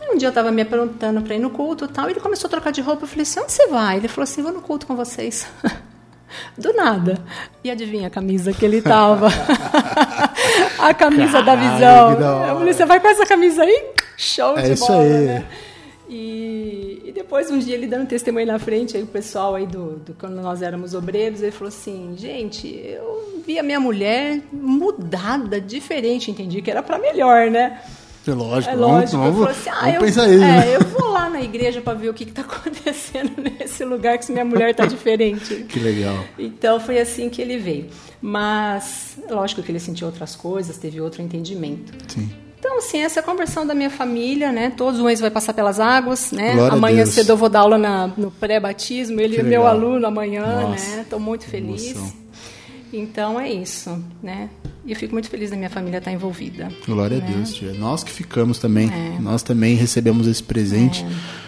Aí 0.00 0.14
um 0.14 0.16
dia 0.16 0.28
eu 0.28 0.30
estava 0.30 0.52
me 0.52 0.64
perguntando 0.64 1.20
para 1.22 1.34
ir 1.34 1.40
no 1.40 1.50
culto, 1.50 1.88
tal, 1.88 2.06
e 2.06 2.12
ele 2.12 2.20
começou 2.20 2.46
a 2.46 2.50
trocar 2.52 2.70
de 2.70 2.80
roupa. 2.80 3.02
Eu 3.02 3.08
falei 3.08 3.22
assim, 3.22 3.40
onde 3.40 3.50
você 3.50 3.66
vai? 3.66 3.96
Ele 3.96 4.06
falou 4.06 4.22
assim, 4.22 4.40
vou 4.40 4.52
no 4.52 4.62
culto 4.62 4.86
com 4.86 4.94
vocês. 4.94 5.48
Do 6.56 6.72
nada. 6.74 7.18
E 7.64 7.70
adivinha 7.72 8.06
a 8.06 8.10
camisa 8.10 8.52
que 8.52 8.64
ele 8.64 8.80
tava? 8.80 9.26
a 10.78 10.94
camisa 10.94 11.42
Caralho, 11.42 11.44
da 11.44 11.56
visão. 11.56 12.12
Eu 12.46 12.58
falei, 12.58 12.72
você 12.72 12.86
vai 12.86 13.00
com 13.00 13.08
essa 13.08 13.26
camisa 13.26 13.62
aí? 13.62 13.84
Show 14.16 14.56
é 14.56 14.62
de 14.62 14.72
isso 14.74 14.86
bola, 14.86 15.02
aí. 15.02 15.08
né? 15.08 15.44
E, 16.08 17.02
e, 17.04 17.12
depois, 17.12 17.50
um 17.50 17.58
dia, 17.58 17.74
ele 17.74 17.86
dando 17.86 18.06
testemunho 18.06 18.46
na 18.46 18.58
frente, 18.58 18.96
aí 18.96 19.02
o 19.02 19.06
pessoal 19.06 19.54
aí 19.54 19.66
do, 19.66 19.96
do 19.96 20.14
quando 20.14 20.40
nós 20.40 20.62
éramos 20.62 20.94
obreiros, 20.94 21.42
ele 21.42 21.52
falou 21.52 21.68
assim, 21.68 22.14
gente, 22.16 22.66
eu 22.66 23.42
vi 23.46 23.58
a 23.58 23.62
minha 23.62 23.78
mulher 23.78 24.40
mudada, 24.50 25.60
diferente, 25.60 26.30
entendi 26.30 26.62
que 26.62 26.70
era 26.70 26.82
para 26.82 26.98
melhor, 26.98 27.50
né? 27.50 27.80
É 28.26 28.34
lógico, 28.34 28.72
é 28.72 28.76
lógico. 28.76 29.16
Vamos, 29.18 29.38
vamos, 29.38 29.50
assim, 29.50 29.70
ah, 29.72 29.90
eu, 29.90 30.00
pensar 30.00 30.26
né? 30.26 30.68
é, 30.68 30.76
eu 30.76 30.80
vou 30.80 31.10
lá 31.10 31.30
na 31.30 31.40
igreja 31.40 31.80
para 31.80 31.94
ver 31.94 32.08
o 32.08 32.14
que 32.14 32.24
está 32.24 32.42
acontecendo 32.42 33.32
nesse 33.42 33.84
lugar 33.84 34.18
que 34.18 34.30
minha 34.32 34.44
mulher 34.44 34.70
está 34.70 34.86
diferente. 34.86 35.64
que 35.68 35.78
legal. 35.78 36.24
Então 36.38 36.78
foi 36.78 36.98
assim 36.98 37.30
que 37.30 37.40
ele 37.40 37.58
veio. 37.58 37.86
Mas, 38.20 39.18
lógico 39.30 39.62
que 39.62 39.70
ele 39.70 39.80
sentiu 39.80 40.06
outras 40.06 40.36
coisas, 40.36 40.76
teve 40.76 41.00
outro 41.00 41.22
entendimento. 41.22 41.92
Sim. 42.12 42.30
Essa 42.78 43.18
é 43.18 43.20
a 43.20 43.22
conversão 43.22 43.66
da 43.66 43.74
minha 43.74 43.90
família, 43.90 44.52
né? 44.52 44.72
Todos 44.76 45.00
os 45.00 45.20
vai 45.20 45.30
passar 45.30 45.52
pelas 45.52 45.80
águas, 45.80 46.32
né? 46.32 46.54
Glória 46.54 46.76
amanhã 46.76 47.06
cedo 47.06 47.30
eu 47.30 47.36
vou 47.36 47.48
dar 47.48 47.60
aula 47.60 47.78
na, 47.78 48.06
no 48.16 48.30
pré-batismo, 48.30 49.20
ele 49.20 49.36
é 49.36 49.42
meu 49.42 49.66
aluno 49.66 50.06
amanhã, 50.06 50.62
Nossa, 50.62 50.96
né? 50.96 51.02
Estou 51.02 51.20
muito 51.20 51.44
feliz. 51.44 51.94
Então 52.92 53.38
é 53.38 53.50
isso, 53.50 54.02
né? 54.22 54.48
E 54.84 54.92
eu 54.92 54.96
fico 54.96 55.12
muito 55.12 55.28
feliz 55.28 55.50
da 55.50 55.56
minha 55.56 55.68
família 55.68 55.98
estar 55.98 56.10
envolvida. 56.10 56.68
Glória 56.86 57.18
né? 57.18 57.26
a 57.26 57.30
Deus, 57.30 57.52
tia. 57.52 57.72
Nós 57.74 58.02
que 58.02 58.10
ficamos 58.10 58.58
também, 58.58 58.90
é. 58.90 59.20
nós 59.20 59.42
também 59.42 59.74
recebemos 59.74 60.26
esse 60.26 60.42
presente. 60.42 61.04
É 61.04 61.47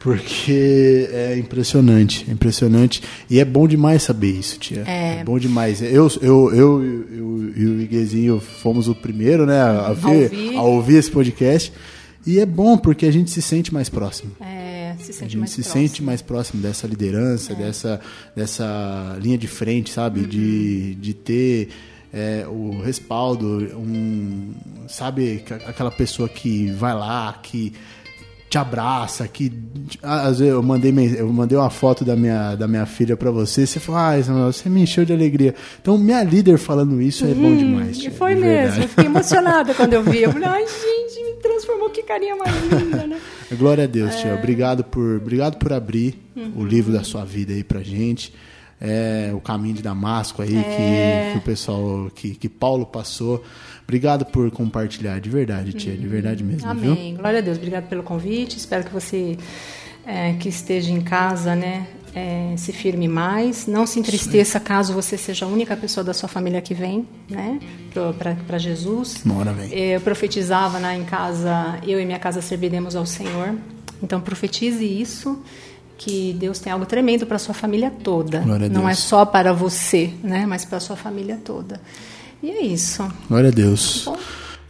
porque 0.00 1.10
é 1.12 1.36
impressionante, 1.38 2.24
é 2.26 2.32
impressionante. 2.32 3.02
E 3.28 3.38
é 3.38 3.44
bom 3.44 3.68
demais 3.68 4.02
saber 4.02 4.30
isso, 4.30 4.58
tia. 4.58 4.82
É, 4.86 5.20
é 5.20 5.24
bom 5.24 5.38
demais. 5.38 5.82
Eu, 5.82 6.10
eu, 6.22 6.54
eu, 6.54 6.82
eu 6.82 7.52
e 7.54 7.64
o 7.66 7.80
Iguezinho 7.82 8.40
fomos 8.40 8.88
o 8.88 8.94
primeiro, 8.94 9.44
né, 9.44 9.60
a, 9.60 9.92
ver, 9.92 10.24
ouvir. 10.24 10.56
a 10.56 10.62
ouvir 10.62 10.96
esse 10.96 11.10
podcast. 11.10 11.70
E 12.26 12.40
é 12.40 12.46
bom 12.46 12.78
porque 12.78 13.04
a 13.04 13.10
gente 13.10 13.30
se 13.30 13.42
sente 13.42 13.74
mais 13.74 13.90
próximo. 13.90 14.32
É, 14.40 14.94
se 14.98 15.12
sente 15.12 15.24
a 15.24 15.28
gente 15.28 15.36
mais 15.36 15.50
se 15.50 15.62
próximo. 15.62 15.88
sente 15.88 16.02
mais 16.02 16.22
próximo 16.22 16.62
dessa 16.62 16.86
liderança, 16.86 17.52
é. 17.52 17.56
dessa, 17.56 18.00
dessa 18.34 19.18
linha 19.20 19.36
de 19.36 19.48
frente, 19.48 19.90
sabe? 19.90 20.20
Uhum. 20.20 20.26
De, 20.26 20.94
de 20.94 21.12
ter 21.12 21.68
é, 22.10 22.46
o 22.48 22.80
respaldo, 22.80 23.46
um, 23.76 24.54
sabe? 24.88 25.44
Aquela 25.66 25.90
pessoa 25.90 26.26
que 26.26 26.70
vai 26.70 26.94
lá, 26.94 27.38
que 27.42 27.74
te 28.50 28.58
abraça, 28.58 29.28
que 29.28 29.52
às 30.02 30.40
vezes 30.40 30.52
eu 30.52 30.60
mandei 30.60 30.92
eu 31.16 31.32
mandei 31.32 31.56
uma 31.56 31.70
foto 31.70 32.04
da 32.04 32.16
minha, 32.16 32.56
da 32.56 32.66
minha 32.66 32.84
filha 32.84 33.16
para 33.16 33.30
você, 33.30 33.64
você 33.64 33.78
falou: 33.78 34.00
"Ah, 34.00 34.50
você 34.52 34.68
me 34.68 34.82
encheu 34.82 35.04
de 35.04 35.12
alegria". 35.12 35.54
Então 35.80 35.96
minha 35.96 36.20
líder 36.24 36.58
falando 36.58 37.00
isso 37.00 37.24
é 37.24 37.28
bom 37.32 37.56
demais. 37.56 37.98
Tia, 37.98 38.10
foi 38.10 38.34
de 38.34 38.40
mesmo, 38.40 38.82
eu 38.82 38.88
fiquei 38.88 39.06
emocionada 39.06 39.72
quando 39.72 39.92
eu 39.92 40.02
vi. 40.02 40.24
Eu 40.24 40.32
falei: 40.32 40.48
"Ai, 40.48 40.64
gente, 40.66 41.24
me 41.24 41.40
transformou, 41.40 41.90
que 41.90 42.02
carinha 42.02 42.34
mais 42.34 42.52
linda, 42.64 43.06
né?" 43.06 43.20
Glória 43.56 43.84
a 43.84 43.86
Deus, 43.86 44.16
é... 44.16 44.16
tia. 44.16 44.34
Obrigado 44.34 44.82
por 44.82 45.18
obrigado 45.18 45.56
por 45.56 45.72
abrir 45.72 46.18
uhum. 46.34 46.52
o 46.56 46.64
livro 46.64 46.92
da 46.92 47.04
sua 47.04 47.24
vida 47.24 47.52
aí 47.52 47.62
pra 47.62 47.84
gente. 47.84 48.34
É, 48.80 49.30
o 49.34 49.40
caminho 49.40 49.74
de 49.74 49.82
Damasco 49.82 50.40
aí 50.40 50.56
é... 50.56 50.62
que, 50.62 51.32
que, 51.32 51.38
o 51.38 51.42
pessoal 51.42 52.10
que, 52.14 52.34
que 52.34 52.48
Paulo 52.48 52.86
passou. 52.86 53.44
Obrigado 53.82 54.24
por 54.24 54.50
compartilhar, 54.50 55.20
de 55.20 55.28
verdade, 55.28 55.72
tia, 55.72 55.96
de 55.96 56.06
verdade 56.06 56.42
mesmo. 56.42 56.68
Amém. 56.68 56.94
Viu? 57.10 57.18
Glória 57.18 57.40
a 57.40 57.42
Deus. 57.42 57.58
Obrigado 57.58 57.88
pelo 57.88 58.02
convite. 58.02 58.56
Espero 58.56 58.84
que 58.84 58.92
você 58.92 59.36
é, 60.06 60.32
que 60.34 60.48
esteja 60.48 60.90
em 60.90 61.00
casa, 61.00 61.54
né, 61.54 61.86
é, 62.14 62.54
se 62.56 62.72
firme 62.72 63.08
mais. 63.08 63.66
Não 63.66 63.86
se 63.86 63.98
entristeça 64.00 64.58
caso 64.58 64.92
você 64.92 65.16
seja 65.16 65.44
a 65.44 65.48
única 65.48 65.76
pessoa 65.76 66.02
da 66.02 66.12
sua 66.12 66.28
família 66.28 66.60
que 66.60 66.74
vem, 66.74 67.06
né, 67.28 67.60
para 68.46 68.58
Jesus. 68.58 69.22
Mora 69.24 69.52
vem. 69.52 69.72
É, 69.72 69.96
eu 69.96 70.00
profetizava 70.00 70.78
né, 70.78 70.96
em 70.96 71.04
casa, 71.04 71.78
eu 71.86 72.00
e 72.00 72.04
minha 72.04 72.18
casa 72.18 72.42
serviremos 72.42 72.96
ao 72.96 73.06
Senhor. 73.06 73.54
Então 74.02 74.20
profetize 74.20 74.84
isso 74.84 75.42
que 76.00 76.32
Deus 76.32 76.58
tem 76.58 76.72
algo 76.72 76.86
tremendo 76.86 77.26
para 77.26 77.38
sua 77.38 77.52
família 77.52 77.90
toda. 77.90 78.40
Não 78.40 78.88
é 78.88 78.94
só 78.94 79.26
para 79.26 79.52
você, 79.52 80.10
né, 80.22 80.46
mas 80.46 80.64
para 80.64 80.80
sua 80.80 80.96
família 80.96 81.38
toda. 81.44 81.78
E 82.42 82.48
é 82.50 82.62
isso. 82.62 83.06
Glória 83.28 83.50
a 83.50 83.52
Deus. 83.52 84.06
Tá 84.06 84.12
bom? 84.12 84.18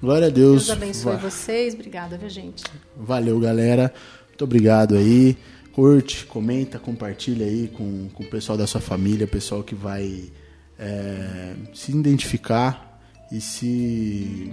Glória 0.03 0.27
a 0.27 0.31
Deus. 0.31 0.67
Deus 0.67 0.71
abençoe 0.71 1.13
Va 1.13 1.19
vocês. 1.19 1.73
Obrigada, 1.73 2.19
viu, 2.19 2.29
gente? 2.29 2.65
Valeu, 2.97 3.39
galera. 3.39 3.95
Muito 4.27 4.43
obrigado 4.43 4.97
aí. 4.97 5.37
Curte, 5.73 6.27
comenta, 6.27 6.81
compartilha 6.81 7.47
aí 7.47 7.69
com, 7.69 8.09
com 8.13 8.25
o 8.25 8.27
pessoal 8.27 8.59
da 8.59 8.67
sua 8.67 8.81
família, 8.81 9.25
pessoal 9.25 9.63
que 9.63 9.77
vai 9.77 10.33
é, 10.77 11.53
se 11.73 11.93
identificar 11.93 13.01
e 13.31 13.41
se, 13.41 14.51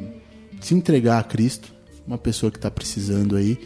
se 0.61 0.75
entregar 0.75 1.17
a 1.17 1.23
Cristo. 1.23 1.73
Uma 2.05 2.19
pessoa 2.19 2.51
que 2.51 2.59
está 2.59 2.69
precisando 2.69 3.36
aí. 3.36 3.57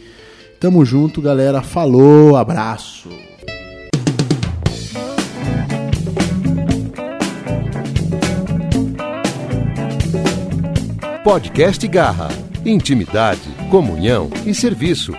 Tamo 0.62 0.84
junto, 0.84 1.20
galera. 1.20 1.60
Falou, 1.60 2.36
abraço. 2.36 3.08
Podcast 11.24 11.88
Garra. 11.88 12.28
Intimidade, 12.64 13.40
comunhão 13.72 14.30
e 14.46 14.54
serviço. 14.54 15.12